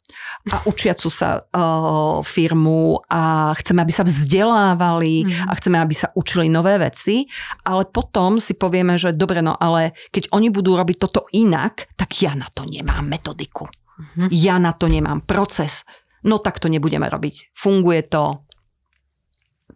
a 0.53 0.61
učiacu 0.69 1.09
sa 1.09 1.41
uh, 1.41 2.21
firmu 2.21 3.01
a 3.09 3.57
chceme, 3.57 3.81
aby 3.81 3.89
sa 3.89 4.05
vzdelávali 4.05 5.25
mm. 5.25 5.49
a 5.49 5.53
chceme, 5.57 5.81
aby 5.81 5.97
sa 5.97 6.13
učili 6.13 6.53
nové 6.53 6.77
veci, 6.77 7.25
ale 7.65 7.89
potom 7.89 8.37
si 8.37 8.53
povieme, 8.53 9.01
že 9.01 9.17
dobre, 9.17 9.41
no 9.41 9.57
ale 9.57 9.97
keď 10.13 10.29
oni 10.37 10.53
budú 10.53 10.77
robiť 10.77 10.97
toto 11.01 11.25
inak, 11.33 11.89
tak 11.97 12.13
ja 12.21 12.37
na 12.37 12.53
to 12.53 12.69
nemám 12.69 13.09
metodiku. 13.09 13.65
Mm. 14.13 14.29
Ja 14.29 14.61
na 14.61 14.77
to 14.77 14.93
nemám 14.93 15.25
proces. 15.25 15.89
No 16.29 16.37
tak 16.37 16.61
to 16.61 16.69
nebudeme 16.69 17.09
robiť. 17.09 17.57
Funguje 17.57 18.05
to, 18.13 18.46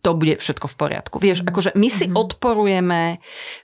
to 0.01 0.17
bude 0.17 0.41
všetko 0.41 0.67
v 0.67 0.77
poriadku. 0.77 1.17
Vieš, 1.21 1.45
mhm. 1.45 1.49
akože 1.53 1.71
my 1.77 1.89
si 1.93 2.09
mm-hmm. 2.09 2.21
odporujeme 2.21 3.03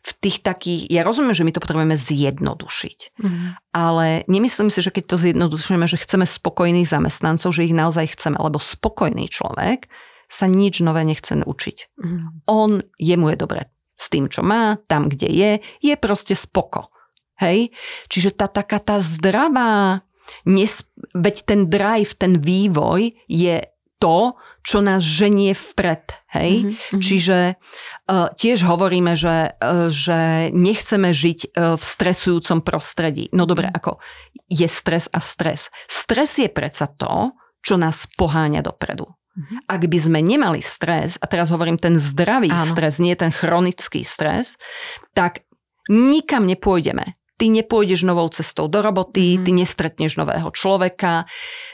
v 0.04 0.10
tých 0.20 0.44
takých, 0.44 0.92
ja 0.92 1.02
rozumiem, 1.02 1.32
že 1.32 1.44
my 1.44 1.52
to 1.56 1.62
potrebujeme 1.64 1.96
zjednodušiť, 1.96 2.98
mm-hmm. 3.16 3.48
ale 3.72 4.22
nemyslím 4.28 4.68
si, 4.68 4.84
že 4.84 4.92
keď 4.92 5.04
to 5.08 5.16
zjednodušujeme, 5.16 5.86
že 5.88 6.00
chceme 6.00 6.28
spokojných 6.28 6.88
zamestnancov, 6.88 7.52
že 7.56 7.66
ich 7.66 7.76
naozaj 7.76 8.14
chceme, 8.14 8.36
lebo 8.36 8.60
spokojný 8.60 9.28
človek 9.32 9.88
sa 10.26 10.50
nič 10.50 10.82
nové 10.82 11.06
nechce 11.06 11.38
učiť. 11.38 11.76
Mm-hmm. 11.96 12.28
On, 12.50 12.82
jemu 12.98 13.26
je 13.32 13.36
dobre 13.38 13.60
s 13.96 14.12
tým, 14.12 14.28
čo 14.28 14.44
má, 14.44 14.76
tam, 14.86 15.08
kde 15.08 15.28
je, 15.32 15.52
je 15.80 15.94
proste 15.96 16.36
spoko. 16.36 16.92
Hej? 17.40 17.72
Čiže 18.12 18.36
tá 18.36 18.46
taká 18.48 18.76
tá 18.80 19.00
zdravá, 19.00 20.04
nes, 20.44 20.84
veď 21.16 21.36
ten 21.48 21.60
drive, 21.70 22.12
ten 22.16 22.36
vývoj 22.36 23.14
je 23.28 23.62
to, 23.96 24.36
čo 24.66 24.82
nás 24.82 25.06
ženie 25.06 25.54
vpred. 25.54 26.10
Hej? 26.34 26.50
Mm-hmm. 26.66 26.98
Čiže 26.98 27.38
uh, 27.54 28.28
tiež 28.34 28.66
hovoríme, 28.66 29.14
že, 29.14 29.54
uh, 29.62 29.86
že 29.86 30.50
nechceme 30.50 31.14
žiť 31.14 31.54
uh, 31.54 31.78
v 31.78 31.82
stresujúcom 31.86 32.66
prostredí. 32.66 33.30
No 33.30 33.46
dobre, 33.46 33.70
mm-hmm. 33.70 33.78
ako 33.78 34.02
je 34.50 34.66
stres 34.66 35.06
a 35.14 35.22
stres. 35.22 35.70
Stres 35.86 36.42
je 36.42 36.50
predsa 36.50 36.90
to, 36.90 37.30
čo 37.62 37.78
nás 37.78 38.10
poháňa 38.18 38.66
dopredu. 38.66 39.06
Mm-hmm. 39.06 39.70
Ak 39.70 39.82
by 39.86 39.98
sme 40.02 40.18
nemali 40.18 40.58
stres, 40.58 41.14
a 41.22 41.30
teraz 41.30 41.54
hovorím 41.54 41.78
ten 41.78 41.94
zdravý 41.94 42.50
Áno. 42.50 42.66
stres, 42.66 42.98
nie 42.98 43.14
ten 43.14 43.30
chronický 43.30 44.02
stres, 44.02 44.58
tak 45.14 45.46
nikam 45.86 46.42
nepôjdeme 46.50 47.14
ty 47.36 47.52
nepôjdeš 47.52 48.08
novou 48.08 48.26
cestou 48.32 48.66
do 48.66 48.80
roboty, 48.80 49.36
mm. 49.36 49.44
ty 49.44 49.50
nestretneš 49.52 50.16
nového 50.16 50.48
človeka, 50.52 51.28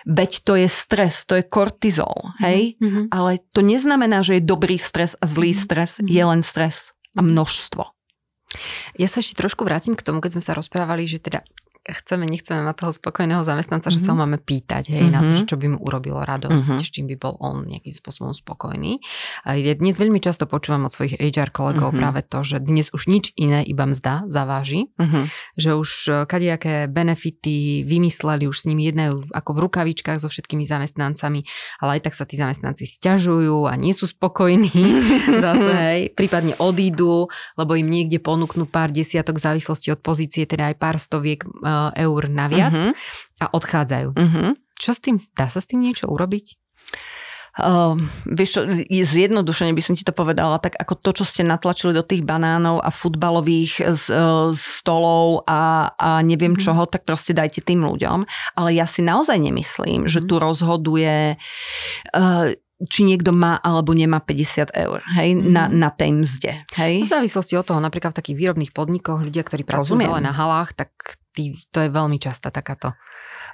veď 0.07 0.31
to 0.43 0.53
je 0.59 0.69
stres, 0.69 1.23
to 1.25 1.39
je 1.39 1.45
kortizol, 1.47 2.35
hej? 2.43 2.75
Mm. 2.83 3.09
Ale 3.15 3.39
to 3.55 3.63
neznamená, 3.63 4.27
že 4.27 4.39
je 4.39 4.43
dobrý 4.45 4.77
stres 4.77 5.15
a 5.19 5.25
zlý 5.25 5.55
mm-hmm. 5.55 5.65
stres, 5.65 5.91
mm. 6.03 6.07
je 6.11 6.23
len 6.23 6.41
stres 6.43 6.77
a 7.15 7.23
množstvo. 7.23 7.83
Ja 9.01 9.09
sa 9.09 9.25
ešte 9.25 9.41
trošku 9.41 9.65
vrátim 9.65 9.97
k 9.97 10.05
tomu, 10.05 10.21
keď 10.21 10.37
sme 10.37 10.45
sa 10.45 10.53
rozprávali, 10.53 11.09
že 11.09 11.23
teda 11.23 11.41
chceme, 11.83 12.31
nechceme 12.31 12.63
mať 12.63 12.77
toho 12.79 12.93
spokojného 12.95 13.43
zamestnanca, 13.43 13.91
mm-hmm. 13.91 13.99
že 13.99 14.07
sa 14.07 14.15
ho 14.15 14.17
mhm. 14.19 14.23
máme 14.23 14.39
pýtať, 14.39 14.95
hej, 14.95 15.11
mm-hmm. 15.11 15.15
na 15.19 15.21
to, 15.27 15.31
mhm. 15.35 15.39
že 15.43 15.45
čo 15.51 15.57
by 15.59 15.67
mu 15.75 15.79
urobilo 15.83 16.23
radosť, 16.23 16.79
mm-hmm. 16.79 16.87
s 16.87 16.95
čím 16.95 17.07
by 17.11 17.17
bol 17.19 17.35
on 17.43 17.67
nejakým 17.67 17.91
spôsobom 17.91 18.31
spokojný. 18.31 19.03
Ja 19.43 19.73
dnes 19.75 19.99
veľmi 19.99 20.23
často 20.23 20.47
počúvam 20.47 20.87
od 20.87 20.95
svojich 20.95 21.19
HR 21.19 21.51
kolegov 21.51 21.91
mm-hmm. 21.91 22.03
práve 22.03 22.21
to, 22.23 22.47
že 22.47 22.63
dnes 22.63 22.95
už 22.95 23.11
nič 23.11 23.35
iné, 23.35 23.67
iba 23.67 23.83
mzda 23.83 24.31
zaváži, 24.31 24.95
mm-hmm. 24.95 25.25
že 25.59 25.71
už 25.75 25.91
e, 26.07 26.11
kadejaké 26.31 26.87
benefity 26.87 27.83
vymysleli, 27.83 28.47
už 28.47 28.63
s 28.63 28.69
nimi 28.71 28.87
jednajú 28.87 29.35
ako 29.35 29.51
v 29.51 29.63
rukavičkách 29.67 30.23
so 30.23 30.31
všetkými 30.31 30.63
zamestnancami, 30.63 31.43
ale 31.83 31.99
aj 31.99 32.01
tak 32.07 32.15
sa 32.15 32.25
tí 32.29 32.39
zamestnanci 32.39 32.87
stiažujú 32.87 33.67
a 33.67 33.75
nie 33.75 33.91
sú 33.91 34.07
spokojní. 34.07 34.71
Zase, 35.45 35.73
hej, 35.75 36.01
prípadne 36.15 36.55
odídu, 36.63 37.27
lebo 37.59 37.75
im 37.75 37.91
niekde 37.91 38.23
ponúknú 38.23 38.71
pár 38.71 38.95
desiatok 38.95 39.43
v 39.43 39.51
závislosti 39.51 39.91
od 39.91 39.99
pozície, 39.99 40.47
teda 40.47 40.71
aj 40.71 40.77
pár 40.79 40.97
stoviek 41.03 41.43
uh, 41.43 41.72
eur 41.97 42.23
naviac 42.29 42.75
uh-huh. 42.75 42.93
a 43.43 43.47
odchádzajú. 43.53 44.09
Uh-huh. 44.15 44.53
Čo 44.79 44.91
s 44.95 45.01
tým? 45.01 45.17
Dá 45.39 45.47
sa 45.47 45.63
s 45.63 45.69
tým 45.71 45.85
niečo 45.85 46.11
urobiť? 46.11 46.59
Uh, 47.53 48.01
vieš 48.25 48.57
čo, 48.57 48.61
zjednodušene 48.89 49.77
by 49.77 49.83
som 49.85 49.93
ti 49.93 50.09
to 50.09 50.17
povedala, 50.17 50.57
tak 50.57 50.73
ako 50.73 50.97
to, 50.97 51.21
čo 51.21 51.25
ste 51.29 51.45
natlačili 51.45 51.93
do 51.93 52.01
tých 52.01 52.25
banánov 52.25 52.81
a 52.81 52.89
futbalových 52.89 53.85
uh, 53.85 54.57
stolov 54.57 55.45
a, 55.45 55.93
a 55.93 56.25
neviem 56.25 56.57
mm. 56.57 56.65
čoho, 56.65 56.89
tak 56.89 57.05
proste 57.05 57.37
dajte 57.37 57.61
tým 57.61 57.85
ľuďom. 57.85 58.25
Ale 58.57 58.73
ja 58.73 58.89
si 58.89 59.05
naozaj 59.05 59.37
nemyslím, 59.37 60.09
že 60.09 60.25
tu 60.25 60.41
rozhoduje 60.41 61.37
uh, 61.37 62.57
či 62.89 63.07
niekto 63.07 63.31
má 63.31 63.59
alebo 63.63 63.95
nemá 63.95 64.19
50 64.19 64.75
eur 64.75 64.99
hej, 65.19 65.39
mm. 65.39 65.43
na, 65.51 65.65
na 65.71 65.89
tej 65.93 66.11
mzde. 66.15 66.53
Hej? 66.75 67.07
V 67.07 67.11
závislosti 67.11 67.55
od 67.59 67.67
toho, 67.67 67.81
napríklad 67.83 68.15
v 68.15 68.19
takých 68.19 68.37
výrobných 68.39 68.73
podnikoch, 68.75 69.23
ľudia, 69.23 69.43
ktorí 69.47 69.63
pracujú 69.63 69.99
dole 70.03 70.23
na 70.23 70.35
halách, 70.35 70.75
tak 70.75 70.91
tý, 71.33 71.59
to 71.71 71.85
je 71.85 71.89
veľmi 71.89 72.19
častá 72.19 72.51
takáto 72.51 72.95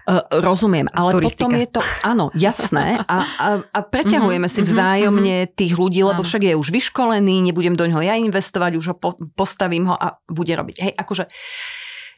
Uh, 0.09 0.25
rozumiem, 0.41 0.89
ale 0.97 1.21
Turistika. 1.21 1.45
potom 1.45 1.53
je 1.53 1.69
to, 1.69 1.81
áno, 2.01 2.33
jasné 2.33 2.97
a, 3.13 3.29
a, 3.29 3.49
a 3.61 3.79
preťahujeme 3.85 4.49
mm-hmm, 4.49 4.65
si 4.65 4.65
vzájomne 4.65 5.37
mm-hmm. 5.45 5.53
tých 5.53 5.77
ľudí, 5.77 6.01
lebo 6.01 6.25
však 6.25 6.49
je 6.49 6.57
už 6.57 6.73
vyškolený, 6.73 7.45
nebudem 7.45 7.77
do 7.77 7.85
ňoho 7.85 8.01
ja 8.01 8.17
investovať, 8.17 8.81
už 8.81 8.87
ho 8.89 8.97
po, 8.97 9.21
postavím 9.37 9.85
ho 9.93 10.01
a 10.01 10.17
bude 10.25 10.57
robiť. 10.57 10.77
Hej, 10.81 10.93
akože 10.97 11.29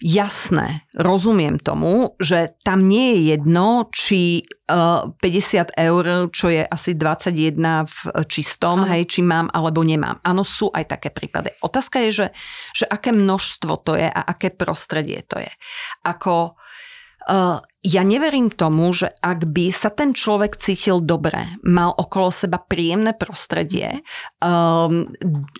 jasné, 0.00 0.88
rozumiem 0.96 1.60
tomu, 1.60 2.16
že 2.16 2.56
tam 2.64 2.88
nie 2.88 3.12
je 3.12 3.36
jedno, 3.36 3.92
či 3.92 4.48
uh, 4.72 5.12
e, 5.12 5.28
50 5.28 5.76
eur, 5.76 6.04
čo 6.32 6.48
je 6.48 6.64
asi 6.64 6.96
21 6.96 7.84
v 7.84 7.98
čistom, 8.24 8.88
Aha. 8.88 8.96
hej, 8.96 9.12
či 9.12 9.20
mám 9.20 9.52
alebo 9.52 9.84
nemám. 9.84 10.16
Áno, 10.24 10.40
sú 10.40 10.72
aj 10.72 10.96
také 10.96 11.12
prípady. 11.12 11.52
Otázka 11.60 12.00
je, 12.08 12.10
že, 12.10 12.26
že 12.72 12.84
aké 12.88 13.12
množstvo 13.12 13.72
to 13.84 13.92
je 14.00 14.08
a 14.08 14.20
aké 14.24 14.48
prostredie 14.48 15.20
to 15.28 15.36
je. 15.36 15.52
Ako 16.08 16.56
uh, 17.28 17.60
ja 17.80 18.04
neverím 18.04 18.52
tomu, 18.52 18.92
že 18.92 19.08
ak 19.24 19.48
by 19.48 19.72
sa 19.72 19.88
ten 19.88 20.12
človek 20.12 20.60
cítil 20.60 21.00
dobre, 21.00 21.56
mal 21.64 21.96
okolo 21.96 22.28
seba 22.28 22.60
príjemné 22.60 23.16
prostredie, 23.16 24.04
um, 24.44 25.08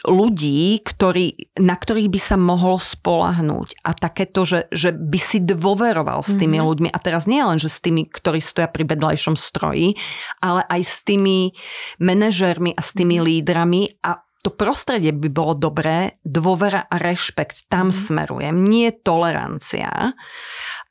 ľudí, 0.05 0.85
ktorý, 0.85 1.57
na 1.65 1.81
ktorých 1.81 2.13
by 2.13 2.21
sa 2.21 2.37
mohol 2.37 2.77
spolahnúť 2.77 3.81
a 3.81 3.97
takéto, 3.97 4.45
že, 4.45 4.69
že 4.69 4.93
by 4.93 5.17
si 5.17 5.41
dôveroval 5.41 6.21
s 6.21 6.37
tými 6.37 6.61
mm-hmm. 6.61 6.69
ľuďmi 6.69 6.89
a 6.93 6.99
teraz 7.01 7.25
nie 7.25 7.41
len, 7.41 7.57
že 7.57 7.73
s 7.73 7.81
tými, 7.81 8.05
ktorí 8.05 8.45
stoja 8.45 8.69
pri 8.69 8.85
bedlajšom 8.85 9.41
stroji, 9.41 9.97
ale 10.45 10.61
aj 10.69 10.81
s 10.85 11.01
tými 11.09 11.57
manažérmi 12.05 12.77
a 12.77 12.85
s 12.85 12.93
tými 12.93 13.17
mm-hmm. 13.17 13.29
lídrami 13.33 13.83
a 14.05 14.21
to 14.41 14.49
prostredie 14.49 15.13
by 15.13 15.29
bolo 15.29 15.53
dobré, 15.53 16.17
dôvera 16.25 16.89
a 16.89 16.97
rešpekt, 16.97 17.69
tam 17.69 17.93
mm. 17.93 17.97
smerujem, 17.97 18.57
nie 18.57 18.89
tolerancia. 18.89 20.17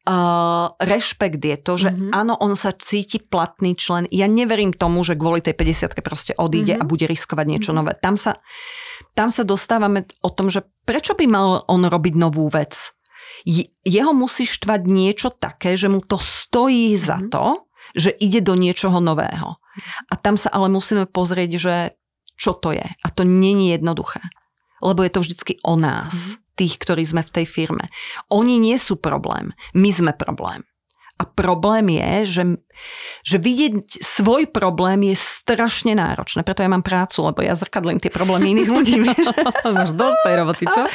Uh, 0.10 0.74
rešpekt 0.82 1.38
je 1.38 1.58
to, 1.62 1.74
že 1.78 1.90
mm-hmm. 1.94 2.18
áno, 2.18 2.34
on 2.42 2.58
sa 2.58 2.74
cíti 2.74 3.22
platný 3.22 3.78
člen. 3.78 4.10
Ja 4.10 4.26
neverím 4.26 4.74
tomu, 4.74 5.06
že 5.06 5.14
kvôli 5.14 5.38
tej 5.38 5.54
50 5.54 5.94
proste 6.02 6.34
odíde 6.34 6.74
mm-hmm. 6.74 6.82
a 6.82 6.90
bude 6.90 7.06
riskovať 7.06 7.46
niečo 7.46 7.78
mm-hmm. 7.78 7.94
nové. 7.94 7.94
Tam 8.02 8.18
sa, 8.18 8.42
tam 9.14 9.30
sa 9.30 9.46
dostávame 9.46 10.10
o 10.26 10.34
tom, 10.34 10.50
že 10.50 10.66
prečo 10.82 11.14
by 11.14 11.30
mal 11.30 11.62
on 11.70 11.86
robiť 11.86 12.18
novú 12.18 12.50
vec? 12.50 12.74
Jeho 13.86 14.12
musí 14.18 14.50
štvať 14.50 14.82
niečo 14.90 15.30
také, 15.30 15.78
že 15.78 15.94
mu 15.94 16.02
to 16.02 16.18
stojí 16.18 16.98
mm-hmm. 16.98 17.06
za 17.06 17.18
to, 17.30 17.70
že 17.94 18.10
ide 18.18 18.42
do 18.42 18.58
niečoho 18.58 18.98
nového. 18.98 19.62
A 20.10 20.14
tam 20.18 20.42
sa 20.42 20.50
ale 20.50 20.74
musíme 20.74 21.06
pozrieť, 21.06 21.52
že 21.62 21.76
čo 22.34 22.58
to 22.58 22.74
je. 22.74 22.82
A 22.82 23.08
to 23.14 23.22
není 23.30 23.78
jednoduché. 23.78 24.26
Lebo 24.82 25.06
je 25.06 25.14
to 25.14 25.22
vždycky 25.22 25.62
o 25.62 25.78
nás. 25.78 26.18
Mm-hmm 26.18 26.49
tých, 26.60 26.76
ktorí 26.76 27.08
sme 27.08 27.24
v 27.24 27.34
tej 27.40 27.46
firme. 27.48 27.88
Oni 28.28 28.60
nie 28.60 28.76
sú 28.76 29.00
problém, 29.00 29.56
my 29.72 29.90
sme 29.90 30.12
problém. 30.12 30.68
A 31.20 31.28
problém 31.28 32.00
je, 32.00 32.12
že, 32.24 32.44
že 33.28 33.38
vidieť 33.44 34.00
svoj 34.00 34.48
problém 34.56 35.12
je 35.12 35.20
strašne 35.20 35.92
náročné. 35.92 36.48
Preto 36.48 36.64
ja 36.64 36.72
mám 36.72 36.80
prácu, 36.80 37.28
lebo 37.28 37.44
ja 37.44 37.60
zrkadlím 37.60 38.00
tie 38.00 38.08
problémy 38.08 38.56
iných 38.56 38.72
ľudí. 38.72 39.04
Máš 39.76 39.92
dosť 40.00 40.16
tej 40.24 40.36
roboty, 40.40 40.64
čo? 40.72 40.88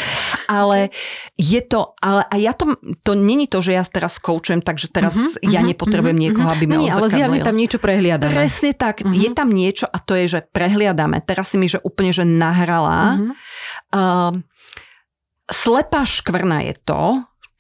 Ale 0.49 0.89
je 1.37 1.61
to, 1.61 1.93
ale 2.01 2.25
a 2.25 2.41
ja 2.41 2.57
to, 2.57 2.73
to 3.05 3.13
není 3.13 3.45
to, 3.53 3.61
že 3.61 3.77
ja 3.77 3.85
teraz 3.85 4.17
koučujem, 4.17 4.65
takže 4.65 4.89
teraz 4.89 5.13
uh-huh, 5.13 5.45
ja 5.45 5.61
uh-huh, 5.61 5.69
nepotrebujem 5.77 6.17
uh-huh, 6.17 6.25
niekoho, 6.33 6.49
aby 6.49 6.65
ma 6.73 6.81
Nie, 6.81 6.97
ale 6.97 7.13
zjavne 7.13 7.45
tam 7.45 7.61
niečo 7.61 7.77
prehliadame. 7.77 8.33
Presne 8.33 8.73
tak. 8.73 9.05
Uh-huh. 9.05 9.13
Je 9.13 9.29
tam 9.37 9.53
niečo 9.53 9.85
a 9.85 10.01
to 10.01 10.17
je, 10.17 10.25
že 10.25 10.41
prehliadame. 10.41 11.21
Teraz 11.21 11.53
si 11.53 11.61
mi, 11.61 11.69
že 11.69 11.85
úplne, 11.85 12.17
že 12.17 12.25
nahrala. 12.25 13.21
Uh-huh. 13.21 13.37
Uh, 13.93 14.33
Slepá 15.45 16.09
škvrna 16.09 16.65
je 16.65 16.75
to, 16.85 17.03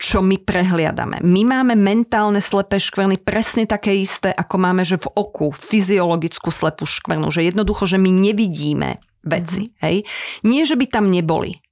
čo 0.00 0.20
my 0.20 0.36
prehliadame. 0.42 1.22
My 1.22 1.46
máme 1.46 1.78
mentálne 1.78 2.42
slepé 2.42 2.82
škvrny 2.82 3.22
presne 3.22 3.64
také 3.64 3.94
isté, 3.94 4.34
ako 4.34 4.56
máme, 4.58 4.82
že 4.82 5.00
v 5.00 5.08
oku 5.14 5.54
fyziologickú 5.54 6.50
slepú 6.50 6.84
škvrnu, 6.84 7.30
že 7.30 7.46
jednoducho, 7.46 7.86
že 7.86 7.96
my 7.96 8.10
nevidíme 8.10 9.00
veci. 9.24 9.70
Mm-hmm. 9.70 9.80
Hej? 9.84 9.96
Nie, 10.44 10.62
že 10.68 10.76
by 10.76 10.86
tam 10.90 11.08
neboli, 11.08 11.62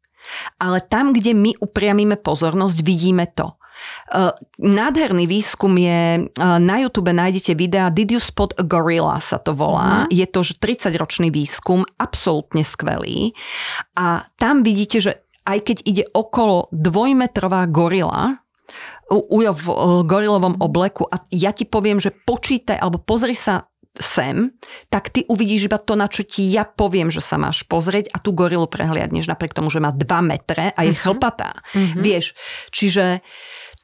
ale 0.62 0.80
tam, 0.80 1.12
kde 1.12 1.34
my 1.34 1.58
upriamíme 1.60 2.16
pozornosť, 2.20 2.78
vidíme 2.80 3.26
to. 3.34 3.58
Uh, 4.14 4.30
nádherný 4.62 5.26
výskum 5.26 5.74
je, 5.74 6.30
uh, 6.30 6.62
na 6.62 6.78
YouTube 6.78 7.10
nájdete 7.10 7.58
videa 7.58 7.90
Did 7.90 8.14
you 8.14 8.22
spot 8.22 8.54
a 8.54 8.62
gorilla 8.62 9.18
sa 9.18 9.42
to 9.42 9.58
volá. 9.58 10.06
Mm. 10.06 10.22
Je 10.22 10.26
to 10.30 10.46
30-ročný 10.46 11.34
výskum, 11.34 11.82
absolútne 11.98 12.62
skvelý. 12.62 13.34
A 13.98 14.30
tam 14.38 14.62
vidíte, 14.62 15.02
že 15.02 15.12
aj 15.46 15.58
keď 15.62 15.78
ide 15.84 16.04
okolo 16.14 16.70
dvojmetrová 16.70 17.66
gorila, 17.68 18.42
ujo 19.12 19.52
v 19.52 19.66
gorilovom 20.08 20.56
obleku 20.62 21.04
a 21.04 21.20
ja 21.28 21.52
ti 21.52 21.68
poviem, 21.68 22.00
že 22.00 22.14
počítaj 22.14 22.80
alebo 22.80 22.96
pozri 23.02 23.36
sa 23.36 23.68
sem, 23.92 24.56
tak 24.88 25.12
ty 25.12 25.28
uvidíš 25.28 25.68
iba 25.68 25.76
to, 25.76 25.92
na 26.00 26.08
čo 26.08 26.24
ti 26.24 26.48
ja 26.48 26.64
poviem, 26.64 27.12
že 27.12 27.20
sa 27.20 27.36
máš 27.36 27.68
pozrieť 27.68 28.08
a 28.08 28.16
tú 28.24 28.32
gorilu 28.32 28.64
prehliadneš 28.64 29.28
napriek 29.28 29.52
tomu, 29.52 29.68
že 29.68 29.84
má 29.84 29.92
2 29.92 30.00
metre 30.24 30.72
a 30.72 30.80
je 30.80 30.96
uh-huh. 30.96 31.12
chlpatá. 31.12 31.60
Uh-huh. 31.76 32.00
Vieš, 32.00 32.32
čiže 32.72 33.20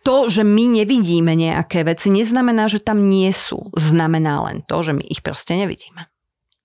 to, 0.01 0.33
že 0.33 0.49
my 0.49 0.81
nevidíme 0.81 1.37
nejaké 1.37 1.85
veci, 1.85 2.09
neznamená, 2.09 2.73
že 2.73 2.81
tam 2.81 3.13
nie 3.13 3.29
sú. 3.37 3.69
Znamená 3.77 4.49
len 4.49 4.65
to, 4.65 4.81
že 4.81 4.97
my 4.97 5.05
ich 5.05 5.21
proste 5.21 5.61
nevidíme. 5.61 6.09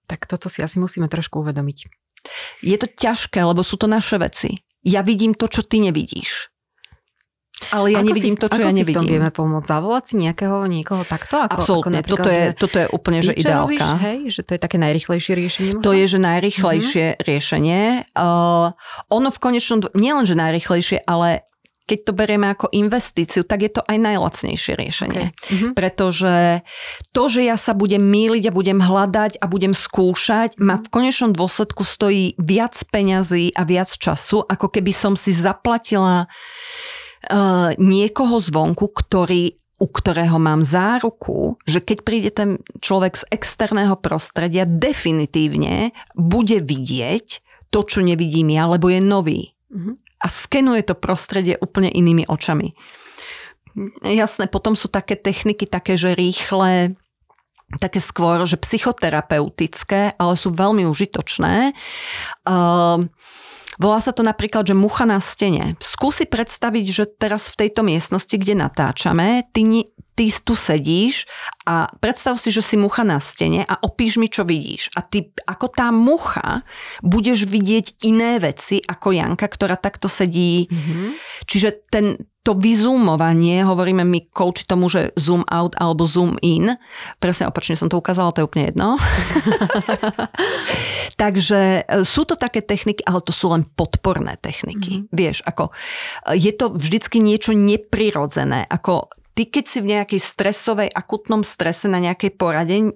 Tak 0.07 0.23
toto 0.23 0.47
si 0.47 0.63
asi 0.63 0.79
musíme 0.79 1.11
trošku 1.11 1.43
uvedomiť. 1.43 1.91
Je 2.63 2.77
to 2.79 2.87
ťažké, 2.87 3.43
lebo 3.43 3.59
sú 3.59 3.75
to 3.75 3.91
naše 3.91 4.15
veci 4.23 4.63
ja 4.83 5.01
vidím 5.01 5.31
to, 5.33 5.47
čo 5.47 5.63
ty 5.63 5.79
nevidíš. 5.79 6.53
Ale 7.71 7.95
ja 7.95 8.03
ako 8.03 8.09
nevidím 8.11 8.35
si, 8.35 8.41
to, 8.43 8.47
čo 8.51 8.59
ja 8.59 8.71
nevidím. 8.75 8.75
Ako 8.75 8.83
si 8.83 8.91
v 8.91 8.97
tom 8.99 9.07
vieme 9.07 9.31
pomôcť? 9.31 9.67
Zavolať 9.71 10.03
si 10.03 10.15
nejakého, 10.19 10.57
niekoho 10.67 11.03
takto? 11.07 11.39
Ako, 11.39 11.63
Absolutne. 11.63 12.03
Ako 12.03 12.09
toto, 12.11 12.29
je, 12.29 12.43
toto 12.59 12.77
je 12.81 12.87
úplne, 12.91 13.19
že 13.23 13.31
ideálka. 13.31 13.71
Robíš, 13.71 13.87
hej? 14.03 14.17
Že 14.35 14.41
to 14.43 14.51
je 14.51 14.59
také 14.59 14.77
najrychlejšie 14.81 15.33
riešenie? 15.37 15.69
Možno? 15.79 15.85
To 15.85 15.91
je, 15.95 16.05
že 16.09 16.19
najrychlejšie 16.19 17.05
uh-huh. 17.15 17.23
riešenie. 17.23 17.81
Uh, 18.17 18.75
ono 19.07 19.29
v 19.31 19.39
konečnom, 19.39 19.79
nielen, 19.95 20.27
že 20.27 20.35
najrychlejšie, 20.35 21.07
ale 21.07 21.47
keď 21.83 21.99
to 22.07 22.11
berieme 22.15 22.47
ako 22.47 22.71
investíciu, 22.71 23.43
tak 23.43 23.67
je 23.67 23.71
to 23.75 23.83
aj 23.83 23.97
najlacnejšie 23.99 24.73
riešenie. 24.79 25.35
Okay. 25.35 25.51
Uh-huh. 25.51 25.71
Pretože 25.75 26.63
to, 27.11 27.23
že 27.27 27.43
ja 27.43 27.59
sa 27.59 27.75
budem 27.75 27.99
míliť 27.99 28.47
a 28.47 28.55
budem 28.55 28.79
hľadať 28.79 29.43
a 29.43 29.45
budem 29.51 29.75
skúšať, 29.75 30.55
ma 30.63 30.79
v 30.79 30.87
konečnom 30.87 31.35
dôsledku 31.35 31.83
stojí 31.83 32.39
viac 32.39 32.79
peňazí 32.87 33.51
a 33.51 33.67
viac 33.67 33.91
času, 33.91 34.47
ako 34.47 34.71
keby 34.71 34.95
som 34.95 35.19
si 35.19 35.35
zaplatila 35.35 36.25
uh, 36.25 37.75
niekoho 37.75 38.39
zvonku, 38.39 38.87
ktorý 38.87 39.59
u 39.83 39.91
ktorého 39.91 40.39
mám 40.39 40.63
záruku, 40.63 41.59
že 41.67 41.83
keď 41.83 41.97
príde 42.07 42.31
ten 42.31 42.49
človek 42.79 43.19
z 43.19 43.23
externého 43.35 43.99
prostredia, 43.99 44.63
definitívne 44.63 45.91
bude 46.15 46.63
vidieť 46.63 47.43
to, 47.67 47.83
čo 47.83 47.99
nevidím 47.99 48.55
ja, 48.55 48.63
lebo 48.71 48.87
je 48.87 49.03
nový. 49.03 49.51
Uh-huh 49.67 49.99
a 50.23 50.27
skenuje 50.31 50.87
to 50.87 50.95
prostredie 50.95 51.59
úplne 51.59 51.91
inými 51.91 52.23
očami. 52.31 52.71
Jasné, 54.05 54.47
potom 54.47 54.77
sú 54.77 54.87
také 54.87 55.19
techniky, 55.19 55.67
také, 55.67 55.99
že 55.99 56.15
rýchle, 56.15 56.95
také 57.81 57.99
skôr, 57.99 58.45
že 58.45 58.55
psychoterapeutické, 58.61 60.15
ale 60.15 60.33
sú 60.37 60.53
veľmi 60.53 60.85
užitočné. 60.85 61.73
Uh, 62.45 63.09
Volá 63.81 63.99
sa 64.01 64.13
to 64.13 64.21
napríklad, 64.21 64.67
že 64.67 64.75
mucha 64.77 65.05
na 65.07 65.17
stene. 65.17 65.77
Skúsi 65.81 66.29
predstaviť, 66.29 66.85
že 66.85 67.05
teraz 67.09 67.49
v 67.53 67.67
tejto 67.67 67.81
miestnosti, 67.81 68.33
kde 68.33 68.57
natáčame, 68.57 69.47
ty, 69.53 69.85
ty 70.13 70.29
tu 70.29 70.53
sedíš 70.53 71.25
a 71.65 71.89
predstav 71.97 72.37
si, 72.37 72.53
že 72.53 72.61
si 72.61 72.75
mucha 72.77 73.01
na 73.01 73.17
stene 73.17 73.65
a 73.65 73.81
opíš 73.81 74.21
mi, 74.21 74.29
čo 74.29 74.45
vidíš. 74.45 74.93
A 74.93 75.01
ty 75.01 75.33
ako 75.49 75.67
tá 75.73 75.89
mucha 75.89 76.61
budeš 77.01 77.49
vidieť 77.49 78.05
iné 78.05 78.37
veci 78.37 78.77
ako 78.81 79.13
Janka, 79.13 79.49
ktorá 79.49 79.77
takto 79.77 80.05
sedí. 80.05 80.69
Mm-hmm. 80.69 81.09
Čiže 81.49 81.69
ten, 81.89 82.05
to 82.43 82.59
vyzoomovanie, 82.59 83.63
hovoríme 83.63 84.03
my 84.03 84.19
coach 84.35 84.67
tomu, 84.67 84.91
že 84.91 85.15
zoom 85.15 85.47
out 85.47 85.79
alebo 85.79 86.03
zoom 86.03 86.35
in. 86.43 86.75
Presne 87.23 87.47
opačne 87.47 87.79
som 87.79 87.87
to 87.87 87.95
ukázala, 87.95 88.35
to 88.35 88.43
je 88.43 88.47
úplne 88.51 88.67
jedno. 88.67 88.99
Takže 91.23 91.87
e, 91.87 92.03
sú 92.03 92.27
to 92.27 92.35
také 92.35 92.59
techniky, 92.59 92.99
ale 93.07 93.23
to 93.23 93.31
sú 93.31 93.47
len 93.47 93.63
podporné 93.63 94.35
techniky. 94.43 95.07
Mm-hmm. 95.07 95.15
Vieš, 95.15 95.47
ako 95.47 95.71
e, 95.71 96.35
je 96.35 96.51
to 96.51 96.75
vždycky 96.75 97.23
niečo 97.23 97.55
neprirodzené, 97.55 98.67
ako 98.67 99.07
ty 99.33 99.47
keď 99.47 99.63
si 99.63 99.79
v 99.79 99.89
nejakej 99.95 100.19
stresovej, 100.19 100.89
akutnom 100.91 101.47
strese 101.47 101.87
na 101.87 102.03
nejakej 102.03 102.35
porade, 102.35 102.91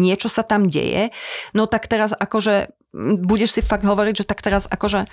niečo 0.00 0.32
sa 0.32 0.42
tam 0.42 0.66
deje, 0.66 1.12
no 1.52 1.68
tak 1.68 1.86
teraz 1.86 2.16
akože 2.16 2.72
budeš 2.98 3.58
si 3.58 3.60
fakt 3.62 3.86
hovoriť, 3.86 4.24
že 4.24 4.28
tak 4.28 4.42
teraz 4.42 4.66
akože 4.66 5.06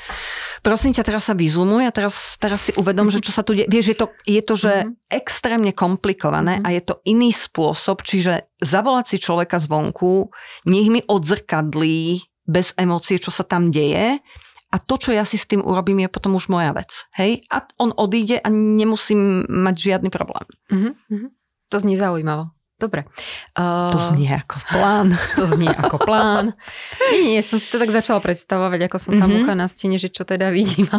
prosím 0.65 0.97
ťa, 0.97 1.05
teraz 1.05 1.29
sa 1.29 1.37
vyzumuj 1.37 1.85
a 1.85 1.93
teraz, 1.93 2.35
teraz 2.41 2.69
si 2.69 2.71
uvedom, 2.73 3.07
mm-hmm. 3.07 3.21
že 3.21 3.25
čo 3.25 3.31
sa 3.31 3.45
tu 3.45 3.53
deje. 3.53 3.69
Vieš, 3.69 3.85
je 3.93 3.97
to, 3.97 4.07
je 4.25 4.41
to 4.41 4.55
že 4.57 4.73
mm-hmm. 4.73 5.13
extrémne 5.13 5.71
komplikované 5.71 6.59
mm-hmm. 6.59 6.67
a 6.67 6.75
je 6.75 6.81
to 6.81 6.95
iný 7.05 7.29
spôsob, 7.29 8.01
čiže 8.01 8.49
zavolať 8.59 9.15
si 9.15 9.17
človeka 9.21 9.61
zvonku, 9.61 10.33
nech 10.65 10.89
mi 10.89 11.05
odzrkadlí 11.05 12.25
bez 12.45 12.73
emócií, 12.77 13.21
čo 13.21 13.29
sa 13.29 13.45
tam 13.45 13.69
deje 13.69 14.21
a 14.73 14.81
to, 14.81 14.99
čo 14.99 15.15
ja 15.15 15.23
si 15.23 15.39
s 15.39 15.47
tým 15.47 15.63
urobím, 15.63 16.03
je 16.03 16.11
potom 16.11 16.35
už 16.35 16.51
moja 16.51 16.75
vec. 16.75 17.07
Hej? 17.15 17.47
A 17.47 17.63
on 17.79 17.95
odíde 17.95 18.43
a 18.43 18.51
nemusím 18.51 19.47
mať 19.47 19.75
žiadny 19.79 20.09
problém. 20.11 20.43
Uh-huh, 20.67 21.31
To 21.71 21.79
znie 21.79 21.95
zaujímavo. 21.95 22.51
Dobre. 22.75 23.07
Uh, 23.55 23.87
to 23.87 24.03
znie 24.11 24.35
ako 24.35 24.59
plán. 24.67 25.07
To 25.39 25.47
znie 25.47 25.71
ako 25.71 25.95
plán. 26.03 26.51
Nie, 27.15 27.23
nie, 27.23 27.39
som 27.39 27.55
si 27.55 27.71
to 27.71 27.79
tak 27.79 27.87
začala 27.87 28.19
predstavovať, 28.19 28.91
ako 28.91 28.97
som 28.99 29.11
tam 29.15 29.31
mm-hmm. 29.31 29.47
mucha 29.47 29.55
na 29.55 29.67
stene, 29.71 29.95
že 29.95 30.11
čo 30.11 30.27
teda 30.27 30.51
vidím 30.57 30.91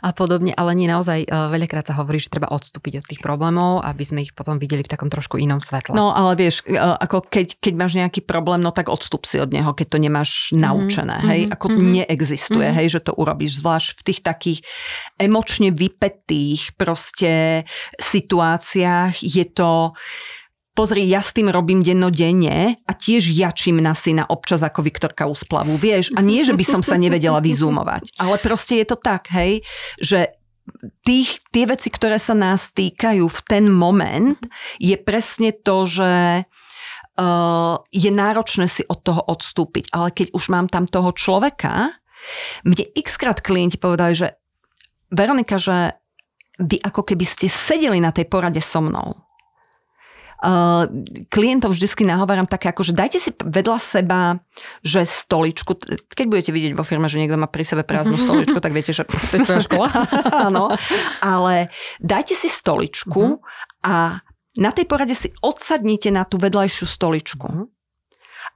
a 0.00 0.10
podobne, 0.16 0.56
ale 0.56 0.72
nie 0.72 0.88
naozaj 0.88 1.28
uh, 1.28 1.52
veľakrát 1.52 1.84
sa 1.84 2.00
hovorí, 2.00 2.16
že 2.16 2.32
treba 2.32 2.48
odstúpiť 2.48 3.04
od 3.04 3.04
tých 3.04 3.20
problémov, 3.20 3.84
aby 3.84 4.00
sme 4.00 4.24
ich 4.24 4.32
potom 4.32 4.56
videli 4.56 4.80
v 4.80 4.88
takom 4.88 5.12
trošku 5.12 5.36
inom 5.36 5.60
svetle. 5.60 5.92
No 5.92 6.16
ale 6.16 6.40
vieš, 6.40 6.64
uh, 6.72 6.96
ako 6.96 7.28
keď, 7.28 7.60
keď 7.60 7.74
máš 7.76 7.92
nejaký 8.00 8.24
problém, 8.24 8.64
no 8.64 8.72
tak 8.72 8.88
odstup 8.88 9.28
si 9.28 9.36
od 9.36 9.52
neho, 9.52 9.76
keď 9.76 9.86
to 9.92 9.98
nemáš 10.00 10.30
mm-hmm. 10.48 10.60
naučené, 10.64 11.16
hej, 11.20 11.40
mm-hmm. 11.44 11.56
ako 11.60 11.66
mm-hmm. 11.68 11.92
neexistuje, 12.00 12.64
mm-hmm. 12.64 12.80
hej, 12.80 12.86
že 12.96 13.04
to 13.04 13.12
urobíš, 13.12 13.60
zvlášť 13.60 13.88
v 14.00 14.02
tých 14.08 14.20
takých 14.24 14.58
emočne 15.20 15.68
vypetých 15.68 16.80
proste 16.80 17.68
situáciách 18.00 19.20
je 19.20 19.44
to 19.52 19.92
pozri, 20.74 21.06
ja 21.06 21.22
s 21.22 21.30
tým 21.30 21.48
robím 21.48 21.80
dennodenne 21.80 22.76
a 22.84 22.92
tiež 22.92 23.30
jačím 23.30 23.78
na 23.78 23.94
syna 23.94 24.26
občas 24.26 24.60
ako 24.66 24.82
Viktorka 24.82 25.30
Usplavu, 25.30 25.78
vieš? 25.78 26.10
A 26.18 26.20
nie, 26.20 26.42
že 26.42 26.52
by 26.52 26.64
som 26.66 26.82
sa 26.82 26.98
nevedela 26.98 27.38
vyzúmovať, 27.38 28.18
ale 28.18 28.36
proste 28.42 28.82
je 28.82 28.86
to 28.90 28.98
tak, 28.98 29.30
hej, 29.30 29.62
že 30.02 30.34
tých, 31.06 31.40
tie 31.54 31.64
veci, 31.70 31.88
ktoré 31.88 32.18
sa 32.18 32.34
nás 32.34 32.74
týkajú 32.74 33.24
v 33.24 33.40
ten 33.46 33.64
moment, 33.70 34.38
je 34.82 34.96
presne 34.98 35.54
to, 35.54 35.86
že 35.86 36.44
uh, 36.44 37.74
je 37.92 38.10
náročné 38.10 38.66
si 38.66 38.82
od 38.88 38.98
toho 39.04 39.22
odstúpiť. 39.28 39.92
Ale 39.92 40.10
keď 40.10 40.32
už 40.32 40.44
mám 40.50 40.66
tam 40.72 40.88
toho 40.88 41.12
človeka, 41.12 41.92
mne 42.64 42.84
xkrát 42.96 43.44
klienti 43.44 43.76
povedali, 43.76 44.16
že 44.16 44.28
Veronika, 45.12 45.60
že 45.60 46.00
vy 46.56 46.80
ako 46.80 47.12
keby 47.12 47.26
ste 47.28 47.46
sedeli 47.50 48.00
na 48.00 48.14
tej 48.14 48.24
porade 48.30 48.62
so 48.64 48.80
mnou 48.80 49.24
Uh, 50.44 50.84
klientov 51.32 51.72
vždycky 51.72 52.04
nahováram 52.04 52.44
také 52.44 52.68
ako, 52.68 52.84
že 52.84 52.92
dajte 52.92 53.16
si 53.16 53.32
vedľa 53.32 53.78
seba, 53.80 54.44
že 54.84 55.08
stoličku, 55.08 55.72
keď 56.12 56.26
budete 56.28 56.52
vidieť 56.52 56.76
vo 56.76 56.84
firme, 56.84 57.08
že 57.08 57.16
niekto 57.16 57.40
má 57.40 57.48
pri 57.48 57.64
sebe 57.64 57.80
prázdnu 57.80 58.20
stoličku, 58.28 58.60
tak 58.60 58.76
viete, 58.76 58.92
že... 58.92 59.08
To 59.08 59.40
je 59.40 59.40
tvoja 59.40 59.64
škola? 59.64 59.88
Áno, 60.52 60.68
ale 61.24 61.72
dajte 61.96 62.36
si 62.36 62.52
stoličku 62.52 63.40
uh-huh. 63.40 63.88
a 63.88 64.20
na 64.60 64.70
tej 64.76 64.84
porade 64.84 65.16
si 65.16 65.32
odsadnite 65.40 66.12
na 66.12 66.28
tú 66.28 66.36
vedľajšiu 66.36 66.86
stoličku. 66.92 67.48
Uh-huh. 67.48 67.72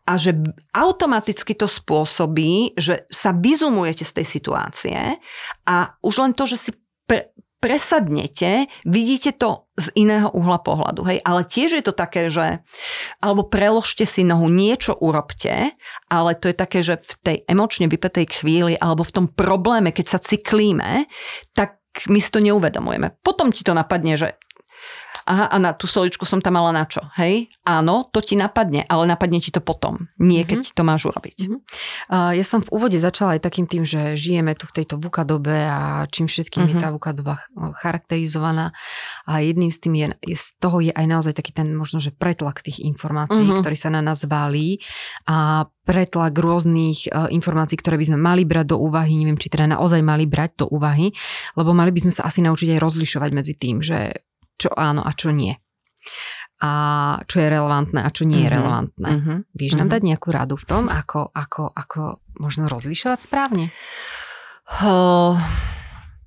A 0.04 0.20
že 0.20 0.36
automaticky 0.76 1.56
to 1.56 1.64
spôsobí, 1.64 2.76
že 2.76 3.08
sa 3.08 3.32
vyzumujete 3.32 4.04
z 4.04 4.12
tej 4.12 4.26
situácie 4.28 4.98
a 5.64 5.96
už 6.04 6.20
len 6.20 6.32
to, 6.36 6.44
že 6.44 6.68
si 6.68 6.70
pre, 7.08 7.32
presadnete, 7.58 8.70
vidíte 8.86 9.34
to 9.34 9.66
z 9.78 9.90
iného 9.94 10.30
uhla 10.30 10.58
pohľadu. 10.62 11.02
Hej? 11.06 11.18
Ale 11.22 11.42
tiež 11.46 11.78
je 11.78 11.84
to 11.84 11.94
také, 11.94 12.30
že 12.30 12.62
alebo 13.22 13.46
preložte 13.46 14.06
si 14.06 14.22
nohu, 14.22 14.46
niečo 14.50 14.94
urobte, 14.98 15.74
ale 16.10 16.30
to 16.38 16.50
je 16.50 16.56
také, 16.56 16.82
že 16.82 16.98
v 17.02 17.14
tej 17.22 17.36
emočne 17.46 17.90
vypetej 17.90 18.26
chvíli 18.42 18.74
alebo 18.78 19.02
v 19.02 19.14
tom 19.14 19.26
probléme, 19.30 19.90
keď 19.90 20.06
sa 20.06 20.18
cyklíme, 20.22 21.06
tak 21.54 21.78
my 22.06 22.22
si 22.22 22.30
to 22.30 22.38
neuvedomujeme. 22.38 23.18
Potom 23.26 23.50
ti 23.50 23.66
to 23.66 23.74
napadne, 23.74 24.14
že 24.14 24.38
aha, 25.28 25.46
a 25.52 25.56
na 25.60 25.76
tú 25.76 25.84
stoličku 25.84 26.24
som 26.24 26.40
tam 26.40 26.56
mala 26.56 26.72
na 26.72 26.88
čo, 26.88 27.04
hej? 27.20 27.52
Áno, 27.68 28.08
to 28.08 28.24
ti 28.24 28.34
napadne, 28.34 28.88
ale 28.88 29.04
napadne 29.04 29.38
ti 29.44 29.52
to 29.52 29.60
potom, 29.60 30.08
nie 30.16 30.40
keď 30.48 30.64
mm-hmm. 30.64 30.76
to 30.76 30.82
máš 30.82 31.02
urobiť. 31.04 31.36
Mm-hmm. 31.44 31.60
Uh, 32.08 32.32
ja 32.32 32.44
som 32.44 32.64
v 32.64 32.72
úvode 32.72 32.96
začala 32.96 33.36
aj 33.36 33.44
takým 33.44 33.68
tým, 33.68 33.84
že 33.84 34.16
žijeme 34.16 34.56
tu 34.56 34.64
v 34.64 34.82
tejto 34.82 34.96
VUKA 34.96 35.28
dobe 35.28 35.68
a 35.68 36.08
čím 36.08 36.24
všetkým 36.26 36.64
mm-hmm. 36.64 36.80
je 36.80 36.82
tá 36.82 36.88
VUKA 36.88 37.12
doba 37.12 37.36
charakterizovaná 37.84 38.72
a 39.28 39.44
jedným 39.44 39.68
z 39.68 39.78
tým 39.84 39.94
je, 39.94 40.06
z 40.32 40.46
toho 40.56 40.80
je 40.80 40.92
aj 40.96 41.06
naozaj 41.06 41.36
taký 41.36 41.52
ten 41.52 41.76
možno, 41.76 42.00
že 42.00 42.08
pretlak 42.08 42.64
tých 42.64 42.80
informácií, 42.80 43.44
mm-hmm. 43.44 43.60
ktorý 43.60 43.76
sa 43.76 43.92
na 43.92 44.00
nás 44.00 44.24
valí 44.24 44.80
a 45.28 45.68
pretlak 45.84 46.32
rôznych 46.36 47.12
uh, 47.12 47.28
informácií, 47.32 47.76
ktoré 47.76 48.00
by 48.00 48.12
sme 48.12 48.18
mali 48.20 48.48
brať 48.48 48.72
do 48.72 48.80
úvahy, 48.80 49.16
neviem, 49.16 49.40
či 49.40 49.52
teda 49.52 49.68
naozaj 49.68 50.00
mali 50.00 50.24
brať 50.28 50.64
do 50.64 50.66
úvahy, 50.72 51.12
lebo 51.56 51.72
mali 51.72 51.92
by 51.92 52.08
sme 52.08 52.12
sa 52.12 52.28
asi 52.28 52.44
naučiť 52.44 52.76
aj 52.76 52.80
rozlišovať 52.80 53.30
medzi 53.32 53.56
tým, 53.56 53.80
že 53.80 54.28
čo 54.58 54.74
áno 54.74 55.06
a 55.06 55.14
čo 55.14 55.30
nie. 55.30 55.54
A 56.58 56.70
čo 57.30 57.38
je 57.38 57.46
relevantné 57.46 58.02
a 58.02 58.10
čo 58.10 58.26
nie 58.26 58.42
je 58.42 58.50
mm-hmm. 58.50 58.58
relevantné. 58.58 59.10
Mm-hmm. 59.14 59.38
Vieš 59.54 59.72
nám 59.78 59.86
mm-hmm. 59.86 59.94
dať 59.94 60.02
nejakú 60.10 60.28
radu 60.34 60.54
v 60.58 60.66
tom, 60.66 60.84
ako, 60.90 61.30
ako, 61.30 61.70
ako 61.70 62.18
možno 62.42 62.66
rozlišovať 62.66 63.30
správne? 63.30 63.70
Uh, 64.82 65.38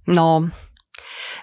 no, 0.08 0.48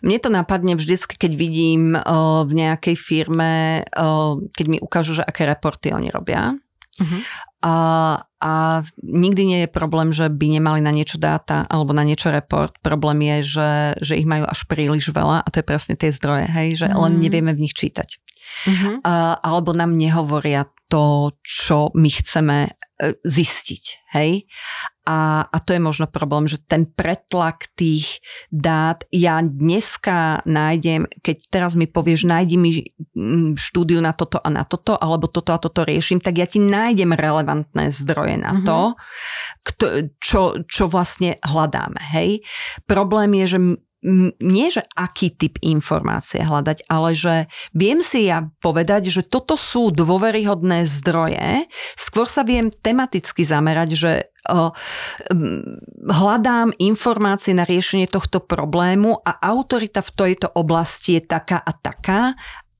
mne 0.00 0.18
to 0.18 0.32
napadne 0.32 0.74
vždycky, 0.74 1.20
keď 1.20 1.32
vidím 1.36 1.94
uh, 1.94 2.48
v 2.48 2.52
nejakej 2.64 2.96
firme, 2.96 3.84
uh, 3.84 4.40
keď 4.56 4.66
mi 4.66 4.78
ukážu, 4.80 5.20
že 5.20 5.26
aké 5.26 5.44
reporty 5.44 5.92
oni 5.92 6.08
robia. 6.08 6.56
Uh-huh. 6.98 7.20
A, 7.58 7.76
a 8.38 8.52
nikdy 9.02 9.42
nie 9.42 9.60
je 9.66 9.70
problém, 9.70 10.14
že 10.14 10.30
by 10.30 10.46
nemali 10.46 10.78
na 10.78 10.94
niečo 10.94 11.18
dáta 11.18 11.66
alebo 11.66 11.90
na 11.90 12.06
niečo 12.06 12.30
report. 12.30 12.78
Problém 12.86 13.18
je, 13.26 13.58
že, 13.58 13.70
že 13.98 14.14
ich 14.14 14.30
majú 14.30 14.46
až 14.46 14.62
príliš 14.70 15.10
veľa 15.10 15.42
a 15.42 15.48
to 15.50 15.58
je 15.58 15.66
presne 15.66 15.94
tie 15.98 16.14
zdroje, 16.14 16.46
hej, 16.46 16.68
že 16.78 16.86
uh-huh. 16.86 17.10
len 17.10 17.18
nevieme 17.18 17.50
v 17.50 17.66
nich 17.66 17.74
čítať. 17.74 18.22
Uh-huh. 18.62 19.02
A, 19.02 19.42
alebo 19.42 19.74
nám 19.74 19.98
nehovoria 19.98 20.70
to, 20.86 21.34
čo 21.42 21.90
my 21.98 22.08
chceme 22.08 22.77
zistiť. 23.22 23.84
Hej? 24.10 24.50
A, 25.08 25.46
a 25.48 25.56
to 25.64 25.72
je 25.72 25.80
možno 25.80 26.04
problém, 26.10 26.44
že 26.44 26.60
ten 26.60 26.84
pretlak 26.84 27.70
tých 27.78 28.20
dát, 28.52 29.08
ja 29.08 29.40
dneska 29.40 30.44
nájdem, 30.44 31.08
keď 31.24 31.36
teraz 31.48 31.72
mi 31.78 31.88
povieš, 31.88 32.28
nájdi 32.28 32.56
mi 32.60 32.70
štúdiu 33.56 34.04
na 34.04 34.12
toto 34.12 34.36
a 34.42 34.48
na 34.52 34.68
toto, 34.68 34.98
alebo 34.98 35.30
toto 35.30 35.56
a 35.56 35.62
toto 35.62 35.86
riešim, 35.86 36.20
tak 36.20 36.36
ja 36.36 36.44
ti 36.44 36.60
nájdem 36.60 37.16
relevantné 37.16 37.88
zdroje 37.88 38.36
na 38.36 38.52
to, 38.66 38.92
mm-hmm. 38.92 39.62
kto, 39.64 39.84
čo, 40.20 40.40
čo 40.68 40.84
vlastne 40.92 41.40
hľadáme. 41.40 42.02
Hej? 42.12 42.44
Problém 42.84 43.32
je, 43.44 43.46
že 43.56 43.58
nie, 44.38 44.68
že 44.70 44.86
aký 44.94 45.34
typ 45.34 45.58
informácie 45.58 46.38
hľadať, 46.46 46.86
ale 46.86 47.18
že 47.18 47.34
viem 47.74 47.98
si 47.98 48.30
ja 48.30 48.46
povedať, 48.62 49.10
že 49.10 49.26
toto 49.26 49.58
sú 49.58 49.90
dôveryhodné 49.90 50.86
zdroje, 50.86 51.66
skôr 51.98 52.30
sa 52.30 52.46
viem 52.46 52.70
tematicky 52.70 53.42
zamerať, 53.42 53.88
že 53.98 54.12
hľadám 56.08 56.70
informácie 56.78 57.52
na 57.58 57.66
riešenie 57.66 58.06
tohto 58.06 58.38
problému 58.38 59.18
a 59.18 59.34
autorita 59.42 60.00
v 60.00 60.14
tejto 60.14 60.48
oblasti 60.54 61.18
je 61.18 61.22
taká 61.26 61.58
a 61.58 61.72
taká 61.74 62.38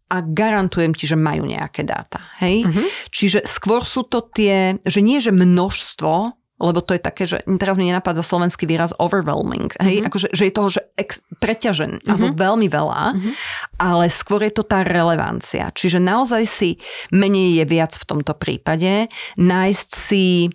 a 0.08 0.16
garantujem 0.24 0.96
ti, 0.96 1.04
že 1.04 1.20
majú 1.20 1.44
nejaké 1.44 1.84
dáta. 1.84 2.32
Hej? 2.40 2.64
Uh-huh. 2.64 2.88
Čiže 3.12 3.44
skôr 3.44 3.84
sú 3.84 4.08
to 4.08 4.24
tie, 4.24 4.80
že 4.88 5.04
nie 5.04 5.20
že 5.20 5.34
množstvo 5.34 6.37
lebo 6.58 6.82
to 6.82 6.94
je 6.94 7.02
také, 7.02 7.24
že 7.24 7.38
teraz 7.58 7.78
mi 7.78 7.86
nenapadá 7.86 8.20
slovenský 8.20 8.66
výraz 8.66 8.90
overwhelming, 8.98 9.70
hej, 9.78 10.02
mm-hmm. 10.02 10.08
akože, 10.10 10.28
že 10.34 10.42
je 10.50 10.52
toho, 10.52 10.68
že 10.74 10.82
ex, 10.98 11.22
preťažen, 11.38 12.02
mm-hmm. 12.02 12.10
alebo 12.10 12.26
veľmi 12.34 12.68
veľa, 12.68 13.02
mm-hmm. 13.14 13.32
ale 13.78 14.04
skôr 14.10 14.42
je 14.42 14.52
to 14.52 14.66
tá 14.66 14.82
relevancia. 14.82 15.70
Čiže 15.70 16.02
naozaj 16.02 16.42
si 16.44 16.70
menej 17.14 17.62
je 17.62 17.64
viac 17.64 17.94
v 17.94 18.04
tomto 18.04 18.34
prípade, 18.34 19.06
nájsť 19.38 19.88
si 19.94 20.50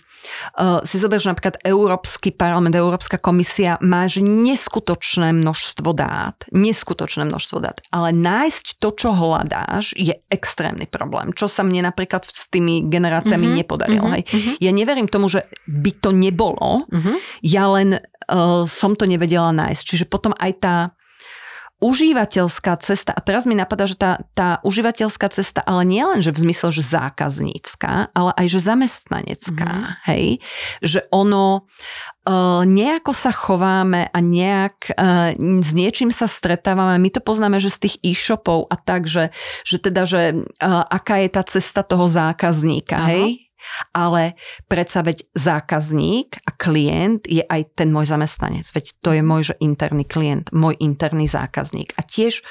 si 0.84 0.96
zober, 1.00 1.20
že 1.20 1.32
napríklad 1.32 1.60
Európsky 1.68 2.32
parlament, 2.32 2.76
Európska 2.76 3.20
komisia 3.20 3.76
má 3.84 4.08
že 4.08 4.24
neskutočné 4.24 5.36
množstvo 5.36 5.90
dát, 5.92 6.38
neskutočné 6.52 7.28
množstvo 7.28 7.58
dát, 7.60 7.84
ale 7.92 8.16
nájsť 8.16 8.80
to, 8.80 8.90
čo 8.96 9.10
hľadáš, 9.12 9.96
je 9.98 10.16
extrémny 10.32 10.88
problém, 10.88 11.36
čo 11.36 11.52
sa 11.52 11.62
mne 11.68 11.88
napríklad 11.88 12.24
s 12.24 12.48
tými 12.48 12.88
generáciami 12.88 13.46
mm-hmm, 13.48 13.60
nepodarilo. 13.60 14.06
Mm-hmm, 14.08 14.16
hej. 14.16 14.24
Mm-hmm. 14.28 14.56
Ja 14.64 14.72
neverím 14.72 15.08
tomu, 15.12 15.28
že 15.28 15.46
by 15.68 15.92
to 16.00 16.10
nebolo, 16.16 16.88
mm-hmm. 16.88 17.18
ja 17.44 17.66
len 17.72 18.00
uh, 18.00 18.64
som 18.68 18.96
to 18.96 19.04
nevedela 19.10 19.52
nájsť. 19.52 19.84
Čiže 19.84 20.06
potom 20.08 20.32
aj 20.40 20.52
tá 20.60 20.76
užívateľská 21.84 22.80
cesta, 22.80 23.12
a 23.12 23.20
teraz 23.20 23.44
mi 23.44 23.60
napadá, 23.60 23.84
že 23.84 24.00
tá, 24.00 24.24
tá 24.32 24.64
užívateľská 24.64 25.28
cesta, 25.28 25.60
ale 25.68 25.84
nie 25.84 26.00
len, 26.00 26.24
že 26.24 26.32
v 26.32 26.48
zmysle, 26.48 26.72
že 26.72 26.84
zákaznícka, 26.88 28.16
ale 28.16 28.32
aj, 28.40 28.48
že 28.48 28.60
zamestnanecká, 28.64 29.72
mm. 29.76 29.96
hej, 30.08 30.40
že 30.80 31.04
ono 31.12 31.68
uh, 31.68 32.64
nejako 32.64 33.12
sa 33.12 33.36
chováme 33.36 34.08
a 34.08 34.20
nejak 34.24 34.96
uh, 34.96 35.36
s 35.60 35.76
niečím 35.76 36.08
sa 36.08 36.32
stretávame, 36.32 36.96
my 37.04 37.10
to 37.12 37.20
poznáme, 37.20 37.60
že 37.60 37.68
z 37.68 37.92
tých 37.92 37.96
e-shopov 38.00 38.72
a 38.72 38.80
tak, 38.80 39.04
že, 39.04 39.36
že 39.68 39.84
teda, 39.84 40.08
že 40.08 40.48
uh, 40.64 40.88
aká 40.88 41.20
je 41.20 41.30
tá 41.36 41.44
cesta 41.44 41.84
toho 41.84 42.08
zákazníka, 42.08 42.96
Aha. 42.96 43.12
hej, 43.12 43.43
ale 43.92 44.40
predsa 44.66 45.04
veď 45.04 45.28
zákazník 45.36 46.42
a 46.44 46.52
klient 46.56 47.28
je 47.28 47.44
aj 47.44 47.78
ten 47.78 47.92
môj 47.92 48.10
zamestnanec. 48.10 48.66
Veď 48.72 48.86
to 49.04 49.10
je 49.14 49.22
môj 49.22 49.54
že 49.54 49.56
interný 49.60 50.08
klient, 50.08 50.50
môj 50.56 50.80
interný 50.80 51.28
zákazník. 51.28 51.94
A 52.00 52.02
tiež 52.02 52.42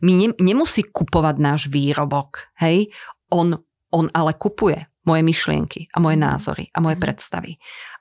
mi 0.00 0.16
ne, 0.16 0.28
nemusí 0.40 0.82
kupovať 0.82 1.36
náš 1.38 1.60
výrobok. 1.68 2.50
Hej? 2.58 2.90
On, 3.28 3.52
on 3.92 4.06
ale 4.16 4.32
kupuje 4.34 4.88
moje 5.04 5.22
myšlienky 5.24 5.88
a 5.92 6.00
moje 6.00 6.16
názory 6.20 6.68
a 6.72 6.78
moje 6.80 6.96
mhm. 6.96 7.02
predstavy. 7.04 7.52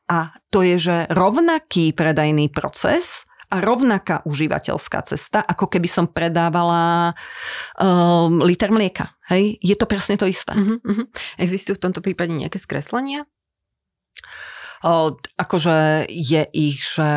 A 0.07 0.31
to 0.47 0.63
je, 0.63 0.79
že 0.79 0.97
rovnaký 1.11 1.91
predajný 1.91 2.47
proces 2.47 3.26
a 3.47 3.63
rovnaká 3.63 4.27
užívateľská 4.27 4.99
cesta, 5.07 5.39
ako 5.39 5.71
keby 5.71 5.87
som 5.87 6.05
predávala 6.11 7.15
um, 7.79 8.43
liter 8.43 8.67
mlieka. 8.67 9.15
Hej? 9.31 9.55
Je 9.63 9.75
to 9.79 9.87
presne 9.87 10.19
to 10.19 10.27
isté. 10.27 10.51
Uh-huh, 10.51 10.83
uh-huh. 10.83 11.05
Existujú 11.39 11.79
v 11.79 11.83
tomto 11.87 12.03
prípade 12.03 12.35
nejaké 12.35 12.59
skreslenia? 12.59 13.23
O, 14.83 15.15
akože 15.39 16.11
je 16.11 16.43
ich, 16.51 16.83
že 16.83 17.11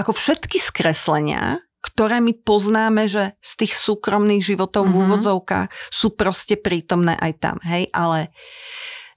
ako 0.00 0.16
všetky 0.16 0.56
skreslenia, 0.56 1.60
ktoré 1.84 2.24
my 2.24 2.32
poznáme, 2.32 3.04
že 3.04 3.36
z 3.44 3.52
tých 3.64 3.76
súkromných 3.76 4.40
životov 4.40 4.88
uh-huh. 4.88 4.92
v 4.92 4.96
mhm. 4.96 5.04
úvodzovkách 5.12 5.68
sú 5.92 6.16
proste 6.16 6.56
prítomné 6.56 7.20
aj 7.20 7.32
tam. 7.36 7.56
Hej? 7.68 7.92
Ale 7.92 8.32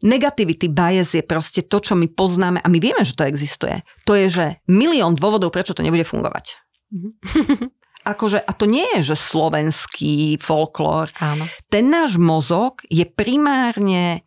Negativity 0.02 0.68
bias 0.68 1.14
je 1.14 1.22
proste 1.22 1.62
to, 1.66 1.78
čo 1.78 1.94
my 1.94 2.10
poznáme 2.10 2.60
a 2.62 2.68
my 2.68 2.80
vieme, 2.82 3.06
že 3.06 3.14
to 3.14 3.28
existuje. 3.28 3.86
To 4.10 4.18
je, 4.18 4.28
že 4.28 4.46
milión 4.66 5.14
dôvodov, 5.14 5.54
prečo 5.54 5.78
to 5.78 5.86
nebude 5.86 6.06
fungovať. 6.06 6.58
Mm-hmm. 6.90 7.70
akože, 8.06 8.42
a 8.42 8.52
to 8.58 8.66
nie 8.66 8.86
je, 8.98 9.14
že 9.14 9.30
slovenský 9.30 10.42
folklór. 10.42 11.14
Áno. 11.22 11.46
Ten 11.70 11.94
náš 11.94 12.18
mozog 12.18 12.82
je 12.90 13.06
primárne 13.06 14.26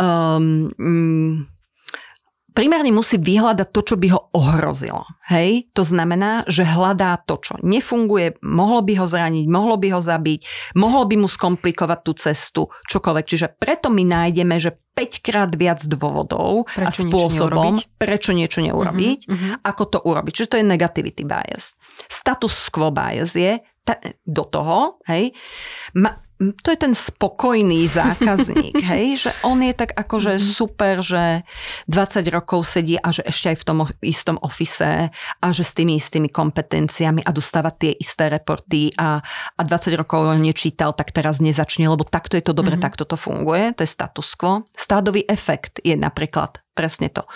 um, 0.00 0.72
um, 0.80 1.44
primárne 2.50 2.90
musí 2.90 3.16
vyhľadať 3.16 3.68
to, 3.70 3.80
čo 3.80 3.94
by 3.96 4.08
ho 4.12 4.20
ohrozilo. 4.34 5.06
Hej? 5.30 5.70
To 5.72 5.86
znamená, 5.86 6.44
že 6.50 6.66
hľadá 6.66 7.16
to, 7.24 7.38
čo 7.38 7.54
nefunguje, 7.62 8.36
mohlo 8.42 8.82
by 8.82 9.00
ho 9.00 9.06
zraniť, 9.06 9.44
mohlo 9.46 9.78
by 9.78 9.88
ho 9.96 10.00
zabiť, 10.02 10.40
mohlo 10.76 11.06
by 11.06 11.14
mu 11.20 11.28
skomplikovať 11.30 11.98
tú 12.02 12.12
cestu, 12.18 12.62
čokoľvek. 12.90 13.24
Čiže 13.24 13.46
preto 13.56 13.88
my 13.88 14.02
nájdeme, 14.02 14.56
že 14.58 14.76
5 15.00 15.24
krát 15.24 15.50
viac 15.56 15.80
dôvodov 15.88 16.68
prečo 16.68 16.84
a 16.84 16.90
spôsobom, 16.92 17.72
niečo 17.72 17.88
prečo 17.96 18.30
niečo 18.36 18.60
neurobiť, 18.60 19.20
uh-huh, 19.24 19.32
uh-huh. 19.32 19.54
ako 19.64 19.82
to 19.88 19.98
urobiť. 20.04 20.32
Čiže 20.36 20.50
to 20.52 20.58
je 20.60 20.66
negativity 20.68 21.24
bias. 21.24 21.72
Status 22.04 22.68
quo 22.68 22.92
bias 22.92 23.32
je 23.32 23.64
ta, 23.80 23.96
do 24.28 24.44
toho, 24.44 25.00
hej, 25.08 25.32
ma, 25.96 26.12
to 26.40 26.68
je 26.72 26.78
ten 26.80 26.96
spokojný 26.96 27.84
zákazník, 27.84 28.80
hej, 28.96 29.28
že 29.28 29.30
on 29.44 29.60
je 29.60 29.76
tak 29.76 29.92
akože 29.92 30.40
mm-hmm. 30.40 30.52
super, 30.56 31.04
že 31.04 31.44
20 31.84 32.24
rokov 32.32 32.64
sedí 32.64 32.96
a 32.96 33.12
že 33.12 33.20
ešte 33.28 33.52
aj 33.52 33.56
v 33.60 33.64
tom 33.68 33.78
istom 34.00 34.40
ofise 34.40 35.12
a 35.12 35.46
že 35.52 35.60
s 35.60 35.76
tými 35.76 36.00
istými 36.00 36.32
kompetenciami 36.32 37.20
a 37.20 37.30
dostáva 37.30 37.68
tie 37.68 37.92
isté 37.92 38.32
reporty 38.32 38.88
a, 38.96 39.20
a 39.56 39.60
20 39.60 40.00
rokov 40.00 40.32
ho 40.32 40.34
nečítal, 40.40 40.96
tak 40.96 41.12
teraz 41.12 41.44
nezačne, 41.44 41.84
lebo 41.84 42.08
takto 42.08 42.40
je 42.40 42.44
to 42.44 42.56
dobre, 42.56 42.80
mm-hmm. 42.80 42.88
takto 42.88 43.04
to 43.04 43.20
funguje, 43.20 43.76
to 43.76 43.84
je 43.84 43.90
status 43.92 44.32
quo. 44.32 44.64
Stádový 44.72 45.28
efekt 45.28 45.84
je 45.84 45.92
napríklad 45.92 46.64
presne 46.72 47.10
to. 47.10 47.26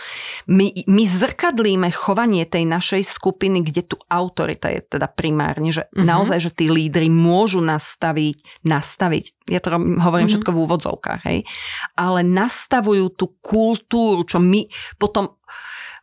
My, 0.47 0.71
my 0.87 1.05
zrkadlíme 1.05 1.91
chovanie 1.93 2.47
tej 2.47 2.65
našej 2.65 3.03
skupiny, 3.05 3.61
kde 3.67 3.83
tu 3.85 3.97
autorita 4.09 4.71
je 4.71 4.81
teda 4.81 5.11
primárne, 5.11 5.75
že 5.75 5.91
mm-hmm. 5.91 6.07
naozaj, 6.07 6.39
že 6.41 6.51
tí 6.55 6.71
lídry 6.71 7.11
môžu 7.11 7.61
nastaviť, 7.61 8.65
nastaviť, 8.65 9.25
ja 9.51 9.61
to 9.61 9.75
hovorím 9.75 10.01
mm-hmm. 10.01 10.31
všetko 10.33 10.51
v 10.55 10.61
úvodzovkách, 10.65 11.21
hej, 11.29 11.39
ale 11.99 12.21
nastavujú 12.25 13.13
tú 13.13 13.37
kultúru, 13.43 14.25
čo 14.25 14.41
my 14.41 14.65
potom 14.97 15.37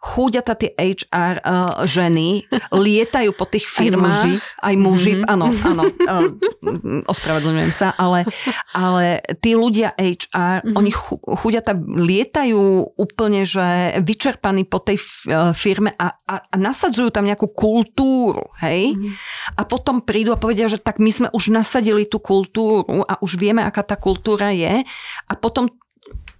chúďata 0.02 0.58
tie 0.58 0.74
HR 0.74 1.36
uh, 1.40 1.46
eh, 1.46 1.72
ženy 1.86 2.28
lietajú 2.74 3.38
po 3.38 3.46
tých 3.46 3.70
firmách. 3.70 4.10
Aj 4.10 4.26
muži. 4.26 4.34
Aj 4.58 4.76
muži, 4.76 5.14
mm-hmm. 5.22 5.30
áno, 5.30 5.48
áno. 5.54 5.84
Uh, 5.86 7.06
ospravedlňujem 7.06 7.70
sa, 7.70 7.94
ale, 8.02 8.26
ale 8.74 9.22
tí 9.38 9.54
ľudia 9.54 9.94
HR, 9.94 10.66
mm-hmm. 10.66 10.76
oni 10.76 10.92
chúďata 11.38 11.78
lietajú 11.78 12.98
úplne, 12.98 13.46
že 13.46 14.02
vyčerpaní 14.02 14.66
po 14.66 14.82
tej 14.82 14.98
uh, 15.30 15.54
firme 15.54 15.94
a, 16.02 16.18
a, 16.26 16.36
a 16.50 16.56
nasadzujú 16.58 17.14
tam 17.14 17.30
nejakú 17.30 17.54
kultúru, 17.54 18.42
hej? 18.58 18.98
Mm-hmm. 18.98 19.14
A 19.54 19.62
potom 19.70 20.02
prídu 20.02 20.34
a 20.34 20.42
povedia, 20.42 20.66
že 20.66 20.82
tak 20.82 20.98
my 20.98 21.14
sme 21.14 21.28
už 21.30 21.54
nasadili 21.54 22.10
tú 22.10 22.18
kultúru 22.18 23.06
a 23.06 23.22
už 23.22 23.38
vieme, 23.38 23.62
aká 23.62 23.86
tá 23.86 23.94
kultúra 23.94 24.50
je 24.50 24.82
a 25.30 25.34
potom 25.38 25.70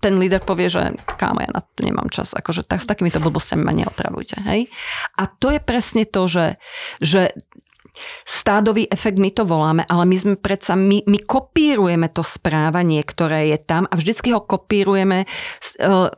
ten 0.02 0.18
líder 0.18 0.42
povie, 0.42 0.68
že 0.68 0.98
kámo, 1.16 1.46
ja 1.46 1.50
na 1.54 1.62
to 1.62 1.86
nemám 1.86 2.10
čas, 2.10 2.34
akože 2.34 2.66
tak 2.66 2.82
s 2.82 2.90
takýmito 2.90 3.22
blbostiami 3.22 3.62
ma 3.62 3.72
neotravujte, 3.72 4.42
hej. 4.50 4.66
A 5.22 5.30
to 5.30 5.54
je 5.54 5.62
presne 5.62 6.10
to, 6.10 6.26
že, 6.26 6.58
že 6.98 7.30
stádový 8.24 8.88
efekt 8.88 9.20
my 9.20 9.32
to 9.32 9.44
voláme, 9.44 9.84
ale 9.86 10.04
my 10.08 10.18
sme 10.18 10.36
predsa, 10.40 10.80
my, 10.80 11.04
my 11.06 11.20
kopírujeme 11.22 12.08
to 12.10 12.24
správanie, 12.24 13.04
ktoré 13.04 13.52
je 13.52 13.60
tam 13.60 13.86
a 13.92 13.94
vždycky 14.00 14.32
ho 14.32 14.42
kopírujeme. 14.42 15.28
Eh, 15.28 16.10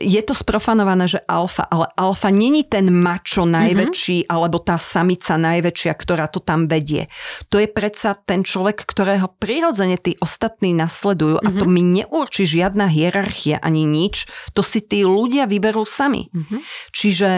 je 0.00 0.22
to 0.22 0.34
sprofanované, 0.34 1.10
že 1.10 1.20
alfa, 1.26 1.66
ale 1.66 1.90
alfa 1.98 2.30
není 2.30 2.64
ten 2.64 2.88
mačo 2.88 3.44
najväčší 3.44 4.24
mm-hmm. 4.24 4.32
alebo 4.32 4.62
tá 4.62 4.78
samica 4.78 5.34
najväčšia, 5.36 5.92
ktorá 5.92 6.26
to 6.30 6.40
tam 6.40 6.70
vedie. 6.70 7.10
To 7.50 7.58
je 7.58 7.68
predsa 7.68 8.14
ten 8.14 8.46
človek, 8.46 8.86
ktorého 8.86 9.28
prirodzene 9.36 9.98
tí 9.98 10.14
ostatní 10.22 10.72
nasledujú 10.72 11.42
mm-hmm. 11.42 11.56
a 11.56 11.58
to 11.60 11.64
mhm. 11.66 11.72
mi 11.72 11.82
neurčí 11.82 12.46
žiadna 12.46 12.86
hierarchia 12.88 13.58
ani 13.60 13.84
nič. 13.84 14.30
To 14.54 14.62
si 14.62 14.84
tí 14.84 15.02
ľudia 15.02 15.50
vyberú 15.50 15.82
sami. 15.82 16.28
Mm-hmm. 16.30 16.60
Čiže 16.94 17.30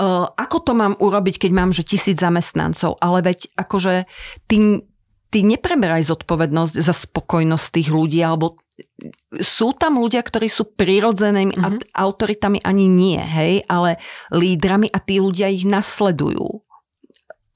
uh, 0.00 0.26
ako 0.30 0.56
to 0.64 0.72
mám 0.72 0.94
urobiť, 0.96 1.46
keď 1.46 1.50
mám 1.52 1.70
že 1.70 1.84
tisíc 1.84 2.18
zamestnancov? 2.18 2.69
Zamestnancov, 2.70 2.98
ale 3.02 3.18
veď 3.22 3.38
akože 3.58 3.94
ty, 4.46 4.56
ty 5.30 5.38
nepreberaj 5.42 6.06
zodpovednosť 6.06 6.74
za 6.78 6.94
spokojnosť 6.94 7.66
tých 7.74 7.88
ľudí, 7.90 8.20
alebo 8.22 8.56
sú 9.36 9.76
tam 9.76 10.00
ľudia, 10.00 10.24
ktorí 10.24 10.48
sú 10.48 10.72
prirodzenými 10.72 11.54
mm-hmm. 11.54 11.94
autoritami 11.94 12.58
ani 12.64 12.86
nie, 12.88 13.20
hej, 13.20 13.54
ale 13.68 14.00
lídrami 14.32 14.88
a 14.88 14.98
tí 15.02 15.20
ľudia 15.20 15.52
ich 15.52 15.66
nasledujú 15.68 16.64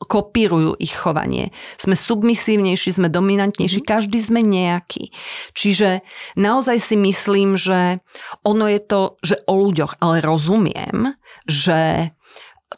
kopírujú 0.05 0.77
ich 0.85 0.93
chovanie. 0.93 1.49
Sme 1.81 1.97
submisívnejší, 1.97 2.93
sme 2.93 3.09
dominantnejší, 3.09 3.81
mm. 3.81 3.89
každý 3.89 4.21
sme 4.21 4.45
nejaký. 4.45 5.09
Čiže 5.57 6.05
naozaj 6.37 6.77
si 6.77 7.01
myslím, 7.01 7.57
že 7.57 8.05
ono 8.45 8.69
je 8.69 8.85
to, 8.85 9.17
že 9.25 9.41
o 9.49 9.57
ľuďoch, 9.65 10.05
ale 10.05 10.21
rozumiem, 10.21 11.17
že 11.49 12.13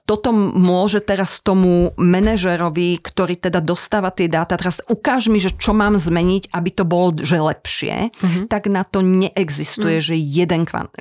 toto 0.05 0.34
môže 0.34 1.01
teraz 1.01 1.40
tomu 1.40 1.94
manažerovi, 1.97 3.01
ktorý 3.01 3.40
teda 3.40 3.64
dostáva 3.64 4.12
tie 4.12 4.28
dáta, 4.28 4.61
teraz 4.61 4.84
ukáž 4.84 5.32
mi, 5.32 5.40
že 5.40 5.55
čo 5.57 5.72
mám 5.72 5.97
zmeniť, 5.97 6.53
aby 6.53 6.70
to 6.74 6.84
bolo 6.84 7.16
že 7.16 7.38
lepšie, 7.40 8.12
mm-hmm. 8.12 8.44
tak 8.51 8.68
na 8.68 8.84
to 8.84 9.01
neexistuje, 9.01 10.03
mm-hmm. 10.03 10.09
že 10.12 10.16
jeden 10.18 10.62
kvant, 10.68 10.92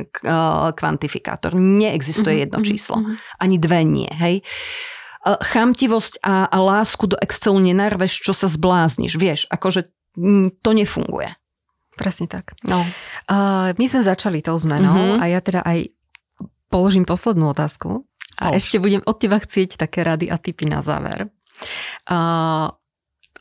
kvantifikátor. 0.77 1.57
Neexistuje 1.57 2.39
mm-hmm. 2.39 2.43
jedno 2.47 2.59
mhm, 2.61 2.67
číslo. 2.67 2.95
Mm-hmm. 3.01 3.15
Ani 3.43 3.55
dve 3.59 3.79
nie, 3.83 4.11
hej 4.11 4.35
chamtivosť 5.25 6.21
a, 6.21 6.45
a 6.45 6.57
lásku 6.61 7.09
do 7.09 7.17
Excelu 7.17 7.57
nenarveš, 7.57 8.21
čo 8.21 8.29
sa 8.29 8.45
zblázniš. 8.45 9.17
Vieš, 9.17 9.49
akože 9.49 9.89
to 10.61 10.69
nefunguje. 10.69 11.33
Presne 11.95 12.27
tak. 12.27 12.53
No. 12.67 12.83
Uh, 13.25 13.71
my 13.79 13.85
sme 13.87 14.03
začali 14.03 14.43
tou 14.43 14.59
zmenou 14.59 15.15
uh-huh. 15.15 15.23
a 15.23 15.31
ja 15.31 15.39
teda 15.39 15.63
aj 15.63 15.89
položím 16.67 17.07
poslednú 17.07 17.55
otázku. 17.55 18.03
A 18.41 18.55
ešte 18.55 18.81
budem 18.81 19.03
od 19.05 19.15
teba 19.19 19.39
chcieť 19.39 19.79
také 19.79 20.03
rady 20.03 20.27
a 20.27 20.35
tipy 20.39 20.67
na 20.67 20.83
záver. 20.83 21.31
Uh, 22.09 22.75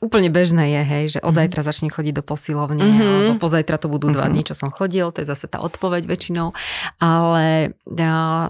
úplne 0.05 0.28
bežné 0.28 0.76
je, 0.76 0.82
hej, 0.84 1.05
že 1.16 1.20
od 1.24 1.32
mhm. 1.32 1.38
zajtra 1.40 1.61
začne 1.64 1.88
chodiť 1.88 2.20
do 2.20 2.24
posilovne, 2.24 2.84
mm-hmm. 2.84 3.09
alebo 3.09 3.32
pozajtra 3.40 3.80
to 3.80 3.88
budú 3.88 4.12
dva 4.12 4.28
mm-hmm. 4.28 4.32
dní, 4.36 4.42
čo 4.45 4.53
som 4.53 4.68
chodil, 4.68 5.09
to 5.09 5.24
je 5.24 5.28
zase 5.28 5.49
tá 5.49 5.64
odpoveď 5.64 6.05
väčšinou. 6.05 6.53
Ale 7.01 7.72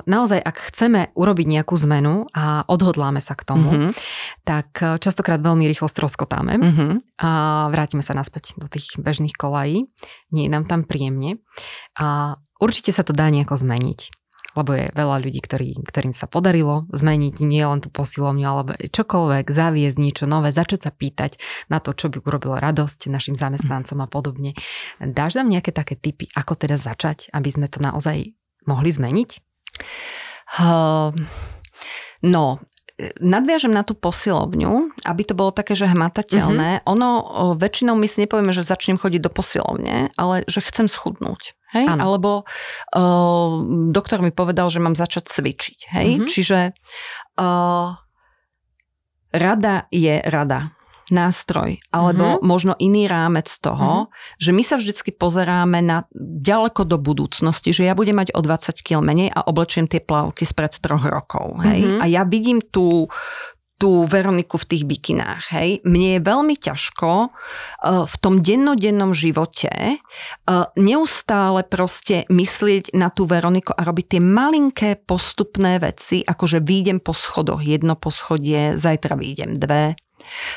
naozaj, 0.05 0.43
ak 0.43 0.57
chceme 0.75 1.15
urobiť 1.15 1.47
nejakú 1.47 1.79
zmenu 1.87 2.27
a 2.35 2.67
odhodláme 2.67 3.23
sa 3.23 3.39
k 3.39 3.47
tomu, 3.47 3.71
mm-hmm. 3.71 3.91
tak 4.43 4.69
e, 4.83 4.99
častokrát 4.99 5.39
veľmi 5.39 5.71
rýchlo 5.71 5.87
stroskotáme 5.87 6.59
mm-hmm. 6.59 6.93
a 7.23 7.31
vrátime 7.71 8.03
sa 8.03 8.19
naspäť 8.19 8.59
do 8.59 8.67
tých 8.67 8.99
bežných 8.99 9.39
kolají. 9.39 9.87
Nie 10.35 10.51
je 10.51 10.53
nám 10.53 10.67
tam 10.67 10.83
príjemne. 10.83 11.39
A 11.95 12.37
určite 12.59 12.91
sa 12.91 13.07
to 13.07 13.15
dá 13.15 13.31
nejako 13.31 13.55
zmeniť 13.55 14.24
lebo 14.53 14.77
je 14.77 14.93
veľa 14.93 15.17
ľudí, 15.25 15.41
ktorý, 15.41 15.81
ktorým 15.83 16.13
sa 16.13 16.29
podarilo 16.29 16.85
zmeniť 16.93 17.41
nie 17.43 17.65
len 17.65 17.81
tú 17.81 17.89
posilovňu, 17.89 18.45
alebo 18.45 18.77
čokoľvek, 18.77 19.49
zaviesť 19.49 19.99
niečo 19.99 20.25
nové, 20.29 20.53
začať 20.53 20.87
sa 20.87 20.91
pýtať 20.93 21.41
na 21.73 21.81
to, 21.81 21.97
čo 21.97 22.13
by 22.13 22.21
urobilo 22.23 22.61
radosť 22.61 23.09
našim 23.11 23.35
zamestnancom 23.35 24.05
a 24.05 24.09
podobne. 24.09 24.53
Dáš 25.01 25.41
nám 25.41 25.49
nejaké 25.51 25.73
také 25.73 25.97
typy, 25.97 26.29
ako 26.37 26.55
teda 26.55 26.77
začať, 26.77 27.33
aby 27.33 27.49
sme 27.51 27.67
to 27.67 27.81
naozaj 27.81 28.37
mohli 28.69 28.91
zmeniť? 28.93 29.31
Uh, 30.61 31.11
no, 32.23 32.61
nadviažem 33.19 33.75
na 33.75 33.83
tú 33.83 33.99
posilovňu, 33.99 34.95
aby 35.03 35.23
to 35.27 35.35
bolo 35.35 35.51
také, 35.51 35.75
že 35.75 35.91
hmatateľné. 35.91 36.83
Mm-hmm. 36.83 36.91
Ono, 36.95 37.09
väčšinou 37.59 37.99
my 37.99 38.07
si 38.07 38.23
nepovieme, 38.23 38.55
že 38.55 38.63
začnem 38.63 38.99
chodiť 38.99 39.21
do 39.23 39.31
posilovne, 39.35 40.15
ale 40.15 40.47
že 40.47 40.63
chcem 40.63 40.87
schudnúť. 40.87 41.59
Hej? 41.75 41.91
Alebo 41.91 42.47
uh, 42.95 43.51
doktor 43.91 44.23
mi 44.23 44.31
povedal, 44.31 44.71
že 44.71 44.79
mám 44.79 44.95
začať 44.95 45.27
cvičiť. 45.27 45.79
Hej? 45.91 46.09
Mm-hmm. 46.15 46.29
Čiže 46.31 46.59
uh, 47.43 47.99
rada 49.35 49.75
je 49.91 50.15
rada 50.23 50.74
nástroj, 51.11 51.81
alebo 51.93 52.39
mm-hmm. 52.39 52.47
možno 52.47 52.73
iný 52.81 53.05
rámec 53.11 53.51
toho, 53.61 54.09
mm-hmm. 54.09 54.41
že 54.41 54.51
my 54.53 54.63
sa 54.63 54.77
vždycky 54.81 55.11
pozeráme 55.13 55.85
na 55.85 56.09
ďaleko 56.17 56.89
do 56.89 56.97
budúcnosti, 56.97 57.75
že 57.75 57.85
ja 57.85 57.97
budem 57.97 58.17
mať 58.17 58.33
o 58.33 58.41
20 58.41 58.81
kg 58.81 59.05
menej 59.05 59.29
a 59.33 59.45
oblečiem 59.45 59.89
tie 59.91 60.01
plavky 60.01 60.49
spred 60.49 60.73
troch 60.81 61.05
rokov. 61.05 61.61
Hej? 61.65 61.81
Mm-hmm. 61.85 62.01
A 62.01 62.05
ja 62.09 62.23
vidím 62.25 62.63
tú, 62.63 63.09
tú 63.75 64.07
Veroniku 64.07 64.57
v 64.57 64.69
tých 64.71 64.85
bikinách. 64.87 65.51
Hej. 65.51 65.85
Mne 65.85 66.19
je 66.19 66.21
veľmi 66.23 66.55
ťažko 66.57 67.11
uh, 67.29 68.07
v 68.07 68.15
tom 68.23 68.39
dennodennom 68.39 69.13
živote 69.13 69.69
uh, 69.69 70.71
neustále 70.79 71.67
proste 71.67 72.25
myslieť 72.31 72.95
na 72.95 73.11
tú 73.11 73.27
Veroniku 73.27 73.75
a 73.75 73.83
robiť 73.83 74.17
tie 74.17 74.21
malinké 74.23 74.91
postupné 75.05 75.83
veci, 75.83 76.23
akože 76.23 76.63
výjdem 76.63 77.03
po 77.03 77.13
schodoch 77.13 77.61
jedno 77.61 77.99
poschodie, 77.99 78.79
zajtra 78.79 79.19
výjdem 79.19 79.59
dve, 79.59 79.99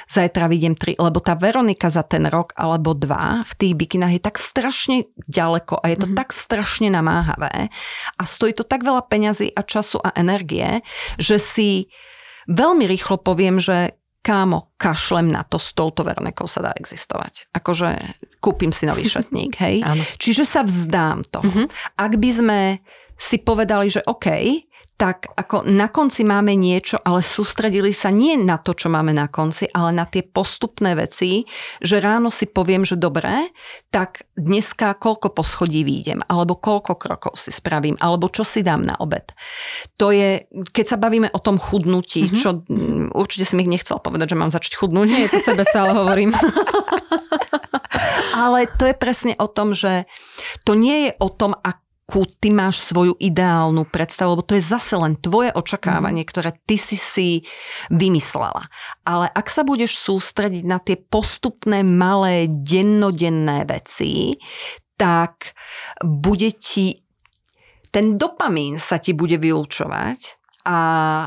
Zajtra 0.08 0.48
vidím 0.52 0.74
tri, 0.74 0.98
lebo 0.98 1.20
tá 1.20 1.38
Veronika 1.38 1.88
za 1.92 2.04
ten 2.04 2.26
rok 2.28 2.54
alebo 2.58 2.94
dva 2.94 3.44
v 3.44 3.54
tých 3.58 3.74
bikinách 3.76 4.14
je 4.18 4.22
tak 4.24 4.38
strašne 4.40 4.98
ďaleko 5.28 5.80
a 5.80 5.86
je 5.92 5.98
to 5.98 6.08
mm-hmm. 6.10 6.20
tak 6.20 6.30
strašne 6.34 6.90
namáhavé 6.90 7.70
a 8.18 8.24
stojí 8.24 8.54
to 8.56 8.66
tak 8.66 8.84
veľa 8.84 9.06
peňazí 9.06 9.54
a 9.54 9.62
času 9.64 10.02
a 10.02 10.14
energie, 10.16 10.82
že 11.22 11.38
si 11.38 11.92
veľmi 12.48 12.88
rýchlo 12.88 13.20
poviem, 13.20 13.60
že 13.60 13.98
kámo, 14.28 14.76
kašlem 14.76 15.32
na 15.32 15.48
to, 15.48 15.56
s 15.56 15.72
touto 15.72 16.04
Veronikou 16.04 16.52
sa 16.52 16.60
dá 16.60 16.72
existovať. 16.76 17.48
Akože 17.56 17.96
kúpim 18.44 18.76
si 18.76 18.84
nový 18.84 19.08
šatník, 19.14 19.56
hej? 19.64 19.88
Čiže 20.20 20.44
sa 20.44 20.62
vzdám 20.68 21.24
toho. 21.32 21.48
Mm-hmm. 21.48 21.68
Ak 21.96 22.14
by 22.20 22.30
sme 22.36 22.60
si 23.18 23.42
povedali, 23.42 23.90
že 23.90 24.04
OK, 24.06 24.28
tak 24.98 25.30
ako 25.38 25.62
na 25.70 25.94
konci 25.94 26.26
máme 26.26 26.58
niečo, 26.58 26.98
ale 27.06 27.22
sústredili 27.22 27.94
sa 27.94 28.10
nie 28.10 28.34
na 28.34 28.58
to, 28.58 28.74
čo 28.74 28.90
máme 28.90 29.14
na 29.14 29.30
konci, 29.30 29.70
ale 29.70 29.94
na 29.94 30.10
tie 30.10 30.26
postupné 30.26 30.98
veci, 30.98 31.46
že 31.86 32.02
ráno 32.02 32.34
si 32.34 32.50
poviem, 32.50 32.82
že 32.82 32.98
dobré, 32.98 33.54
tak 33.94 34.26
dneska 34.34 34.98
koľko 34.98 35.38
poschodí 35.38 35.86
výjdem, 35.86 36.26
alebo 36.26 36.58
koľko 36.58 36.98
krokov 36.98 37.38
si 37.38 37.54
spravím, 37.54 37.94
alebo 38.02 38.26
čo 38.26 38.42
si 38.42 38.66
dám 38.66 38.90
na 38.90 38.98
obed. 38.98 39.38
To 40.02 40.10
je, 40.10 40.50
keď 40.74 40.86
sa 40.90 40.98
bavíme 40.98 41.30
o 41.30 41.40
tom 41.46 41.62
chudnutí, 41.62 42.26
mm-hmm. 42.26 42.40
čo 42.42 42.66
mm, 42.66 43.14
určite 43.14 43.46
si 43.46 43.54
mi 43.54 43.70
nechcel 43.70 44.02
povedať, 44.02 44.34
že 44.34 44.40
mám 44.42 44.50
začať 44.50 44.82
chudnúť. 44.82 45.08
Nie, 45.14 45.30
to 45.30 45.38
sebe 45.38 45.62
stále 45.62 45.94
hovorím. 45.94 46.34
ale 48.34 48.66
to 48.82 48.90
je 48.90 48.98
presne 48.98 49.38
o 49.38 49.46
tom, 49.46 49.78
že 49.78 50.10
to 50.66 50.74
nie 50.74 51.10
je 51.10 51.12
o 51.22 51.30
tom, 51.30 51.54
ak 51.54 51.86
akú 52.08 52.24
ty 52.40 52.56
máš 52.56 52.80
svoju 52.88 53.20
ideálnu 53.20 53.84
predstavu, 53.84 54.40
lebo 54.40 54.48
to 54.48 54.56
je 54.56 54.64
zase 54.64 54.96
len 54.96 55.20
tvoje 55.20 55.52
očakávanie, 55.52 56.24
mm. 56.24 56.30
ktoré 56.32 56.56
ty 56.64 56.80
si 56.80 56.96
si 56.96 57.44
vymyslela. 57.92 58.72
Ale 59.04 59.28
ak 59.28 59.52
sa 59.52 59.68
budeš 59.68 60.00
sústrediť 60.00 60.64
na 60.64 60.80
tie 60.80 60.96
postupné 60.96 61.84
malé 61.84 62.48
dennodenné 62.48 63.68
veci, 63.68 64.40
tak 64.96 65.52
bude 66.00 66.56
ti 66.56 67.04
ten 67.92 68.16
dopamín 68.16 68.80
sa 68.80 69.04
ti 69.04 69.12
bude 69.12 69.36
vylúčovať 69.36 70.37
a 70.68 70.80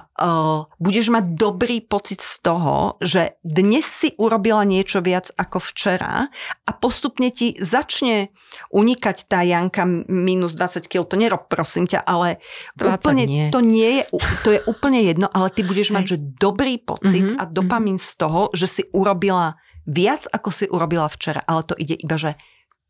uh, 0.04 0.68
budeš 0.76 1.08
mať 1.08 1.32
dobrý 1.32 1.80
pocit 1.80 2.20
z 2.20 2.44
toho, 2.44 3.00
že 3.00 3.40
dnes 3.40 3.88
si 3.88 4.12
urobila 4.20 4.68
niečo 4.68 5.00
viac 5.00 5.32
ako 5.32 5.64
včera 5.64 6.28
a 6.68 6.70
postupne 6.76 7.32
ti 7.32 7.56
začne 7.56 8.36
unikať 8.68 9.16
tá 9.24 9.40
Janka 9.40 9.88
minus 10.12 10.60
20 10.60 10.84
kg. 10.84 11.08
To 11.08 11.16
nerob, 11.16 11.48
prosím 11.48 11.88
ťa, 11.88 12.04
ale 12.04 12.36
úplne, 12.76 13.24
nie. 13.24 13.48
to 13.48 13.64
nie 13.64 14.04
je, 14.04 14.20
to 14.44 14.48
je 14.52 14.60
úplne 14.68 15.00
jedno, 15.00 15.32
ale 15.32 15.48
ty 15.48 15.64
budeš 15.64 15.96
mať, 15.96 16.04
že 16.04 16.16
dobrý 16.36 16.76
pocit 16.76 17.24
mm-hmm, 17.24 17.40
a 17.40 17.48
dopamín 17.48 17.96
mm-hmm. 17.96 18.12
z 18.12 18.20
toho, 18.20 18.52
že 18.52 18.68
si 18.68 18.82
urobila 18.92 19.56
viac, 19.88 20.28
ako 20.28 20.52
si 20.52 20.68
urobila 20.68 21.08
včera, 21.08 21.40
ale 21.48 21.64
to 21.64 21.72
ide 21.80 21.96
iba, 21.96 22.20
že 22.20 22.36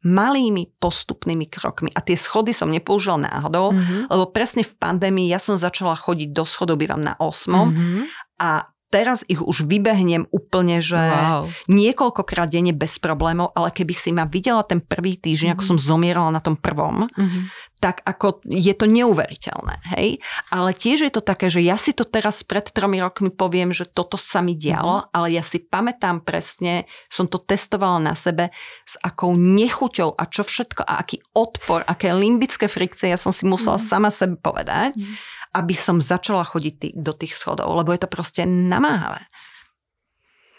malými 0.00 0.72
postupnými 0.80 1.44
krokmi. 1.48 1.92
A 1.92 2.00
tie 2.00 2.16
schody 2.16 2.56
som 2.56 2.72
nepoužila 2.72 3.20
náhodou, 3.20 3.76
mm-hmm. 3.76 4.08
lebo 4.08 4.24
presne 4.32 4.64
v 4.64 4.72
pandémii 4.72 5.28
ja 5.28 5.36
som 5.36 5.60
začala 5.60 5.92
chodiť 5.92 6.32
do 6.32 6.44
schodov, 6.48 6.80
bývam 6.80 7.00
na 7.04 7.16
8. 7.20 7.52
Mm-hmm. 7.52 8.02
a 8.40 8.70
teraz 8.90 9.22
ich 9.30 9.38
už 9.38 9.70
vybehnem 9.70 10.26
úplne, 10.34 10.82
že 10.82 10.98
wow. 10.98 11.46
niekoľkokrát 11.70 12.50
denne 12.50 12.74
bez 12.74 12.98
problémov, 12.98 13.54
ale 13.54 13.70
keby 13.70 13.94
si 13.94 14.10
ma 14.10 14.26
videla 14.26 14.66
ten 14.66 14.82
prvý 14.82 15.14
týždeň, 15.16 15.54
mm-hmm. 15.54 15.62
ako 15.62 15.70
som 15.76 15.78
zomierala 15.78 16.34
na 16.34 16.42
tom 16.42 16.58
prvom, 16.58 17.06
mm-hmm. 17.06 17.42
Tak 17.80 18.04
ako 18.04 18.44
je 18.44 18.76
to 18.76 18.84
neuveriteľné, 18.84 19.80
hej? 19.96 20.20
Ale 20.52 20.76
tiež 20.76 21.08
je 21.08 21.12
to 21.16 21.24
také, 21.24 21.48
že 21.48 21.64
ja 21.64 21.80
si 21.80 21.96
to 21.96 22.04
teraz 22.04 22.44
pred 22.44 22.68
tromi 22.68 23.00
rokmi 23.00 23.32
poviem, 23.32 23.72
že 23.72 23.88
toto 23.88 24.20
sa 24.20 24.44
mi 24.44 24.52
dialo, 24.52 25.00
mm-hmm. 25.00 25.16
ale 25.16 25.26
ja 25.32 25.40
si 25.40 25.64
pamätám 25.64 26.20
presne, 26.20 26.84
som 27.08 27.24
to 27.24 27.40
testovala 27.40 27.98
na 27.98 28.12
sebe, 28.12 28.52
s 28.84 29.00
akou 29.00 29.32
nechuťou 29.32 30.12
a 30.12 30.28
čo 30.28 30.44
všetko 30.44 30.84
a 30.84 31.00
aký 31.00 31.24
odpor, 31.32 31.80
aké 31.88 32.12
limbické 32.12 32.68
frikcie 32.68 33.08
ja 33.08 33.18
som 33.18 33.32
si 33.32 33.48
musela 33.48 33.80
mm-hmm. 33.80 33.92
sama 33.96 34.12
sebe 34.12 34.36
povedať. 34.36 34.94
Mm-hmm 34.94 35.40
aby 35.50 35.74
som 35.74 35.98
začala 35.98 36.46
chodiť 36.46 36.74
tý, 36.78 36.88
do 36.94 37.10
tých 37.10 37.34
schodov, 37.34 37.74
lebo 37.74 37.90
je 37.90 37.98
to 37.98 38.06
proste 38.06 38.46
namáhavé. 38.46 39.26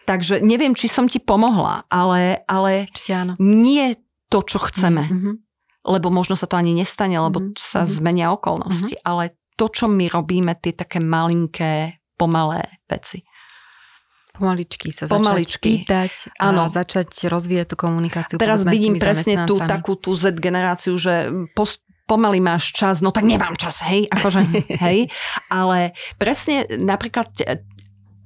Takže 0.04 0.44
neviem, 0.44 0.76
či 0.76 0.92
som 0.92 1.08
ti 1.08 1.24
pomohla, 1.24 1.88
ale, 1.88 2.44
ale 2.44 2.92
nie 3.40 3.96
to, 4.28 4.44
čo 4.44 4.60
chceme. 4.60 5.08
Mm-hmm. 5.08 5.36
Lebo 5.82 6.14
možno 6.14 6.38
sa 6.38 6.46
to 6.46 6.58
ani 6.58 6.78
nestane, 6.78 7.18
lebo 7.18 7.42
mm-hmm. 7.42 7.58
sa 7.58 7.84
mhm. 7.84 7.90
zmenia 7.90 8.28
okolnosti. 8.34 8.96
Mm-hmm. 8.96 9.10
Ale 9.10 9.24
to, 9.58 9.66
čo 9.70 9.86
my 9.86 10.10
robíme, 10.10 10.58
tie 10.58 10.74
také 10.74 10.98
malinké, 11.02 12.02
pomalé 12.18 12.62
veci. 12.86 13.26
Pomaličky 14.32 14.96
sa 14.96 15.12
Pomaličky. 15.12 15.52
začať 15.52 15.86
pýtať 15.86 16.14
a 16.40 16.56
ano. 16.56 16.72
začať 16.72 17.28
rozvíjať 17.28 17.76
tú 17.76 17.78
komunikáciu. 17.78 18.36
Teraz 18.40 18.64
vidím 18.64 18.96
presne 18.96 19.44
tú 19.44 19.60
takú 19.60 20.00
tú 20.00 20.16
Z 20.16 20.40
generáciu, 20.40 20.96
že 20.96 21.28
post, 21.52 21.84
pomaly 22.08 22.40
máš 22.40 22.72
čas, 22.72 23.04
no 23.04 23.12
tak 23.12 23.28
nemám 23.28 23.60
čas, 23.60 23.84
hej, 23.84 24.08
akože, 24.08 24.42
hej, 24.88 25.12
ale 25.52 25.92
presne 26.16 26.64
napríklad 26.80 27.28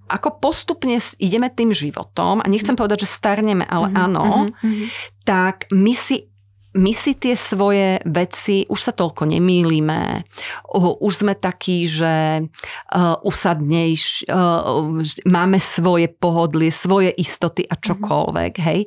ako 0.05 0.37
postupne 0.37 1.01
ideme 1.17 1.49
tým 1.49 1.73
životom, 1.73 2.37
a 2.37 2.45
nechcem 2.45 2.77
povedať, 2.77 3.09
že 3.09 3.09
starneme, 3.09 3.65
ale 3.65 3.89
mm-hmm, 3.89 4.05
áno, 4.05 4.25
mm-hmm. 4.53 4.87
tak 5.25 5.65
my 5.73 5.93
si 5.97 6.29
my 6.75 6.91
si 6.91 7.15
tie 7.15 7.39
svoje 7.39 8.03
veci, 8.03 8.67
už 8.67 8.79
sa 8.79 8.91
toľko 8.91 9.31
nemýlime, 9.31 10.27
už 10.75 11.13
sme 11.23 11.33
takí, 11.39 11.87
že 11.87 12.43
uh, 12.43 13.15
usadnejš, 13.23 14.27
uh, 14.27 14.91
máme 15.23 15.57
svoje 15.57 16.11
pohodlie, 16.11 16.69
svoje 16.69 17.15
istoty 17.15 17.63
a 17.63 17.79
čokoľvek, 17.79 18.51
mm-hmm. 18.59 18.67
hej, 18.67 18.79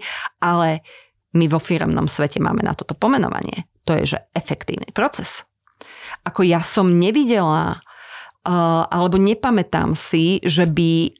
ale 0.44 0.84
my 1.32 1.44
vo 1.48 1.56
firemnom 1.56 2.08
svete 2.08 2.44
máme 2.44 2.60
na 2.60 2.76
toto 2.76 2.92
pomenovanie 2.92 3.68
to 3.88 3.96
je, 3.96 4.04
že 4.04 4.18
efektívny 4.36 4.92
proces. 4.92 5.48
Ako 6.28 6.44
ja 6.44 6.60
som 6.60 7.00
nevidela, 7.00 7.80
uh, 8.44 8.84
alebo 8.92 9.16
nepamätám 9.16 9.96
si, 9.96 10.44
že 10.44 10.68
by 10.68 11.16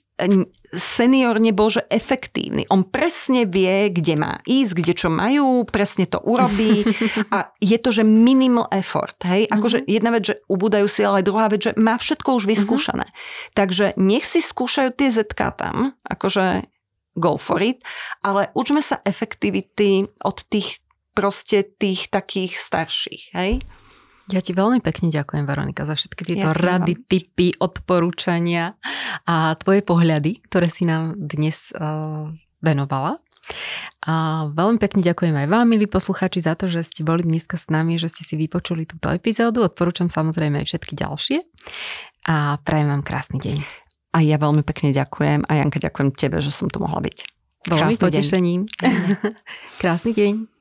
senior 0.75 1.39
nebol, 1.41 1.71
že 1.73 1.87
efektívny. 1.89 2.67
On 2.69 2.85
presne 2.85 3.49
vie, 3.49 3.89
kde 3.89 4.19
má 4.19 4.43
ísť, 4.45 4.73
kde 4.75 4.93
čo 4.93 5.09
majú, 5.09 5.65
presne 5.65 6.05
to 6.05 6.21
urobí 6.21 6.85
a 7.35 7.55
je 7.63 7.79
to, 7.79 7.95
že 7.95 8.05
minimal 8.05 8.69
effort. 8.75 9.17
Hej? 9.25 9.49
Akože 9.49 9.81
mm-hmm. 9.81 9.95
jedna 9.95 10.11
vec, 10.13 10.23
že 10.29 10.35
ubúdajú 10.51 10.87
si, 10.91 11.01
ale 11.07 11.25
druhá 11.25 11.49
vec, 11.49 11.71
že 11.71 11.73
má 11.79 11.97
všetko 11.97 12.43
už 12.43 12.45
vyskúšané. 12.51 13.07
Mm-hmm. 13.07 13.55
Takže 13.57 13.87
nech 13.97 14.27
si 14.27 14.43
skúšajú 14.43 14.91
tie 14.93 15.09
ZK 15.09 15.41
tam, 15.57 15.97
akože 16.05 16.69
go 17.19 17.35
for 17.41 17.63
it, 17.63 17.83
ale 18.23 18.53
učme 18.55 18.79
sa 18.79 19.03
efektivity 19.03 20.07
od 20.23 20.39
tých 20.47 20.83
proste 21.19 21.67
tých 21.67 22.15
takých 22.15 22.55
starších, 22.55 23.25
hej? 23.35 23.59
Ja 24.29 24.45
ti 24.45 24.53
veľmi 24.53 24.85
pekne 24.85 25.09
ďakujem, 25.09 25.49
Veronika, 25.49 25.89
za 25.89 25.97
všetky 25.97 26.23
tieto 26.25 26.53
ja 26.53 26.57
rady, 26.57 27.01
typy, 27.09 27.57
odporúčania 27.57 28.77
a 29.25 29.57
tvoje 29.57 29.81
pohľady, 29.81 30.45
ktoré 30.45 30.69
si 30.69 30.85
nám 30.85 31.17
dnes 31.17 31.73
uh, 31.73 32.29
venovala. 32.61 33.25
A 34.05 34.45
veľmi 34.53 34.77
pekne 34.77 35.01
ďakujem 35.01 35.33
aj 35.33 35.49
vám, 35.49 35.65
milí 35.65 35.89
poslucháči, 35.89 36.45
za 36.45 36.53
to, 36.53 36.69
že 36.69 36.85
ste 36.85 37.01
boli 37.01 37.25
dneska 37.25 37.57
s 37.57 37.73
nami, 37.73 37.97
že 37.97 38.13
ste 38.13 38.21
si 38.21 38.37
vypočuli 38.37 38.85
túto 38.85 39.09
epizódu. 39.09 39.65
Odporúčam 39.65 40.13
samozrejme 40.13 40.61
aj 40.61 40.67
všetky 40.69 40.93
ďalšie 40.93 41.39
a 42.29 42.61
prajem 42.61 42.93
vám 42.93 43.01
krásny 43.01 43.41
deň. 43.41 43.57
A 44.13 44.21
ja 44.21 44.37
veľmi 44.37 44.61
pekne 44.65 44.93
ďakujem 44.93 45.49
a 45.49 45.53
Janka 45.57 45.81
ďakujem 45.81 46.13
tebe, 46.13 46.45
že 46.45 46.53
som 46.53 46.69
tu 46.69 46.81
mohla 46.85 47.01
byť. 47.01 47.19
Veľmi 47.69 47.97
potešením. 47.97 48.61
Krásny 49.81 50.13
deň. 50.13 50.33